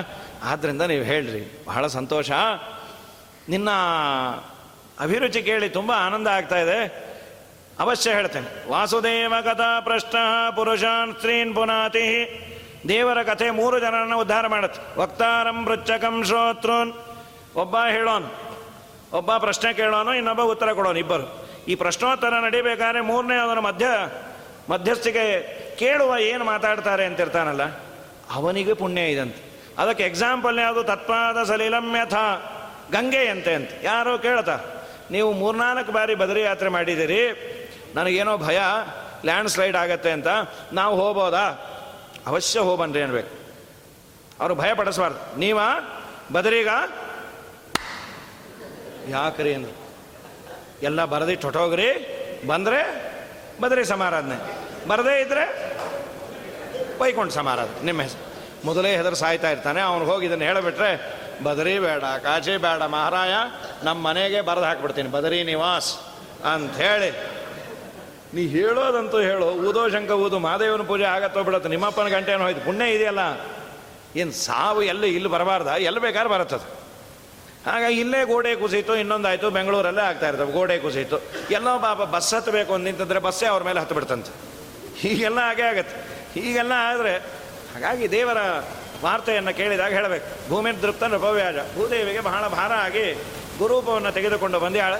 [0.43, 2.31] ಆದ್ದರಿಂದ ನೀವು ಹೇಳ್ರಿ, ಬಹಳ ಸಂತೋಷ.
[3.49, 3.69] ನಿನ್ನ
[4.99, 6.79] ಅಭಿರುಚಿ ಕೇಳಿ ತುಂಬ ಆನಂದ ಆಗ್ತಾ ಇದೆ.
[7.79, 8.69] ಅವಶ್ಯ ಹೇಳ್ತೇನೆ.
[8.69, 10.17] ವಾಸುದೇವ ಕಥಾ ಪ್ರಶ್ನ
[10.55, 12.39] ಪುರುಷಾನ್ ಸ್ತ್ರೀನ್ ಪುನಾತಿ.
[12.87, 14.99] ದೇವರ ಕಥೆ ಮೂರು ಜನರನ್ನು ಉದ್ಧಾರ ಮಾಡುತ್ತೆ.
[14.99, 16.93] ವಕ್ತಾರಂ ಪೃಚ್ಛಕಂ ಶ್ರೋತೃನ್.
[17.55, 18.43] ಒಬ್ಬ ಹೇಳೋನು.
[19.17, 21.49] ಒಬ್ಬ ಪ್ರಶ್ನೆ ಕೇಳೋನು, ಇನ್ನೊಬ್ಬ ಉತ್ತರ ಕೊಡೋನು ಇಬ್ಬರು.
[21.67, 23.85] ಈ ಪ್ರಶ್ನೋತ್ತರ ನಡಿಬೇಕಾದ್ರೆ ಮೂರನೇ ಅವನ ಮಧ್ಯ
[24.69, 25.41] ಮಧ್ಯಸ್ಥಿಗೆ
[25.75, 27.63] ಕೇಳುವ ಏನು ಮಾತಾಡ್ತಾರೆ ಅಂತಿರ್ತಾನಲ್ಲ
[28.31, 29.61] ಅವನಿಗೆ ಪುಣ್ಯ ಇದಂತೆ.
[29.77, 30.83] ಅದಕ್ಕೆ ಎಕ್ಸಾಂಪಲ್ ಯಾವುದು?
[30.83, 32.13] ತತ್ಪಾದ ಸಲೀಲಂ ಯಥ.
[32.91, 33.69] ಗಂಗೆಯಂತೆ ಅಂತ.
[33.83, 34.59] ಯಾರೋ ಕೇಳ್ತಾ,
[35.11, 37.49] ನೀವು ಮೂರ್ನಾಲ್ಕು ಬಾರಿ ಬದರಿ ಯಾತ್ರೆ ಮಾಡಿದ್ದೀರಿ
[37.95, 38.59] ನನಗೇನೋ ಭಯ
[39.25, 40.27] ಲ್ಯಾಂಡ್ ಸ್ಲೈಡ್ ಆಗತ್ತೆ ಅಂತ,
[40.73, 41.69] ನಾವು ಹೋಗ್ಬೋದಾ?
[42.27, 43.43] ಅವಶ್ಯ ಹೋಗ್ಬನ್ರಿ ಅನ್ಬೇಕು.
[44.39, 45.39] ಅವರು ಭಯ ಪಡಿಸ್ಬಾರ್ದು.
[45.39, 45.59] ನೀವ?
[46.33, 46.67] ಬದರಿಗ?
[49.09, 49.75] ಯಾಕ್ರಿ ಅಂದ್ರು.
[50.81, 51.89] ಎಲ್ಲ ಬರದಿ ಟೊಟೋಗ್ರಿ,
[52.47, 53.13] ಬಂದರೆ
[53.61, 54.63] ಬದರಿ ಸಮಾರಾಧನೆ.
[54.87, 55.73] ಬರದೇ ಇದ್ರೆ
[56.99, 57.85] ಬೈಕೊಂಡು ಸಮಾರಾಧನೆ.
[57.85, 58.33] ನಿಮ್ಮ ಹೆಸರು
[58.65, 59.81] ಮೊದಲೇ ಹೆದರು ಸಾಯ್ತಾ ಇರ್ತಾನೆ.
[59.81, 63.33] ಅವ್ನು ಹೋಗಿ ಇದನ್ನು ಹೇಳಿಬಿಟ್ರೆ, ಬದರಿ ಬೇಡ, ಕಾಜಿ ಬೇಡ ಮಹಾರಾಯ
[63.83, 65.11] ನಮ್ಮ ಮನೆಗೆ ಬರೆದು ಹಾಕ್ಬಿಡ್ತೀನಿ.
[65.11, 65.99] ಬದರಿ ನಿವಾಸ್
[66.45, 67.32] ಅಂತ ಹೇಳಿ
[68.33, 69.45] ನೀ ಹೇಳೋದಂತೂ ಹೇಳು.
[69.45, 73.19] ಊದೋ ಶಂಕ ಊದು ಮಹಾದೇವನ ಪೂಜೆ ಆಗತ್ತೋ ಬಿಡತ್ತೆ, ನಿಮ್ಮಪ್ಪನ ಗಂಟೆನೋ ಹೋಯ್ತು, ಪುಣ್ಯ ಇದೆಯಲ್ಲ?
[74.15, 75.67] ಏನು ಸಾವು ಎಲ್ಲಿ ಇಲ್ಲಿ ಬರಬಾರ್ದ?
[75.67, 76.83] ಎಲ್ಲಿ ಬೇಕಾದ್ರೆ ಬರುತ್ತದೆ.
[77.71, 81.17] ಹಾಗಾಗಿ ಇಲ್ಲೇ ಗೋಡೆ ಕುಸಿತು ಇನ್ನೊಂದಾಯಿತು, ಬೆಂಗಳೂರಲ್ಲೇ ಆಗ್ತಾ ಇರ್ತವೆ, ಗೋಡೆ ಕುಸಿಯಿತು.
[81.51, 84.31] ಎಲ್ಲೋ ಪಾಪ ಬಸ್ ಹತ್ತಬೇಕು ಅಂತ ನಿಂತಂದರೆ ಬಸ್ಸೇ ಅವ್ರ ಮೇಲೆ ಹತ್ತು ಬಿಡ್ತಂತೆ.
[84.99, 86.23] ಹೀಗೆಲ್ಲ ಹಾಗೆ ಆಗತ್ತೆ.
[86.39, 87.17] ಹೀಗೆಲ್ಲ ಆದರೆ,
[87.73, 88.37] ಹಾಗಾಗಿ ದೇವರ
[89.03, 90.49] ವಾರ್ತೆಯನ್ನು ಕೇಳಿದಾಗ ಹೇಳಬೇಕು.
[90.49, 93.13] ಭೂಮಿ ದೃಪ್ತ ನೃಪವ್ಯಾಜ ಭೂದೇವಿಗೆ ಬಹಳ ಭಾರ ಆಗಿ
[93.59, 94.93] ಗುರೂಪವನ್ನು ತೆಗೆದುಕೊಂಡು ಬಂದ್ಯಾಳ.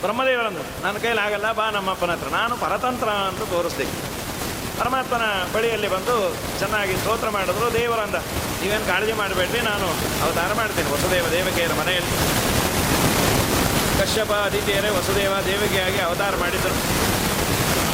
[0.00, 0.64] ಬ್ರಹ್ಮದೇವರಂದ್ರು.
[0.82, 2.28] ನನ್ನ ಕೈಲಿ ಆಗಲ್ಲ, ಬಾ ನಮ್ಮಪ್ಪನ ಹತ್ರ.
[2.28, 3.90] ನಾನು ಪರತಂತ್ರ ಅಂತ ತೋರಿಸ್ತೀನಿ.
[4.80, 5.24] ಪರಮಾತ್ಮನ
[5.54, 8.14] ಬಳಿಯಲ್ಲಿ ಬಂದು ಚೆನ್ನಾಗಿ ಸ್ತೋತ್ರ ಮಾಡಿದ್ರು ದೇವರಂದ.
[8.62, 9.86] ನೀವೇನು ಕಾಳಜಿ ಮಾಡಬೇಡ್ರಿ, ನಾನು
[10.24, 10.90] ಅವತಾರ ಮಾಡ್ತೇನೆ.
[10.90, 12.12] ವಸುದೇವ ದೇವಕಿಯರ ಮನೆಯಲ್ಲಿ.
[14.00, 16.76] ಕಶ್ಯಪ ಅದಿತಿಯರೇ ವಸುದೇವ ದೇವಕಿಯಾಗಿ ಅವತಾರ ಮಾಡಿದರು.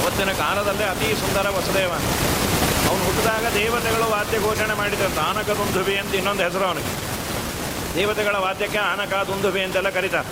[0.00, 1.92] ಅವತ್ತಿನ ಕಾಲದಲ್ಲೇ ಅತಿ ಸುಂದರ ವಸುದೇವ.
[2.88, 6.92] ಅವನು ಹುಟ್ಟಿದಾಗ ದೇವತೆಗಳು ವಾದ್ಯ ಘೋಷಣೆ ಮಾಡಿದರು ಆನಕ ದುಂದುಬಿ ಅಂತ ಇನ್ನೊಂದು ಹೆಸರು ಅವನಿಗೆ.
[7.94, 10.28] ದೇವತೆಗಳ ವಾದ್ಯಕ್ಕೆ ಆನಕ ದುಂದುಬಿ ಅಂತೆಲ್ಲ ಕರೀತಾರೆ.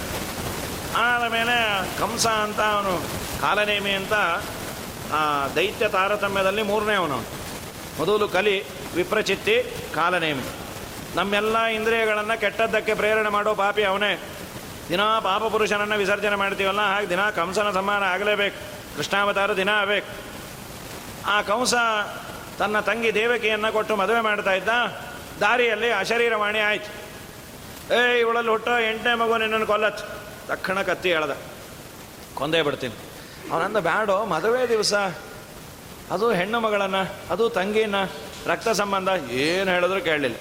[0.96, 3.02] ಆದಮೇಲೆ ಕಂಸ ಅಂತ ಅವನು
[3.40, 4.12] ಕಾಲನೇಮಿ ಅಂತ,
[5.12, 7.18] ಆ, ದೈತ್ಯ ತಾರತಮ್ಯದಲ್ಲಿ ಮೂರನೇ ಅವನು.
[7.98, 8.64] ಮೊದಲು ಕಲಿ,
[8.94, 9.64] ವಿಪ್ರಚಿತ್ತಿ,
[9.94, 10.42] ಕಾಲನೇಮಿ.
[11.16, 14.20] ನಮ್ಮೆಲ್ಲ ಇಂದ್ರಿಯಗಳನ್ನು ಕೆಟ್ಟದ್ದಕ್ಕೆ ಪ್ರೇರಣೆ ಮಾಡೋ ಪಾಪಿ ಅವನೇ.
[14.88, 18.56] ದಿನಾ ಪಾಪ ಪುರುಷನನ್ನು ವಿಸರ್ಜನೆ ಮಾಡ್ತೀವಲ್ಲ, ಹಾಗೆ ದಿನ ಕಂಸನ ಸಮ್ಮಾನ ಆಗಲೇಬೇಕು.
[18.96, 20.06] ಕೃಷ್ಣಾವತಾರ ದಿನ ಆಗಬೇಕು.
[21.26, 21.74] ಆ ಕಂಸ
[22.58, 24.68] ತನ್ನ ತಂಗಿ ದೇವಕಿಯನ್ನು ಕೊಟ್ಟು ಮದುವೆ ಮಾಡ್ತಾ ಇದ್ದ.
[25.40, 27.04] ದಾರಿಯಲ್ಲಿ ಅಶರೀರವಾಣಿ ಆಯ್ತು.
[27.94, 30.23] ಏ ಇವಳಲ್ಲಿ ಹುಟ್ಟೋ ಎಂಟನೇ ಮಗು ನಿನ್ನನ್ನು ಕೊಲ್ಲತ್.
[30.48, 31.36] ತಕ್ಷಣ ಕತ್ತಿ ಹೇಳ್ದ
[32.34, 32.94] ಕೊಂದೇ ಬಿಡ್ತೀನಿ.
[33.52, 34.94] ಅವನಂದ ಬ್ಯಾಡೋ, ಮದುವೆ ದಿವಸ.
[36.10, 37.94] ಅದು ಹೆಣ್ಣು ಮಗಳನ್ನು, ಅದು ತಂಗಿನ
[38.46, 40.36] ರಕ್ತ ಸಂಬಂಧ, ಏನು ಹೇಳಿದ್ರು ಕೇಳಲಿಲ್ಲ.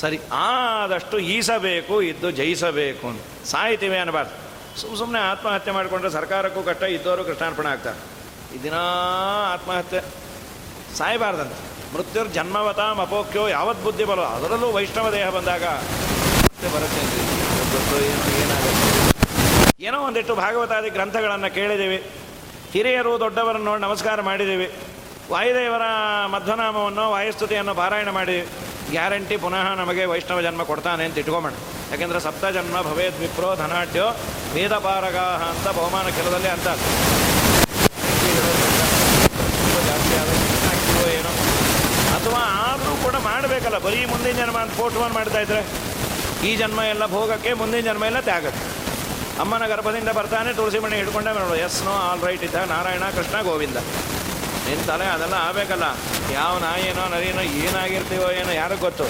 [0.00, 3.46] ಸರಿ, ಆದಷ್ಟು ಈಸಬೇಕು, ಇದ್ದು ಜಯಿಸಬೇಕು ಅಂತ.
[3.46, 4.48] ಸಾಯ್ತೀವಿ ಅನ್ನಬಾರ್ದು.
[4.80, 8.62] ಸುಮ್ಮ ಸುಮ್ಮನೆ ಆತ್ಮಹತ್ಯೆ ಮಾಡಿಕೊಂಡ್ರೆ ಸರ್ಕಾರಕ್ಕೂ ಕಷ್ಟ ಇದ್ದವರು ಕೃಷ್ಣಾರ್ಪಣೆ ಆಗ್ತಾರೆ.
[8.62, 8.74] ದಿನ
[9.52, 10.00] ಆತ್ಮಹತ್ಯೆ.
[10.96, 11.52] ಸಾಯಬಾರ್ದಂತ.
[11.94, 15.64] ಮೃತ್ಯುರ್ ಜನ್ಮವತಾ ಅಪೋಕ್ಯೋ ಯಾವತ್ ಬುದ್ಧಿ ಬರೋ, ಅದರಲ್ಲೂ ವೈಷ್ಣವ ದೇಹ ಬಂದಾಗ.
[16.74, 17.28] ಬರುತ್ತೆ.
[18.42, 18.87] ಏನಾಗುತ್ತೆ
[19.86, 21.98] ಏನೋ ಒಂದಿಟ್ಟು ಭಾಗವತಾದಿ ಗ್ರಂಥಗಳನ್ನು ಕೇಳಿದ್ದೀವಿ
[22.72, 24.66] ಹಿರಿಯರು ದೊಡ್ಡವರನ್ನು ನೋಡಿ ನಮಸ್ಕಾರ ಮಾಡಿದ್ದೀವಿ
[25.32, 25.84] ವಾಯುದೇವರ
[26.32, 28.36] ಮಧ್ವನಾಮವನ್ನು, ವಾಯುಸ್ತುತಿಯನ್ನು ಪಾರಾಯಣ ಮಾಡಿ
[28.94, 31.54] ಗ್ಯಾರಂಟಿ ಪುನಃ ನಮಗೆ ವೈಷ್ಣವ ಜನ್ಮ ಕೊಡ್ತಾನೆ ಅಂತ ಇಟ್ಕೊಂಬೋಣ.
[31.92, 34.06] ಯಾಕೆಂದರೆ ಸಪ್ತ ಜನ್ಮ ಭವೇದ್ ವಿಪ್ರೋ ಧನಾಢ್ಯೋ
[34.54, 36.66] ವೇದಪಾರಗಾಹ ಅಂತ ಬಹುಮಾನ ಕೆಲದಲ್ಲಿ ಅಂತ
[41.18, 41.32] ಏನೋ
[42.16, 45.62] ಅಥವಾ ಆದರೂ ಕೂಡ ಮಾಡಬೇಕಲ್ಲ, ಬರೀ ಮುಂದಿನ ಜನ್ಮ ಅಂತ ಫೋಟೋವನ್ನು ಮಾಡ್ತಾ ಇದ್ರೆ.
[46.48, 48.64] ಈ ಜನ್ಮ ಎಲ್ಲ ಭೋಗಕ್ಕೆ, ಮುಂದಿನ ಜನ್ಮ ಎಲ್ಲ ತ್ಯಾಗಕ್ಕೆ.
[49.42, 53.78] ಅಮ್ಮನ ಗರ್ಭದಿಂದ ಬರ್ತಾನೆ, ತುಳಸಿ ಮಣಿ ಹಿಡ್ಕೊಂಡೆ ನೋಡು ಎಸ್ ನೋ ಆಲ್ ರೈಟ್ ಇದ್ದ ನಾರಾಯಣ, ಕೃಷ್ಣ, ಗೋವಿಂದ.
[54.66, 55.86] ನಿಂತಲೆ ಅದೆಲ್ಲ ಆಗಬೇಕಲ್ಲ.
[56.38, 59.06] ಯಾವ ನಾಯಿನೋ, ನರಿನೋ, ಏನಾಗಿರ್ತೀವೋ ಏನೋ, ಯಾರಿಗೆ ಗೊತ್ತು?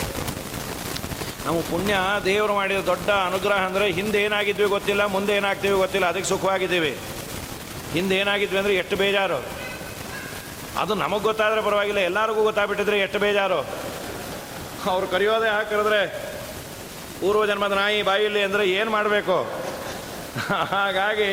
[1.44, 1.94] ನಾವು ಪುಣ್ಯ,
[2.28, 6.92] ದೇವರು ಮಾಡಿದ ದೊಡ್ಡ ಅನುಗ್ರಹ ಅಂದರೆ ಹಿಂದೆ ಏನಾಗಿದ್ವಿ ಗೊತ್ತಿಲ್ಲ, ಮುಂದೆ ಏನಾಗ್ತೀವಿ ಗೊತ್ತಿಲ್ಲ, ಅದಕ್ಕೆ ಸುಖವಾಗಿದ್ದೀವಿ.
[7.96, 9.38] ಹಿಂದೆ ಏನಾಗಿದ್ವಿ ಅಂದರೆ ಎಷ್ಟು ಬೇಜಾರು.
[10.82, 13.60] ಅದು ನಮಗೆ ಗೊತ್ತಾದರೆ ಪರವಾಗಿಲ್ಲ, ಎಲ್ಲರಿಗೂ ಗೊತ್ತಾಗ್ಬಿಟ್ಟಿದ್ರೆ ಎಷ್ಟು ಬೇಜಾರು.
[14.92, 16.02] ಅವ್ರು ಕರೆಯೋದೇ ಹಾಕಿದ್ರೆ
[17.20, 19.38] ಪೂರ್ವ ಜನ್ಮದ ನಾಯಿ ಬಾಯಿಲಿ ಅಂದರೆ ಏನು ಮಾಡಬೇಕು?
[20.46, 21.30] ಹಾಗಾಗಿ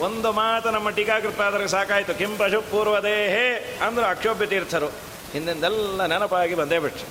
[0.00, 2.18] ಒಂದು ಮಾತು ನಮ್ಮ ಟೀಕಾಕೃತಾದ್ರೆ ಸಾಕಾಯಿತು.
[2.18, 4.86] ಕಿಂ ಪಶು ಪೂರ್ವದೇಹೇ ಅಂದ್ರೆ ಅಕ್ಷೋಭ್ಯ ತೀರ್ಥರು.
[5.32, 7.06] ಹಿಂದಿಂದೆಲ್ಲ ನೆನಪಾಗಿ ಬಂದೇ ಬಿಟ್ರು.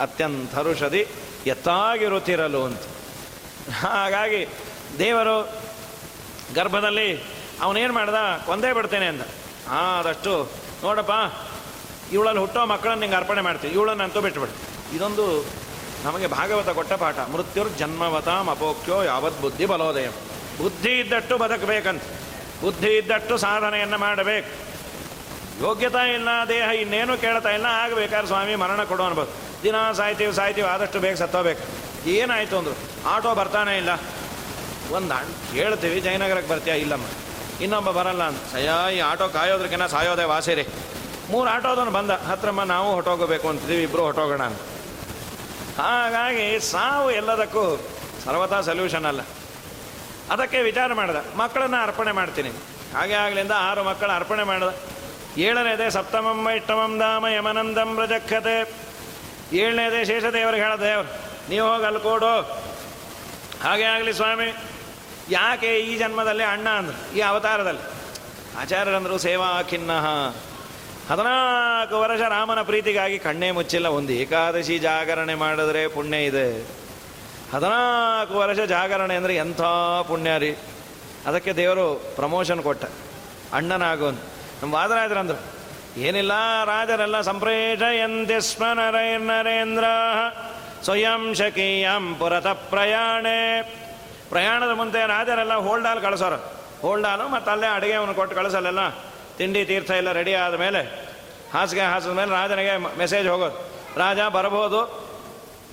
[0.00, 1.06] ಅತ್ಯಂತ ಹರುಷದಿ
[1.46, 2.82] ಎತ್ತಾಗಿರುತ್ತಿರಲು ಅಂತ.
[3.70, 4.48] ಹಾಗಾಗಿ
[4.98, 5.36] ದೇವರು
[6.54, 7.08] ಗರ್ಭದಲ್ಲಿ
[7.60, 8.14] ಅವನೇನು ಮಾಡ್ದ?
[8.48, 9.20] ಒಂದೇ ಬಿಡ್ತೇನೆ ಅಂದ.
[9.70, 10.48] ಆದಷ್ಟು
[10.84, 11.14] ನೋಡಪ್ಪ,
[12.12, 13.74] ಇವಳಲ್ಲಿ ಹುಟ್ಟೋ ಮಕ್ಕಳನ್ನು ನಿಂಗೆ ಅರ್ಪಣೆ ಮಾಡ್ತೀವಿ.
[13.74, 14.54] ಇವಳನ್ನಂತೂ ಬಿಟ್ಬಿಡು.
[14.96, 15.26] ಇದೊಂದು
[16.04, 17.18] ನಮಗೆ ಭಾಗವತ ಕೊಟ್ಟ ಪಾಠ.
[17.18, 20.08] ಮೃತ್ಯುರ್ ಜನ್ಮವತಾಂ ಅಪೋಕ್ಯೋ ಯಾವತ್ ಬುದ್ಧಿ ಬಲೋದಯ.
[20.58, 22.02] ಬುದ್ಧಿ ಇದ್ದಷ್ಟು ಬದುಕಬೇಕಂತ.
[22.62, 24.50] ಬುದ್ಧಿ ಇದ್ದಷ್ಟು ಸಾಧನೆಯನ್ನು ಮಾಡಬೇಕು.
[25.62, 29.32] ಯೋಗ್ಯತಾ ಇಲ್ಲ, ದೇಹ ಇನ್ನೇನು ಕೇಳ್ತಾ ಇಲ್ಲ, ಆಗಬೇಕಾದ್ರೆ ಸ್ವಾಮಿ ಮರಣ ಕೊಡು ಅನ್ಬೋದು.
[29.62, 31.62] ದಿನ ಸಾಯ್ತೀವಿ ಸಾಯ್ತೀವಿ, ಆದಷ್ಟು ಬೇಗ ಸತ್ತೋಬೇಕು
[32.08, 32.76] ಏನಾಯಿತು ಅಂದರು,
[33.08, 33.92] ಆಟೋ ಬರ್ತಾನೆ ಇಲ್ಲ.
[34.96, 35.16] ಒಂದು
[35.54, 37.06] ಕೇಳ್ತೀವಿ, ಜಯನಗರಕ್ಕೆ ಬರ್ತೀಯಾ, ಇಲ್ಲಮ್ಮ.
[37.60, 40.64] ಇನ್ನೊಬ್ಬ ಬರಲ್ಲ ಅಂತ ಸಯ್ಯ, ಈ ಆಟೋ ಕಾಯೋದ್ರಕ್ಕಿನ್ನ ಸಾಯೋದೇ ವಾಸಿರಿ.
[41.30, 42.10] ಮೂರು ಆಟೋದನ್ನು ಬಂದ.
[42.10, 44.44] ಹತ್ರಮ್ಮ, ನಾವು ಹೊಟ್ಟೋಗಬೇಕು ಅಂತಿದ್ದೀವಿ ಇಬ್ಬರು ಹೊಟ್ಟೋಗೋಣ
[45.78, 47.64] ಹಾಗಾಗಿ ಸಾವು ಎಲ್ಲದಕ್ಕೂ
[48.24, 49.20] ಸರ್ವತಾ ಸೊಲ್ಯೂಷನ್ ಅಲ್ಲ.
[50.30, 51.20] ಅದಕ್ಕೆ ವಿಚಾರ ಮಾಡಿದ.
[51.36, 52.50] ಮಕ್ಕಳನ್ನು ಅರ್ಪಣೆ ಮಾಡ್ತೀನಿ.
[52.96, 54.70] ಹಾಗೆ ಆಗ್ಲಿಂದ ಆರು ಮಕ್ಕಳ ಅರ್ಪಣೆ ಮಾಡಿದ.
[55.38, 58.56] ಏಳನೇದೇ ಸಪ್ತಮಂ ವೈಷ್ಣವಂ ಧಾಮ ಯಮನಂದಂ ಪ್ರಜಕ್ಷತೆ
[59.56, 61.10] ಏಳನೇದೇ ಶೇಷದೇವರಿಗೆ ಹೇಳ ದೇವ್ರು,
[61.50, 62.32] ನೀವು ಹೋಗಿ ಅಲ್ಲಿ ಕೊಡು.
[63.62, 64.48] ಹಾಗೆ ಆಗಲಿ ಸ್ವಾಮಿ,
[65.30, 67.84] ಯಾಕೆ ಈ ಜನ್ಮದಲ್ಲಿ ಅಣ್ಣ ಅಂದ್ರು, ಈ ಅವತಾರದಲ್ಲಿ?
[68.60, 69.92] ಆಚಾರ್ಯರಂದರು ಸೇವಾ ಖಿನ್ನ.
[71.10, 73.88] ಹದಿನಾಲ್ಕು ವರ್ಷ ರಾಮನ ಪ್ರೀತಿಗಾಗಿ ಕಣ್ಣೇ ಮುಚ್ಚಿಲ್ಲ.
[73.98, 76.48] ಒಂದು ಏಕಾದಶಿ ಜಾಗರಣೆ ಮಾಡಿದ್ರೆ ಪುಣ್ಯ ಇದೆ.
[77.52, 79.60] ಹದಿನಾಲ್ಕು ವರ್ಷ ಜಾಗರಣೆ ಅಂದರೆ ಎಂಥ
[80.08, 80.50] ಪುಣ್ಯ ರೀ.
[81.26, 81.86] ಅದಕ್ಕೆ ದೇವರು
[82.16, 82.84] ಪ್ರಮೋಷನ್ ಕೊಟ್ಟ.
[83.52, 84.20] ಅಣ್ಣನಾಗೋನು.
[84.62, 85.40] ನಮ್ಮ ವಾದರಾಜರಂದ್ರು,
[86.00, 86.32] ಏನಿಲ್ಲ
[86.64, 89.84] ರಾಜರೆಲ್ಲ ಸಂಪ್ರೇಷಯಂತೆ ಸ್ಮ ನರೇಂದ್ರ,
[90.84, 93.62] ಸ್ವಯಂ ಶಕೀಯಂ ಪುರತ ಪ್ರಯಾಣೆ.
[94.28, 96.38] ಪ್ರಯಾಣದ ಮುಂದೆ ರಾಜರೆಲ್ಲ ಹೋಲ್ಡಾಲ್ ಕಳಿಸೋರು.
[96.82, 98.88] ಹೋಲ್ಡಾಲು ಮತ್ತು ಅಲ್ಲೇ ಅಡುಗೆ ಅವನು ಕೊಟ್ಟು ಕಳಿಸಲ್ಲೆಲ್ಲ.
[99.38, 100.80] ತಿಂಡಿ, ತೀರ್ಥ ಎಲ್ಲ ರೆಡಿ ಆದ ಮೇಲೆ
[101.54, 103.56] ಹಾಸಿಗೆ ಹಾಸಿದ ಮೇಲೆ ರಾಜನಿಗೆ ಮೆಸೇಜ್ ಹೋಗೋದು.
[103.96, 105.07] ರಾಜ ಬರಬಹುದು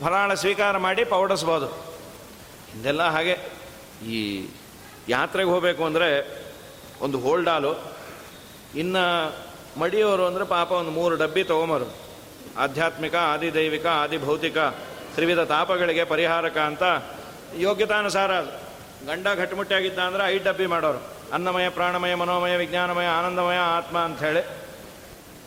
[0.04, 1.68] ಫಲಾಳ ಸ್ವೀಕಾರ ಮಾಡಿ ಪೌಡಿಸ್ಬೋದು
[2.72, 3.36] ಹಿಂದೆಲ್ಲ ಹಾಗೆ
[4.06, 4.18] ಈ
[5.10, 6.10] ಯಾತ್ರೆಗೆ ಹೋಗಬೇಕು ಅಂದರೆ
[7.02, 7.72] ಒಂದು ಹೋಲ್ಡಾಲು
[8.76, 9.04] ಇನ್ನು
[9.80, 11.88] ಮಡಿಯೋರು ಅಂದರೆ ಪಾಪ ಒಂದು ಮೂರು ಡಬ್ಬಿ ತೊಗೊಂಬರು.
[12.58, 14.58] ಆಧ್ಯಾತ್ಮಿಕ, ಆದಿದೈವಿಕ, ಆದಿಭೌತಿಕ,
[15.16, 16.84] ತ್ರಿವಿಧ ತಾಪಗಳಿಗೆ ಪರಿಹಾರಕ ಅಂತ
[17.58, 18.32] ಯೋಗ್ಯತಾನುಸಾರ
[19.06, 21.02] ಗಂಡ ಘಟ್ಟುಮುಟ್ಟಿಯಾಗಿದ್ದ ಅಂದರೆ ಐದು ಡಬ್ಬಿ ಮಾಡೋರು.
[21.34, 24.44] ಅನ್ನಮಯ, ಪ್ರಾಣಮಯ, ಮನೋಮಯ, ವಿಜ್ಞಾನಮಯ, ಆನಂದಮಯ, ಆತ್ಮ ಅಂಥೇಳಿ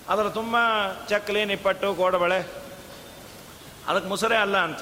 [0.08, 0.56] ಅದರ ತುಂಬ
[1.08, 2.67] ಚಕ್ಲಿ, ನಿಪ್ಪಟ್ಟು, ಕೋಡಬಳೆ
[3.88, 4.80] ಅದಕ್ಕೆ ಮುಸರೆ ಅಲ್ಲ ಅಂತ.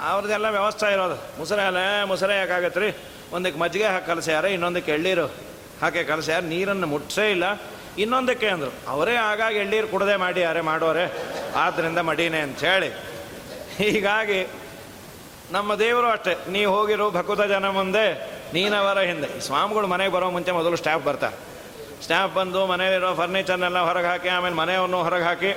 [0.00, 1.38] ಅವ್ರದ್ದೆಲ್ಲ ವ್ಯವಸ್ಥೆ ಇರೋದು.
[1.38, 2.90] ಮುಸರೆ ಅಲ್ಲ ಮುಸರೆ ಯಾಕಾಗತ್ತೆ ರೀ
[3.32, 5.26] ಒಂದಕ್ಕೆ ಮಜ್ಜಿಗೆ ಹಾಕಿ ಕಲಸ್ಯಾರ, ಇನ್ನೊಂದಕ್ಕೆ ಎಳ್ಳೀರು
[5.82, 6.40] ಹಾಕಿ ಕಲಸ್ಯಾರ.
[6.42, 7.44] ನೀರನ್ನು ಮುಟ್ಸೇ ಇಲ್ಲ.
[7.98, 11.04] ಇನ್ನೊಂದಕ್ಕೆ ಅಂದರು, ಅವರೇ ಆಗಾಗ ಎಳ್ಳೀರು ಕುಡದೆ ಮಾಡ್ಯಾರೆ, ಮಾಡೋರೆ.
[11.56, 12.88] ಆದ್ದರಿಂದ ಮಡೀನೆ ಅಂಥೇಳಿ
[13.76, 14.40] ಹೀಗಾಗಿ
[15.50, 16.34] ನಮ್ಮ ದೇವರು ಅಷ್ಟೇ.
[16.48, 18.04] ನೀವು ಹೋಗಿರೋ ಭಕುತ ಜನ ಮುಂದೆ,
[18.54, 19.40] ನೀನವರ ಹಿಂದೆ.
[19.40, 21.36] ಸ್ವಾಮಿಗಳು ಮನೆಗೆ ಬರೋ ಮುಂಚೆ ಮೊದಲು ಸ್ಟಾಫ್ ಬರ್ತಾರೆ.
[22.02, 25.52] ಸ್ಟಾಫ್ ಬಂದು ಮನೆಯಲ್ಲಿರೋ ಫರ್ನಿಚರ್ನೆಲ್ಲ ಹೊರಗೆ ಹಾಕಿ, ಆಮೇಲೆ ಮನೆಯನ್ನು ಹೊರಗೆ ಹಾಕಿ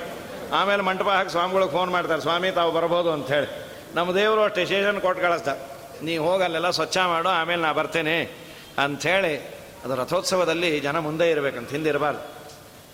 [0.53, 3.69] ಆಮೇಲೆ ಮಂಟಪ ಹಾಕಿ ಸ್ವಾಮಿಗಳಿಗೆ ಫೋನ್ ಮಾಡ್ತಾರೆ, ಸ್ವಾಮಿ, ತಾವು ಬರ್ಬೋದು ಅಂತ ಹೇಳಿ.
[3.95, 5.59] ನಮ್ಮ ದೇವರು ಅಷ್ಟು ಸ್ಟೇಷನ್ ಕೊಟ್ಟು ಕಳಿಸ್ತಾರೆ
[6.05, 8.45] ನೀ ಹೋಗಲ್ಲೆಲ್ಲ ಸ್ವಚ್ಛ ಮಾಡು, ಆಮೇಲೆ ನಾ ಬರ್ತೇನೆ.
[8.83, 12.35] ಅಂಥೇಳಿ ಅದು ರಥೋತ್ಸವದಲ್ಲಿ ಜನ ಮುಂದೆ ಇರಬೇಕಂತ ಹಿಂದೆ ಇರಬಾರ್ದು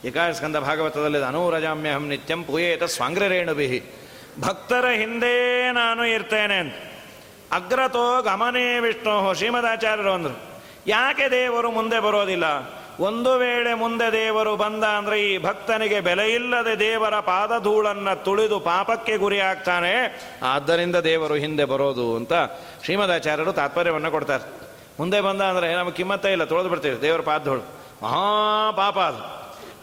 [0.08, 3.84] ಏಕಾಸ್ಕಂದ ಭಾಗವತದಲ್ಲಿ ಅನೂರಜಾಮ್ಯಹಂ ನಿತ್ಯಂ ಪೂಯೇತ ಸ್ವಾಂಗ್ರರೇಣುಬಿಹಿ
[4.40, 6.74] ಭಕ್ತರ ಹಿಂದೆ ನಾನು ಇರ್ತೇನೆ ಅಂತ.
[7.52, 10.64] ಅಗ್ರತೋ ಗಮನೇ ವಿಷ್ಣು ಶ್ರೀಮದಾಚಾರ್ಯರು ಅಂದರು.
[10.88, 12.81] ಯಾಕೆ ದೇವರು ಮುಂದೆ ಬರೋದಿಲ್ಲ?
[13.06, 19.40] ಒಂದು ವೇಳೆ ಮುಂದೆ ದೇವರು ಬಂದ ಅಂದರೆ ಈ ಭಕ್ತನಿಗೆ ಬೆಲೆ ಇಲ್ಲದೆ ದೇವರ ಪಾದಧೂಳನ್ನು ತುಳಿದು ಪಾಪಕ್ಕೆ ಗುರಿ
[19.50, 19.94] ಆಗ್ತಾನೆ.
[20.54, 22.34] ಆದ್ದರಿಂದ ದೇವರು ಹಿಂದೆ ಬರೋದು ಅಂತ
[22.84, 24.46] ಶ್ರೀಮದಾಚಾರ್ಯರು ತಾತ್ಪರ್ಯವನ್ನು ಕೊಡ್ತಾರೆ.
[25.00, 26.98] ಮುಂದೆ ಬಂದ ಅಂದರೆ ನಮಗೆ ಕಿಮ್ಮತ್ತೇ ಇಲ್ಲ, ತೊಳೆದು ಬಿಡ್ತೀವಿ.
[27.02, 27.64] ದೇವರ ಪಾದಧೂಳು.
[28.04, 28.26] ಮಹಾ
[28.82, 29.22] ಪಾಪ ಅದು.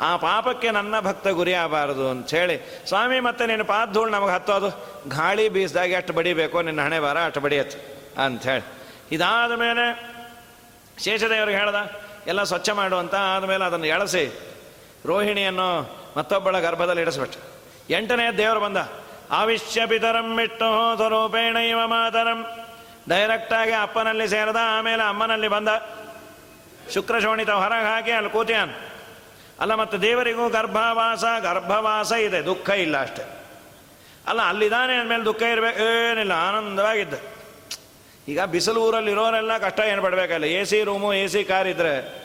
[0.07, 2.05] ಆ ಪಾಪಕ್ಕೆ ನನ್ನ ಭಕ್ತ ಗುರಿ ಆಗಬಾರದು
[2.37, 2.57] ಹೇಳಿ,
[2.89, 4.69] ಸ್ವಾಮಿ ಮತ್ತೆ ನಿನ್ನ ಪಾದಧೂಳು ನಮಗೆ ಹತ್ತೋದು
[5.17, 7.79] ಗಾಳಿ ಬೀಸ್ದಾಗ ಎಷ್ಟು ಬಡಿಬೇಕು, ನಿನ್ನ ಹಣೆ ಬಾರ ಅಷ್ಟು ಬಡಿಯತ್ತೆ
[8.25, 8.65] ಅಂಥೇಳಿ
[9.17, 9.87] ಇದಾದ ಮೇಲೆ
[11.05, 11.81] ಶೇಷದೇವ್ರಿಗೆ ಹೇಳ್ದ
[12.29, 14.25] ಎಲ್ಲ ಸ್ವಚ್ಛ ಮಾಡುವಂತ ಆದಮೇಲೆ ಅದನ್ನು ಎಳಸಿ
[15.07, 15.69] ರೋಹಿಣಿಯನ್ನು
[16.17, 17.39] ಮತ್ತೊಬ್ಬಳ ಗರ್ಭದಲ್ಲಿ ಇಡಿಸ್ಬಿಟ್ಟು
[17.91, 18.77] ಎಂಟನೇ ದೇವರು ಬಂದ.
[19.31, 22.47] ಆವಿಷ್ಯ ಪಿತರಂ ಬಿಟ್ಟು ಸ್ವರೂಪೇಣ ಇವ ಮಾತರಂ.
[23.09, 25.69] ಡೈರೆಕ್ಟಾಗಿ ಅಪ್ಪನಲ್ಲಿ ಸೇರಿದ, ಆಮೇಲೆ ಅಮ್ಮನಲ್ಲಿ ಬಂದ.
[26.95, 28.75] ಶುಕ್ರ ಶೋಣಿತ ಹೊರಗೆ ಹಾಕಿ ಅಲ್ಲಿ ಕೂತಿಯಾನ್.
[29.61, 32.45] ಅಲ್ಲ, ಮತ್ತು ದೇವರಿಗೂ ಗರ್ಭವಾಸ ಗರ್ಭವಾಸ ಇದೆ.
[32.45, 33.23] ದುಃಖ ಇಲ್ಲ ಅಷ್ಟೆ.
[34.27, 37.15] ಅಲ್ಲ, ಅಲ್ಲಿದ್ದಾನೆ ಅಂದಮೇಲೆ ದುಃಖ ಇರಬೇಕು ಏನಿಲ್ಲ, ಆನಂದವಾಗಿದ್ದ.
[38.29, 40.45] ಈಗ ಬಿಸಿಲು ಊರಲ್ಲಿ ಇರೋರೆಲ್ಲ ಕಷ್ಟ ಏನು ಪಡಬೇಕಲ್ಲ?
[40.45, 42.25] A C room A C car ಇದ್ದರೆ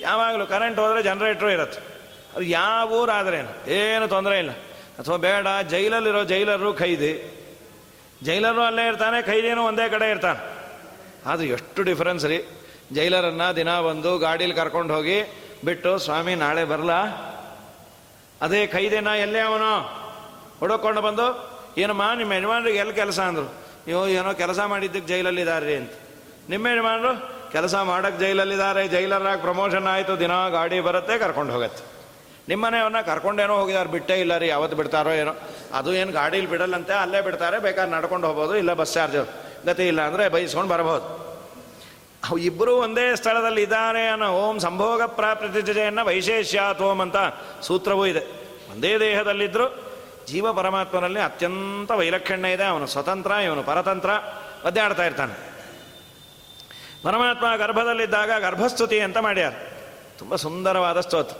[0.00, 1.80] ಯಾವಾಗಲೂ ಕರೆಂಟ್ ಹೋದರೆ ಜನ್ರೇಟ್ರು ಇರುತ್ತೆ.
[2.34, 3.70] ಅದು ಯಾವ ಊರಾದ್ರೇನು?
[3.70, 4.50] ಏನು ತೊಂದರೆ ಇಲ್ಲ.
[4.98, 7.30] ಅಥವಾ ಬೇಡ, ಜೈಲಲ್ಲಿರೋ ಜೈಲರು ಖೈದಿ.
[8.22, 10.54] ಜೈಲರು ಅಲ್ಲೇ ಇರ್ತಾನೆ, ಖೈದಿನೂ ಒಂದೇ ಕಡೆ ಇರ್ತಾನೆ.
[11.26, 12.48] ಅದು ಎಷ್ಟು ಡಿಫ್ರೆನ್ಸ್ ರೀ?
[12.92, 15.22] ಜೈಲರನ್ನು ದಿನ ಬಂದು ಗಾಡೀಲಿ ಕರ್ಕೊಂಡು ಹೋಗಿ
[15.64, 17.02] ಬಿಟ್ಟು, ಸ್ವಾಮಿ, ನಾಳೆ ಬರಲಾ?
[18.42, 19.78] ಅದೇ ಖೈದಿನ ಎಲ್ಲೇ ಅವನು?
[20.60, 23.20] ಹುಡುಕೊಂಡು ಬಂದು, ಏನಮ್ಮ, ನಿಮ್ಮ ಯಜಮಾನ್ರಿಗೆ ಎಲ್ಲಿ ಕೆಲಸ?
[23.20, 23.63] ಅಂದರು.
[23.86, 25.92] ನೀವು ಏನೋ ಕೆಲಸ ಮಾಡಿದ್ದಕ್ಕೆ ಜೈಲಲ್ಲಿದ್ದಾರೆ ಅಂತ.
[26.48, 27.12] ನಿಮ್ಮ ಯಜಮಾನರು,
[27.52, 31.84] ಕೆಲಸ ಮಾಡಕ್ಕೆ ಜೈಲಲ್ಲಿದ್ದಾರೆ ಜೈಲರಾಗಿ ಪ್ರಮೋಷನ್ ಆಯಿತು, ದಿನ ಗಾಡಿ ಬರುತ್ತೆ, ಕರ್ಕೊಂಡು ಹೋಗತ್ತೆ.
[32.48, 35.32] ನಿಮ್ಮನೆಯವನ್ನ ಕರ್ಕೊಂಡೇನೋ ಹೋಗಿದ್ದಾರೆ ಬಿಟ್ಟೇ ಇಲ್ಲ ರೀ, ಯಾವತ್ತು ಬಿಡ್ತಾರೋ ಏನೋ.
[35.74, 39.16] ಅದು ಏನು ಗಾಡೀಲಿ ಬಿಡಲ್ಲಂತೆ, ಅಲ್ಲೇ ಬಿಡ್ತಾರೆ, ಬೇಕಾದ್ರೆ ನಡ್ಕೊಂಡು ಹೋಗ್ಬೋದು, ಇಲ್ಲ ಬಸ್ ಚಾರ್ಜ್.
[39.66, 41.24] ಗತಿ ಇಲ್ಲ ಅಂದರೆ ಬೈಸ್ಕೊಂಡು ಬರಬಹುದು.
[42.28, 47.16] ಅವು ಇಬ್ಬರು ಒಂದೇ ಸ್ಥಳದಲ್ಲಿ ಇದ್ದಾರೆ ಅನ್ನೋ ಓಂ ಸಂಭೋಗ ಪ್ರಾಪ್ರತಿಜೆಯನ್ನು ವೈಶೇಷ್ಯಾತ್ ಓಂ ಅಂತ
[47.62, 48.20] ಸೂತ್ರವೂ ಇದೆ.
[48.72, 49.83] ಒಂದೇ ದೇಹದಲ್ಲಿದ್ದರೂ
[50.26, 52.64] ಜೀವ ಪರಮಾತ್ಮನಲ್ಲಿ ಅತ್ಯಂತ ವೈಲಕ್ಷಣ್ಯ ಇದೆ.
[52.64, 54.10] ಅವನು ಸ್ವತಂತ್ರ, ಇವನು ಪರತಂತ್ರ.
[54.66, 55.54] ಒದ್ದಾಡ್ತಾ ಇರ್ತಾನೆ.
[57.04, 59.52] ಪರಮಾತ್ಮ ಗರ್ಭದಲ್ಲಿದ್ದಾಗ ಗರ್ಭಸ್ತುತಿ ಅಂತ ಮಾಡ್ಯಾರ.
[60.18, 61.36] ತುಂಬ ಸುಂದರವಾದ ಸ್ತೋತ್ರ.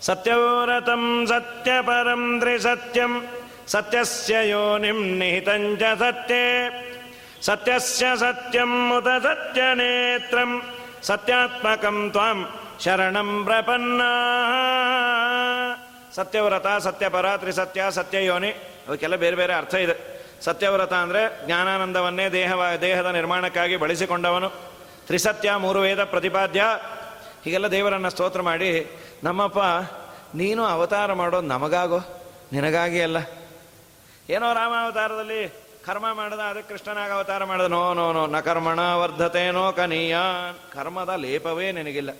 [0.00, 3.26] ಸತ್ಯವ್ರತಂ ಸತ್ಯಪರಂ ತ್ರಿಸತ್ಯಂ
[3.66, 6.76] ಸತ್ಯಸ್ಯ ಯೋನಿಂ ನಿಹಿತಂಚ ಸತ್ಯೇ.
[7.42, 10.62] ಸತ್ಯಸ್ಯ ಸತ್ಯಂ ಮುತ ಸತ್ಯನೇತ್ರಂ
[11.02, 12.46] ಸತ್ಯಾತ್ಮಕಂ ತ್ವಾಂ
[12.84, 14.02] ಶರಣಂ ಪ್ರಪನ್ನ.
[16.16, 18.50] ಸತ್ಯವ್ರತ, ಸತ್ಯಪರ, ತ್ರಿಸತ್ಯ, ಸತ್ಯಯೋನಿ,
[18.88, 19.96] ಅದಕ್ಕೆಲ್ಲ ಬೇರೆ ಬೇರೆ ಅರ್ಥ ಇದೆ.
[20.44, 24.48] ಸತ್ಯವ್ರತ ಅಂದರೆ ಜ್ಞಾನಾನಂದವನ್ನೇ ದೇಹ ದೇಹದ ನಿರ್ಮಾಣಕ್ಕಾಗಿ ಬಳಸಿಕೊಂಡವನು.
[25.06, 26.62] ತ್ರಿಸತ್ಯ ಮೂರು ವೇದ ಪ್ರತಿಪಾದ್ಯ,
[27.44, 29.58] ಹೀಗೆಲ್ಲ ದೇವರನ್ನು ಸ್ತೋತ್ರ ಮಾಡಿ, ನಮ್ಮಪ್ಪ,
[30.34, 31.98] ನೀನು ಅವತಾರ ಮಾಡೋದು ನಮಗಾಗೋ,
[32.52, 33.16] ನಿನಗಾಗಿ ಅಲ್ಲ.
[34.30, 35.40] ಏನೋ ರಾಮ ಅವತಾರದಲ್ಲಿ
[35.86, 40.16] ಕರ್ಮ ಮಾಡಿದ ಅದಕ್ಕೆ ಕೃಷ್ಣನಾಗ ಅವತಾರ ಮಾಡಿದ, ನೋ ನೋ ನೋ, ನ ಕರ್ಮಣ ವರ್ಧತೇನೋ ಕನೀಯ,
[40.72, 42.10] ಕರ್ಮದ ಲೇಪವೇ ನಿನಗಿಲ್ಲ.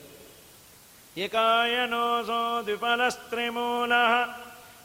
[2.64, 3.92] ದ್ವಿಪಲಸ್ತ್ರಿಮೂಲ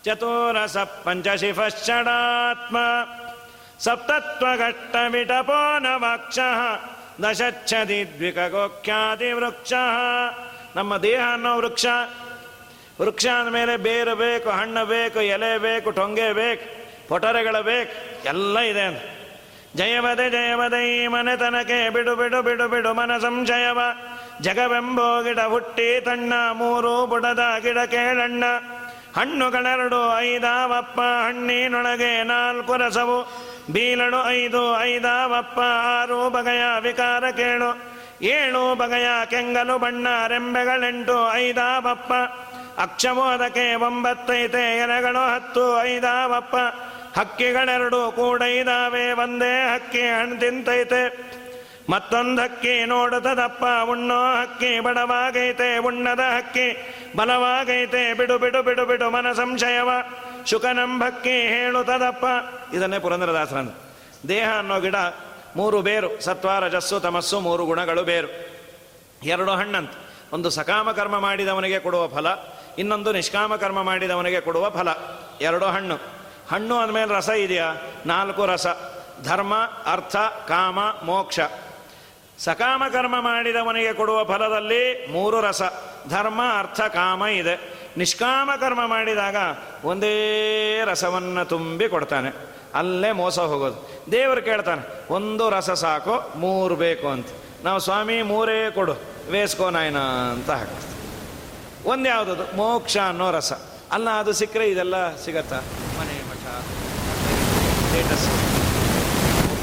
[0.03, 2.77] ಚತುರಸ ಪಂಚಶಿಫಶ್ಚಡಾತ್ಮ
[3.79, 6.39] ಸಪ್ತತ್ವಘಟ್ಟಮಿಟಪೋ ವಿಟಪೋ ನವಕ್ಷ
[7.23, 9.73] ದಶಚ್ಛದಿ ದ್ವಿಕಗೋಖ್ಯಾತಿ ವೃಕ್ಷ
[10.75, 11.85] ನಮ್ಮ ದೇಹ ಅನ್ನೋ ವೃಕ್ಷ
[13.01, 19.01] ವೃಕ್ಷ ಅಂದಮೇಲೆ ಬೇರು ಬೇಕು, ಹಣ್ಣು ಬೇಕು, ಎಲೆ ಬೇಕು, ಟೊಂಗೆ ಬೇಕು, ಪೊಟರೆಗಳು ಬೇಕು, ಎಲ್ಲ ಇದೆ ಅಂತ.
[19.75, 23.79] ಜಯವದೆ ಜಯವದೆ ಈ ಮನೆತನಕ್ಕೆ ಬಿಡು ಬಿಡು ಬಿಡು ಬಿಡು ಮನ ಸಂಶಯವ.
[24.41, 28.43] ಜಗವೆಂಬೋ ಗಿಡ ಹುಟ್ಟಿ ತಣ್ಣ, ಮೂರು ಬುಡದ ಗಿಡ ಕೇಳಣ್ಣ.
[29.15, 33.45] ಹಣ್ಣುಗಳೆರಡು, ಐದಾವಪ್ಪ, ಹಣ್ಣಿನೊಳಗೆ ನಾಲ್ಕು ರಸವು.
[33.71, 37.95] ಬೀಲಡು ಐದು, ಐದಾವಪ್ಪ, ಆರು ಬಗೆಯ ವಿಕಾರ ಕೇಳು.
[38.21, 42.13] ಏಳು ಬಗೆಯ ಕೆಂಗಲು ಬಣ್ಣ, ರೆಂಬೆಗಳೆಂಟು, ಐದಾವಪ್ಪ.
[42.81, 46.55] ಅಕ್ಷವು ಅದಕ್ಕೆ ಒಂಬತ್ತೈತೆ, ಎಲೆಗಳು ಹತ್ತು, ಐದಾವಪ್ಪ.
[47.19, 51.24] ಹಕ್ಕಿಗಳೆರಡು ಕೂಡ ಇದಾವೆ, ಒಂದೇ ಹಕ್ಕಿ ಹಣ್ಣು ತಿಂತೈತೆ.
[51.89, 59.89] ಮತ್ತೊಂದು ಹಕ್ಕಿ ನೋಡುತ್ತದಪ್ಪ, ಉಣ್ಣೋ ಹಕ್ಕಿ, ಬಡವಾಗೈತೆ, ಉಣ್ಣದ ಹಕ್ಕಿ, ಬಲವಾಗೈತೆ, ಬಿಡು ಬಿಡು ಬಿಡು ಬಿಡು ಮನ ಸಂಶಯವ
[60.45, 62.25] ಶುಕನಂಬಕ್ಕಿ ಹೇಳುತ್ತದಪ್ಪ.
[62.73, 63.71] ಇದನ್ನೇ ಪುರಂದರದಾಸರನ್ನು
[64.27, 64.95] ದೇಹ ಅನ್ನೋ ಗಿಡ
[65.55, 68.27] ಮೂರು ಬೇರು, ಸತ್ವ, ರಜಸ್ಸು, ತಮಸ್ಸು, ಮೂರು ಗುಣಗಳು ಬೇರು.
[69.23, 69.91] ಎರಡು ಹಣ್ಣಂತ.
[70.33, 72.27] ಒಂದು ಸಕಾಮ ಕರ್ಮ ಮಾಡಿದವನಿಗೆ ಕೊಡುವ ಫಲ,
[72.77, 74.87] ಇನ್ನೊಂದು ನಿಷ್ಕಾಮ ಕರ್ಮ ಮಾಡಿದವನಿಗೆ ಕೊಡುವ ಫಲ.
[75.41, 75.95] ಎರಡು ಹಣ್ಣು.
[76.51, 77.75] ಹಣ್ಣು ಅಂದಮೇಲೆ ರಸ ಇದೆಯಾ?
[78.05, 78.67] ನಾಲ್ಕು ರಸ.
[79.23, 79.55] ಧರ್ಮ,
[79.85, 80.15] ಅರ್ಥ,
[80.47, 81.39] ಕಾಮ, ಮೋಕ್ಷ.
[82.39, 85.61] ಸಕಾಮ ಕರ್ಮ ಮಾಡಿದವನಿಗೆ ಕೊಡುವ ಫಲದಲ್ಲಿ ಮೂರು ರಸ.
[86.09, 87.85] ಧರ್ಮ, ಅರ್ಥ, ಕಾಮ ಇದೆ.
[87.97, 89.35] ನಿಷ್ಕಾಮ ಕರ್ಮ ಮಾಡಿದಾಗ
[89.85, 92.55] ಒಂದೇ ರಸವನ್ನು ತುಂಬಿ ಕೊಡ್ತಾನೆ.
[92.73, 94.01] ಅಲ್ಲೇ ಮೋಸ ಹೋಗೋದು.
[94.11, 97.27] ದೇವರು ಕೇಳ್ತಾನೆ, ಒಂದು ರಸ ಸಾಕು, ಮೂರು ಬೇಕು ಅಂತ.
[97.63, 98.93] ನಾವು, ಸ್ವಾಮಿ, ಮೂರೇ ಕೊಡು,
[99.31, 101.89] ವೇಸ್ಕೋ ನಾಯ್ನ ಅಂತ ಹಾಕ್ತೀವಿ.
[101.89, 102.57] ಒಂದು ಯಾವುದದು?
[102.57, 103.53] ಮೋಕ್ಷ ಅನ್ನೋ ರಸ.
[103.91, 105.59] ಅಲ್ಲ, ಅದು ಸಿಕ್ಕರೆ ಇದೆಲ್ಲ ಸಿಗತ್ತಾ?
[105.99, 106.63] ಮನೆ ಮಠ
[107.87, 108.54] ಸ್ಟೇಟಸ್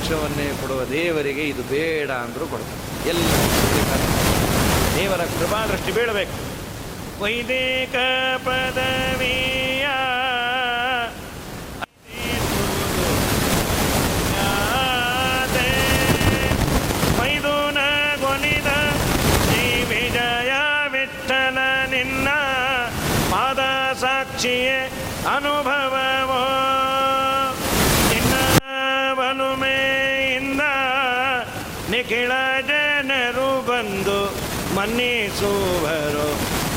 [0.02, 2.78] ಮೋಕ್ಷವನ್ನೇ ಕೊಡುವ ದೇವರಿಗೆ ಇದು ಬೇಡ ಅಂದರೂ ಕೊಡ್ತಾರೆ.
[3.10, 3.20] ಎಲ್ಲ
[4.96, 6.34] ದೇವರ ಕೃಪಾ ದೃಷ್ಟಿ ಬೇಡಬೇಕು
[7.22, 7.94] ವೈದಿಕ
[8.46, 9.86] ಪದವಿಯ
[17.18, 17.78] ಮೈದುನ
[34.82, 36.24] ಮನ್ನಿಸುವರು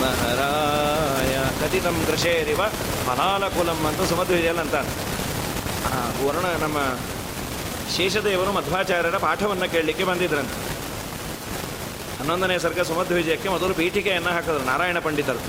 [0.01, 2.61] ಮಹಾರಾಯ ಕಥಿತಂ ಕೃಷೇರಿವ
[3.07, 4.75] ಮಲಾಲಕುಲಂ ಅಂತ ಸುಮಧ್ವಿಜಯಲ್ ಅಂತ
[5.87, 6.77] ಆ, ವರ್ಣ ನಮ್ಮ
[7.97, 10.57] ಶೇಷದೇವರು ಮಧ್ವಾಚಾರ್ಯರ ಪಾಠವನ್ನು ಕೇಳಲಿಕ್ಕೆ ಬಂದಿದ್ರಂತೆ.
[12.19, 15.39] ಹನ್ನೊಂದನೇ ಸರ್ಗ ಸುಮಧ್ವಿಜಯಕ್ಕೆ ಮೊದಲು ಪೀಠಿಕೆಯನ್ನು ಹಾಕಿದ್ರು ನಾರಾಯಣ ಪಂಡಿತರು.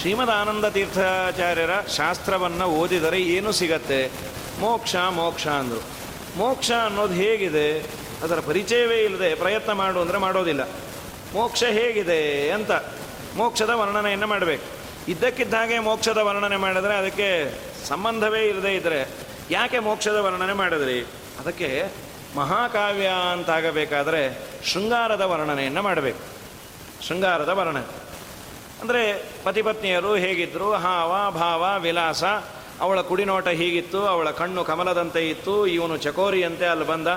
[0.00, 4.00] ಶ್ರೀಮದ್ ಆನಂದ ತೀರ್ಥಾಚಾರ್ಯರ ಶಾಸ್ತ್ರವನ್ನು ಓದಿದರೆ ಏನು ಸಿಗತ್ತೆ?
[4.60, 5.82] ಮೋಕ್ಷ ಮೋಕ್ಷ ಅಂದರು.
[6.36, 7.66] ಮೋಕ್ಷ ಅನ್ನೋದು ಹೇಗಿದೆ?
[8.22, 10.62] ಅದರ ಪರಿಚಯವೇ ಇಲ್ಲದೆ ಪ್ರಯತ್ನ ಮಾಡು ಅಂದರೆ ಮಾಡೋದಿಲ್ಲ.
[11.34, 12.70] ಮೋಕ್ಷ ಹೇಗಿದೆ ಅಂತ
[13.36, 14.64] ಮೋಕ್ಷದ ವರ್ಣನೆಯನ್ನು ಮಾಡಬೇಕು.
[15.10, 17.54] ಇದ್ದಕ್ಕಿದ್ದ ಹಾಗೆ ಮೋಕ್ಷದ ವರ್ಣನೆ ಮಾಡಿದರೆ ಅದಕ್ಕೆ
[17.86, 19.08] ಸಂಬಂಧವೇ ಇಲ್ಲದೇ ಇದ್ದರೆ
[19.50, 21.00] ಯಾಕೆ ಮೋಕ್ಷದ ವರ್ಣನೆ ಮಾಡಿದ್ರಿ?
[21.40, 21.90] ಅದಕ್ಕೆ
[22.36, 26.18] ಮಹಾಕಾವ್ಯ ಅಂತಾಗಬೇಕಾದರೆ ಶೃಂಗಾರದ ವರ್ಣನೆಯನ್ನು ಮಾಡಬೇಕು.
[27.08, 28.02] ಶೃಂಗಾರದ ವರ್ಣನೆ.
[28.82, 32.24] ಅಂದರೆ ಪತಿಪತ್ನಿಯರು ಹೇಗಿದ್ದರು ಹಾವ, ಭಾವ, ವಿಲಾಸ,
[32.80, 37.08] ಅವಳ ಕುಡಿನೋಟ ಹೀಗಿತ್ತು, ಅವಳ ಕಣ್ಣು ಕಮಲದಂತೆ ಇತ್ತು, ಇವನು ಚಕೋರಿಯಂತೆ ಅಲ್ಲಿ ಬಂದ.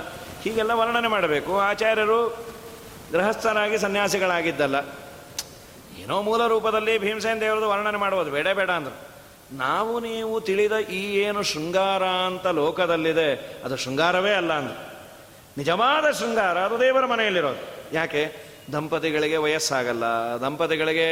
[0.44, 1.60] ಹೀಗೆಲ್ಲ ವರ್ಣನೆ ಮಾಡಬೇಕು.
[1.60, 2.46] ಆಚಾರ್ಯರು
[3.16, 4.76] ಗೃಹಸ್ಥರಾಗಿ ಸನ್ಯಾಸಿಗಳಾಗಿದ್ದಲ್ಲ.
[5.98, 8.98] ಏನೋ ಮೂಲ ರೂಪದಲ್ಲಿ ಭೀಮಸೇನ ದೇವರದು ವರ್ಣನೆ ಮಾಡುವುದು ಬೇಡ ಬೇಡ ಅಂದರು.
[9.58, 13.30] ನಾವು ನೀವು ತಿಳಿದ ಈ ಏನು ಶೃಂಗಾರ ಅಂತ ಲೋಕದಲ್ಲಿದೆ,
[13.66, 14.96] ಅದು ಶೃಂಗಾರವೇ ಅಲ್ಲ ಅಂದರು.
[15.58, 17.62] ನಿಜವಾದ ಶೃಂಗಾರ ಅದು ದೇವರ ಮನೆಯಲ್ಲಿರೋದು.
[17.94, 18.24] ಯಾಕೆ?
[18.72, 20.04] ದಂಪತಿಗಳಿಗೆ ವಯಸ್ಸಾಗಲ್ಲ.
[20.42, 21.08] ದಂಪತಿಗಳಿಗೆ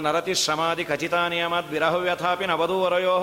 [0.00, 3.16] ನರತಿ ಶ್ರಮಾದಿ ಖಚಿತ ನಿಯಮಾತ್ ವಿರಹವ್ಯಥಾಪಿ ನವಧೂವರಯೋ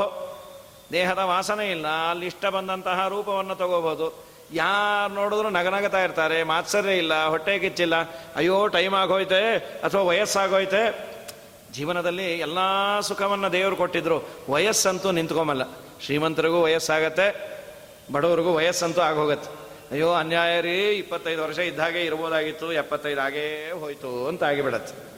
[0.92, 1.88] ದೇಹದ ವಾಸನೆ ಇಲ್ಲ.
[1.88, 4.33] ಅಲ್ಲಿ ಇಷ್ಟ ಬಂದಂತಹ ರೂಪವನ್ನು ತಗೋಬೋದು.
[4.52, 7.96] ಯಾರು ನೋಡಿದ್ರು ನಗನಗತಾ ಇರ್ತಾರೆ, ಮಾತ್ಸರ್ಯ ಇಲ್ಲ, ಹೊಟ್ಟೆ ಕಿಚ್ಚಿಲ್ಲ,
[8.36, 11.14] ಅಯ್ಯೋ ಟೈಮ್ ಆಗೋಯ್ತೆ ಅಥವಾ ವಯಸ್ಸಾಗೋಯ್ತೆ?
[11.72, 12.58] ಜೀವನದಲ್ಲಿ ಎಲ್ಲ
[13.00, 14.30] ಸುಖವನ್ನು ದೇವರು ಕೊಟ್ಟಿದ್ರು.
[14.50, 15.62] ವಯಸ್ಸಂತೂ ನಿಂತ್ಕೊಂಬಲ್ಲ.
[16.02, 17.54] ಶ್ರೀಮಂತರಿಗೂ ವಯಸ್ಸಾಗತ್ತೆ,
[18.12, 19.64] ಬಡವರಿಗೂ ವಯಸ್ಸಂತೂ ಆಗೋಗತ್ತೆ.
[19.92, 25.14] ಅಯ್ಯೋ, ಅನ್ಯಾಯ ರೀ, ಇಪ್ಪತ್ತೈದು ವರ್ಷ ಇದ್ದಾಗೆ ಇರ್ಬೋದಾಗಿತ್ತು, ಎಪ್ಪತ್ತೈದು ಆಗೇ ಹೋಯ್ತು ಅಂತ ಆಗಿಬಿಡತ್ತೆ.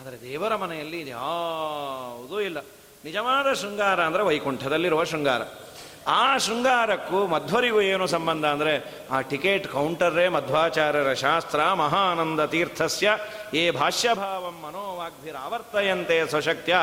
[0.00, 2.58] ಆದರೆ ದೇವರ ಮನೆಯಲ್ಲಿ ಇದು ಯಾವುದೂ ಇಲ್ಲ.
[3.04, 5.40] ನಿಜವಾದ ಶೃಂಗಾರ ಅಂದರೆ ವೈಕುಂಠದಲ್ಲಿರುವ ಶೃಂಗಾರ.
[6.08, 8.74] ಆ ಶೃಂಗಾರಕ್ಕೂ ಮಧ್ವರಿಗೂ ಏನು ಸಂಬಂಧ ಅಂದರೆ
[9.12, 13.08] ಆ ಟಿಕೆಟ್ ಕೌಂಟರೇ ಮಧ್ವಾಚಾರ್ಯರ ಶಾಸ್ತ್ರ ಮಹಾನಂದ ತೀರ್ಥಸ್ಯ,
[13.54, 16.76] ಏ ಭಾಷ್ಯಭಾವಂ ಮನೋವಾಗ್ಭಿರಾವರ್ತಯಂತೆ ಸ್ವಶಕ್ತ್ಯ.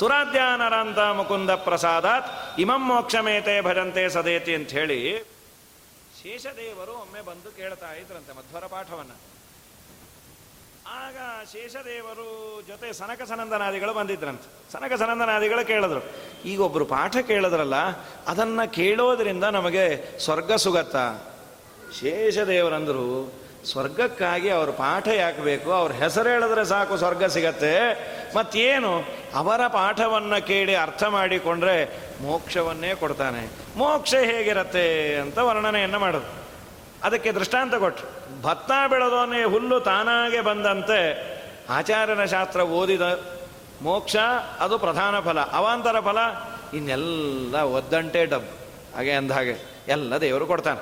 [0.00, 5.00] ಸುರಾಧ್ಯಾನರಾಂತ ಮುಕುಂದ ಪ್ರಸಾದಾತ್, ಇಮಂ ಮೋಕ್ಷಮೇತೆ ಭಜಂತೆ ಸದೇತಿ ಅಂತ ಹೇಳಿ
[6.20, 9.18] ಶೇಷದೇವರು ಒಮ್ಮೆ ಬಂದು ಕೇಳ್ತಾ ಇದ್ರಂತೆ ಮಧ್ವರ ಪಾಠವನ್ನು.
[10.88, 14.72] ಆಗ ಶೇಷದೇವರು ಜೊತೆ ಸನಕ ಸನಂದನಾದಿಗಳು ಬಂದಿದ್ರಂತೆ.
[14.72, 16.00] ಸನಕ ಸನಂದನಾದಿಗಳು ಕೇಳಿದ್ರು,
[16.44, 17.74] ಈಗ ಒಬ್ಬರು ಪಾಠ ಕೇಳಿದ್ರಲ್ಲ,
[18.26, 20.96] ಅದನ್ನ ಕೇಳೋದ್ರಿಂದ ನಮಗೆ ಸ್ವರ್ಗ ಸುಗತ್ತ
[22.00, 23.32] ಶೇಷದೇವರಂದರು,
[23.64, 25.72] ಸ್ವರ್ಗಕ್ಕಾಗಿ ಅವ್ರ ಪಾಠ ಯಾಕೆ ಬೇಕು?
[25.72, 27.74] ಅವ್ರ ಹೆಸರು ಹೇಳಿದ್ರೆ ಸಾಕು ಸ್ವರ್ಗ ಸಿಗತ್ತೆ.
[28.36, 29.04] ಮತ್ತೇನು?
[29.34, 33.50] ಅವರ ಪಾಠವನ್ನು ಕೇಳಿ ಅರ್ಥ ಮಾಡಿಕೊಂಡ್ರೆ ಮೋಕ್ಷವನ್ನೇ ಕೊಡ್ತಾನೆ.
[33.76, 36.32] ಮೋಕ್ಷ ಹೇಗಿರತ್ತೆ ಅಂತ ವರ್ಣನೆಯನ್ನು ಮಾಡೋದು
[37.02, 41.00] ಅದಕ್ಕೆ ದೃಷ್ಟಾಂತ ಕೊಟ್ಟರು ಭತ್ತ ಬೆಳೆದೋನೇ ಹುಲ್ಲು ತಾನಾಗೆ ಬಂದಂತೆ
[41.68, 43.02] ಆಚಾರ್ಯನ ಶಾಸ್ತ್ರ ಓದಿದ
[43.82, 44.16] ಮೋಕ್ಷ
[44.60, 46.18] ಅದು ಪ್ರಧಾನ ಫಲ, ಅವಾಂತರ ಫಲ,
[46.76, 48.48] ಇನ್ನೆಲ್ಲ ಒದ್ದಂಟೆ ಡಬ್,
[48.94, 49.54] ಹಾಗೆ ಅಂದ ಹಾಗೆ
[49.88, 50.80] ಎಲ್ಲ ದೇವರು ಕೊಡ್ತಾನೆ.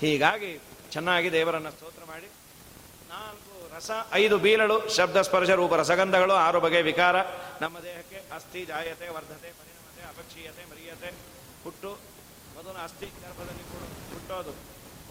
[0.00, 0.60] ಹೀಗಾಗಿ
[0.92, 2.28] ಚೆನ್ನಾಗಿ ದೇವರನ್ನು ಸ್ತೋತ್ರ ಮಾಡಿ.
[3.10, 7.16] ನಾಲ್ಕು ರಸ, ಐದು ಬೀಲಳು, ಶಬ್ದ ಸ್ಪರ್ಶ ರೂಪ ರಸಗಂಧಗಳು, ಆರು ಬಗೆಯ ವಿಕಾರ.
[7.60, 11.10] ನಮ್ಮ ದೇಹಕ್ಕೆ ಅಸ್ಥಿ ಜಾಯತೆ, ವರ್ಧತೆ, ಪರಿಣಮತೆ, ಅಪಕ್ಷೀಯತೆ, ಮರಿಯತೆ,
[11.64, 11.98] ಹುಟ್ಟು
[12.56, 13.64] ಮೊದಲು ಅಸ್ಥಿ ಗರ್ಭದಲ್ಲಿ
[14.14, 14.67] ಹುಟ್ಟೋದು.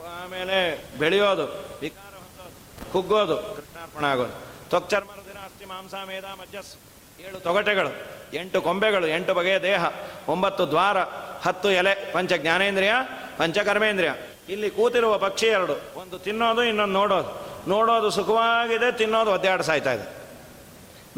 [0.07, 0.57] ಆಮೇಲೆ
[0.99, 1.45] ಬೆಳೆಯೋದು,
[1.81, 4.35] ವಿಕಾರ ಹೊಂದೋದು, ಕುಗ್ಗೋದು, ಕೃಷ್ಣಾರ್ಪಣ ಆಗೋದು.
[4.69, 6.75] ತ್ವಕ್ಚರ್ಮರ ದಿನ ಅಸ್ಥಿ ಮಾಂಸ ಮೇಧ ಮಜ್ಜಸ್.
[7.21, 7.91] ಏಳು ತೊಗಟೆಗಳು,
[8.33, 9.85] ಎಂಟು ಕೊಂಬೆಗಳು, ಎಂಟು ಬಗೆಯ ದೇಹ,
[10.27, 10.97] ಒಂಬತ್ತು ದ್ವಾರ,
[11.45, 12.93] ಹತ್ತು ಎಲೆ, ಪಂಚ ಜ್ಞಾನೇಂದ್ರಿಯ
[13.37, 14.11] ಪಂಚಕರ್ಮೇಂದ್ರಿಯ
[14.49, 17.31] ಇಲ್ಲಿ ಕೂತಿರುವ ಪಕ್ಷಿ ಎರಡು, ಒಂದು ತಿನ್ನೋದು, ಇನ್ನೊಂದು ನೋಡೋದು.
[17.69, 20.05] ನೋಡೋದು ಸುಖವಾಗಿದೆ, ತಿನ್ನೋದು ಒದ್ದಾಡ ಸಾಯ್ತಾ ಇದೆ.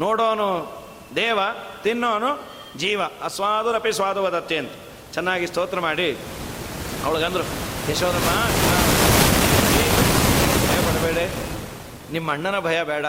[0.00, 0.48] ನೋಡೋನು
[1.16, 1.38] ದೇವ,
[1.82, 2.30] ತಿನ್ನೋನು
[2.78, 3.00] ಜೀವ.
[3.24, 4.70] ಅಸ್ವಾದುರಪಿ ಸ್ವಾದು ಅಂತ.
[5.12, 6.16] ಚೆನ್ನಾಗಿ ಸ್ತೋತ್ರ ಮಾಡಿ.
[7.04, 7.44] ಅವಳಿಗಂದ್ರು
[7.90, 8.30] ಯಶೋದಮ್ಮ
[11.02, 13.06] ಭಯ ಪಡಬೇಡಿ ನಿಮ್ಮ ಅಣ್ಣನ ಭಯ ಬೇಡ.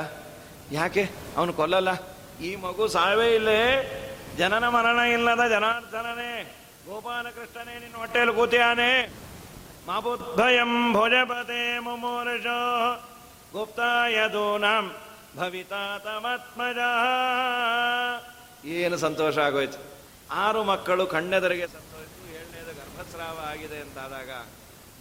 [0.72, 1.10] ಯಾಕೆ?
[1.38, 1.90] ಅವನು ಕೊಲ್ಲಲ್ಲ.
[2.44, 3.60] ಈ ಮಗು ಸಾವೇ ಇಲ್ಲೇ.
[4.38, 6.56] ಜನನ ಮರಣ ಇಲ್ಲದ ಜನಾರ್ದನನೇ.
[6.88, 9.14] ಗೋಪಾಲಕೃಷ್ಣನೇ, ನಿನ್ನ ಹೊಟ್ಟೆಯಲ್ಲಿ ಕೂತಿಯಾನೆ.
[9.88, 12.96] ಮಾಬುದ್ಭಯಂ ಭುಜಪತೆ ಮುಮೂರ್ಷೋ
[13.54, 14.96] ಗುಪ್ತಾಯದೂನಂ
[15.38, 16.78] ಭವಿತಾ ತಮತ್ಮಜ.
[18.66, 19.78] ಏನು ಸಂತೋಷ ಆಗೋಯ್ತು?
[20.32, 24.30] ಆರು ಮಕ್ಕಳು ಕಣ್ಣೆದರಿಗೆ ಸಂತೋಷ ಏಳನೇದು ಗರ್ಭಸ್ರಾವ ಆಗಿದೆ ಅಂತಾದಾಗ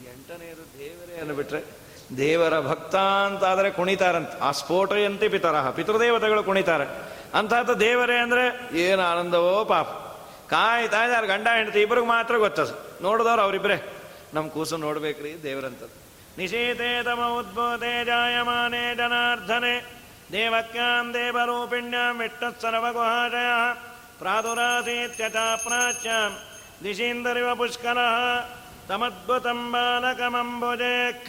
[0.07, 1.80] ಎಂಟನೇದು ದೇವರೇ ಅನ್ಬಿಟ್ರೆ
[2.17, 4.41] ದೇವರ ಭಕ್ತ ಅಂತಾದರೆ ಕುಣಿತಾರಂತೆ.
[4.41, 6.87] ಆ ಸ್ಫೋಟಯಂತೆ ಪಿತರಹ, ಪಿತೃದೇವತೆಗಳು ಕುಣಿತಾರೆ.
[7.35, 8.45] ಅಂತ ದೇವರೇ ಅಂದರೆ
[8.79, 9.87] ಏನು ಆನಂದವೋ ಪಾಪ.
[10.51, 13.93] ಕಾಯ್ತಾ ಇದ್ದಾರೆ ಗಂಡ ಹೆಂಡತಿ ಇಬ್ಬರಿಗೆ ಮಾತ್ರ ಗೊತ್ತದು ನೋಡಿದವ್ರು ಅವರಿಬ್ಬರೇ
[14.35, 15.99] ನಮ್ಮ ಕೂಸು ನೋಡ್ಬೇಕ್ರಿ ದೇವರಂತದ್ದು.
[16.39, 20.01] ನಿಶೀತೆ ತಮ ಉದ್ಬೋಧೆ ಜಾಯಮಾನೆ ಜನಾರ್ಧನೆ.
[20.33, 23.51] ದೇವಕ್ಯಾಂ ದೇವರೂಪಿಣ್ಯಾಂ ವಿಟ್ಟತ್ಸರ್ವಗುಹಾಶಯ
[24.19, 26.33] ಪ್ರಾದುರಾಸೀತ್ಯಥ ಪ್ರಾಚ್ಯಾಂ
[26.85, 28.41] ದಿಶೀಂದರಿವ ಪುಷ್ಕರಃ.
[28.89, 31.25] ತಮದ್ಭುತಂ ಬಾಲಕಮಂಬುಜೇ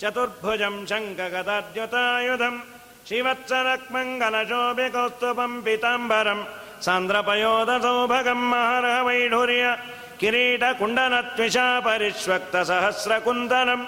[0.00, 2.62] ಚತುರ್ಭುಜಂ ಶಂಖಗದ್ಯುತಾಯುಧಂ
[3.08, 6.40] ಶಿವತ್ಸರಕ್ಮಂಗಲಶೋಭಿ ಕೌಸ್ತುಪಂ ಪಿತಾಂಬರಂ
[6.82, 9.64] ಸಾಂದ್ರಪಯೋದ ಸೌಭಗಂ ಮಹರ ವೈಢುರ್ಯ
[10.18, 13.80] ಕಿರೀಟ ಕುಂಡನ ತ್ವಿಷಾ ಪರಿಶ್ವಕ್ತ ಸಹಸ್ರ ಕುಂದನಂ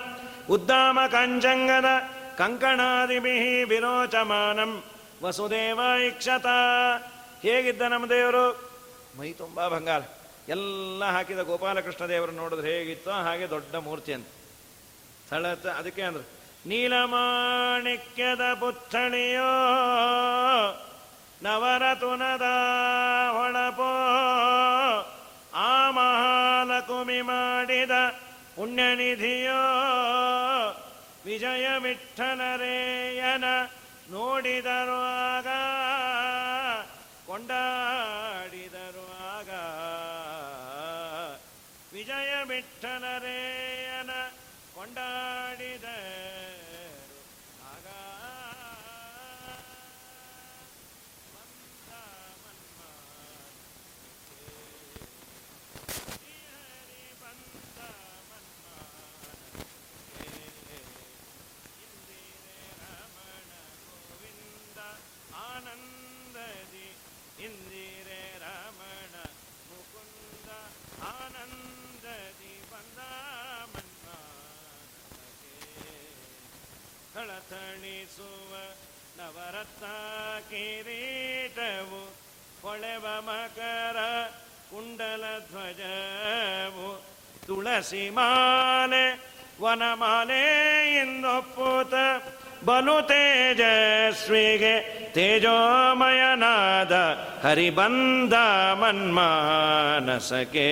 [0.51, 1.89] ಉದ್ದಾಮ ಕಾಂಚಂಗದ
[2.39, 4.83] ಕಂಕಣಾದಿಭಿ ವಿರೋಚಮಾನಂ
[5.23, 6.47] ವಸುದೇವ ಇಕ್ಷತ
[7.43, 8.45] ಹೇಗಿದ್ದ ನಮ್ಮ ದೇವರು?
[9.19, 10.03] ಮೈ ತುಂಬಾ ಬಂಗಾರ
[10.49, 14.13] ಎಲ್ಲ ಹಾಕಿದ ಗೋಪಾಲಕೃಷ್ಣ ದೇವರು ನೋಡಿದ್ರೆ ಹೇಗಿತ್ತೋ ಹಾಗೆ ದೊಡ್ಡ ಮೂರ್ತಿ
[15.31, 16.25] ಸ್ಥಳತ ಅದಕ್ಕೆ ಅಂದ್ರೆ
[16.67, 19.51] ನೀಲಮಾಣಿಕ್ಯದ ಪುತ್ಥಳಿಯೋ
[21.43, 22.47] ನವರತುನದ
[23.37, 23.93] ಹೊಳಪೋ,
[25.61, 27.93] ಆ ಮಹಾಲಕುಮಿ ಮಾಡಿದ
[28.57, 29.63] ಪುಣ್ಯನಿಧಿಯೋ
[31.25, 33.45] ವಿಜಯ ವಿಠಲರೇಯನ
[34.11, 35.49] ನೋಡಿದರು ಆಗ,
[37.27, 39.51] ಕೊಂಡಾಡಿದರು ಆಗ.
[41.93, 44.11] ವಿಜಯ ವಿಠಲರೇಯನ
[44.75, 45.89] ಕೊಂಡಾಡಿದರು
[47.71, 47.87] ಆಗ
[51.35, 51.93] ಮಂದ
[52.43, 54.47] ಮನ್ಮಾನಕ್ಕೆ
[55.97, 56.87] ಶ್ರೀಹರಿ
[57.21, 57.81] ಬಂದ
[58.31, 59.69] ಮನ್ಮಾನಕ್ಕೆ
[61.85, 62.49] ಇಂದಿರೆ
[62.83, 63.51] ರಮಣ
[63.89, 64.79] ಗೋವಿಂದ
[65.47, 66.89] ಆನಂದದಿ
[67.47, 69.15] ಇಂದಿರೆ ರಮಣ
[69.69, 70.49] ಮುಕುಂದ
[71.13, 73.01] ಆನಂದದಿ ಬಂದ
[73.73, 75.55] ಮನ್ಮಾನಕ್ಕೆ
[77.21, 78.53] ಥಳಥಳಿಸುವ
[79.19, 79.87] ನವರತ್ನ
[80.51, 82.01] ಕಿರೀಟವು,
[82.63, 83.99] ಹೊಳೆವ ಮಕರ
[84.71, 86.89] ಕುಂಡಲ ಧ್ವಜವು,
[87.47, 89.05] ತುಳಸಿ ಮಾಲೆ,
[89.63, 90.43] ವನಮಾಲೆ
[91.03, 91.95] ಎಂದೊಪ್ಪುತ
[92.65, 94.75] ಬಲು ತೇಜಸ್ವಿಗೆ
[95.13, 96.93] ತೇಜೋಮಯನಾದ
[97.45, 98.35] ಹರಿಬಂದ
[98.73, 100.69] ಮನ್ಮಾನಸಕೆ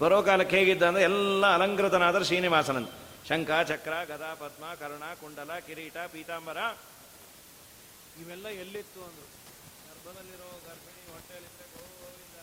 [0.00, 2.90] ಬರೋ ಕಾಲಕ್ಕೆ ಹೇಗಿದ್ದ ಅಂದ್ರೆ ಎಲ್ಲ ಅಲಂಕೃತನಾದ ಶ್ರೀನಿವಾಸನಂತ.
[3.28, 6.56] ಶಂಖ, ಚಕ್ರ, ಗದಾ, ಪದ್ಮ, ಕರ್ಣ, ಕುಂಡಲ, ಕಿರೀಟ, ಪೀತಾಂಬರ.
[8.20, 9.26] ಇವೆಲ್ಲ ಎಲ್ಲಿತ್ತು ಅಂದ್ರು?
[9.88, 12.38] ಗರ್ಭದಲ್ಲಿರೋ ಗರ್ಭಿಣಿ ಹೊಟ್ಟೆಯಲ್ಲಿದ್ದ ಗೋವಿಂದ.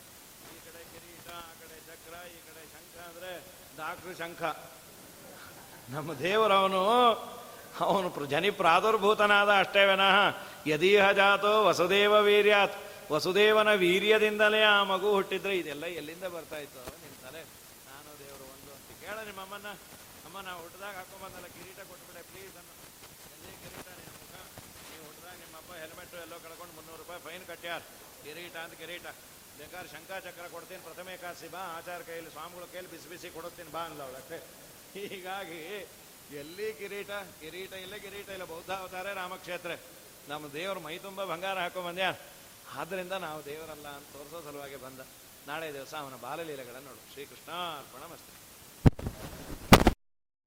[0.54, 3.32] ಈ ಕಡೆ ಕಿರೀಟ, ಆ ಕಡೆ ಚಕ್ರ, ಈ ಕಡೆ ಶಂಖ ಅಂದ್ರೆ
[3.78, 4.42] ಡಾಕ್ಟ್ರು ಶಂಖ.
[5.90, 6.82] ನಮ್ಮ ದೇವರವನು
[7.80, 10.18] ಅವನು ಜನಿ ಪ್ರಾದುರ್ಭೂತನಾದ ಅಷ್ಟೇ ವಿನಃ.
[10.68, 12.78] ಯದೀಹ ಜಾತೋ ವಸುದೇವ ವೀರ್ಯಾತ್.
[13.12, 16.80] ವಸುದೇವನ ವೀರ್ಯದಿಂದಲೇ ಆ ಮಗು ಹುಟ್ಟಿದ್ರೆ ಇದೆಲ್ಲ ಎಲ್ಲಿಂದ ಬರ್ತಾ ಇತ್ತು?
[16.80, 17.42] ನಿಮ್ಮ ತಲೆ.
[17.90, 19.68] ನಾನು ದೇವರು ಒಂದು ಅಂತ ಕೇಳ ನಿಮ್ಮ ಅಮ್ಮನ್ನ
[20.40, 22.70] ಅಮ್ಮ ನಾವು ಹುಟ್ಟಿದಾಗ ಹಾಕೊಂಬಂದಲ್ಲ, ಕಿರೀಟ ಕೊಟ್ಬಿಡೆ ಪ್ಲೀಸ್ ಅನ್ನ
[23.36, 24.36] ಎಲ್ಲಿ ಕಿರೀಟ ನೀ ಮುಖ?
[24.92, 25.08] ನೀವು
[25.42, 27.82] ನಿಮ್ಮಪ್ಪ ಹೆಲ್ಮೆಟ್ ಎಲ್ಲೋ ಕಳ್ಕೊಂಡು ಮುನ್ನೂರು ರೂಪಾಯಿ ಫೈನ್ ಕಟ್ಟ್ಯಾರ
[28.26, 29.08] ಕಿರೀಟ ಅಂತ ಕಿರೀಟ.
[29.58, 34.02] ಬೇಕಾದ್ರೆ ಶಂಖಾಚಕ್ರ ಕೊಡ್ತೀನಿ, ಪ್ರಥಮ ಕಾಸಿ, ಬಾ, ಆಚಾರ ಕೈಯಲ್ಲಿ ಸ್ವಾಮಿಗಳ ಕೈಯಲ್ಲಿ ಬಿಸಿ ಬಿಸಿ ಕೊಡುತ್ತೀನಿ, ಬಾ ಅಂದ್ಲ
[34.08, 34.40] ಅವಳಕ್ಕೆ
[34.96, 35.60] ಹೀಗಾಗಿ
[36.44, 37.12] ಎಲ್ಲಿ ಕಿರೀಟ?
[37.42, 39.72] ಕಿರೀಟ ಇಲ್ಲ ಕಿರೀಟ ಇಲ್ಲ, ಬೌದ್ಧ ಅವತಾರ ರಾಮಕ್ಷೇತ್ರ.
[40.32, 42.08] ನಮ್ಮ ದೇವರು ಮೈ ತುಂಬ ಬಂಗಾರ ಹಾಕೊಂಬಂದ್ಯ
[42.80, 45.02] ಆದ್ದರಿಂದ ನಾವು ದೇವರಲ್ಲ ಅಂತ ತೋರಿಸೋ ಸಲುವಾಗಿ ಬಂದ.
[45.52, 47.04] ನಾಳೆ ದಿವಸ ಅವನ ಬಾಲಲೀಲೆಗಳನ್ನು ನೋಡು.
[47.14, 48.32] ಶ್ರೀಕೃಷ್ಣ ಅರ್ಪಣ ಮಸ್ತು.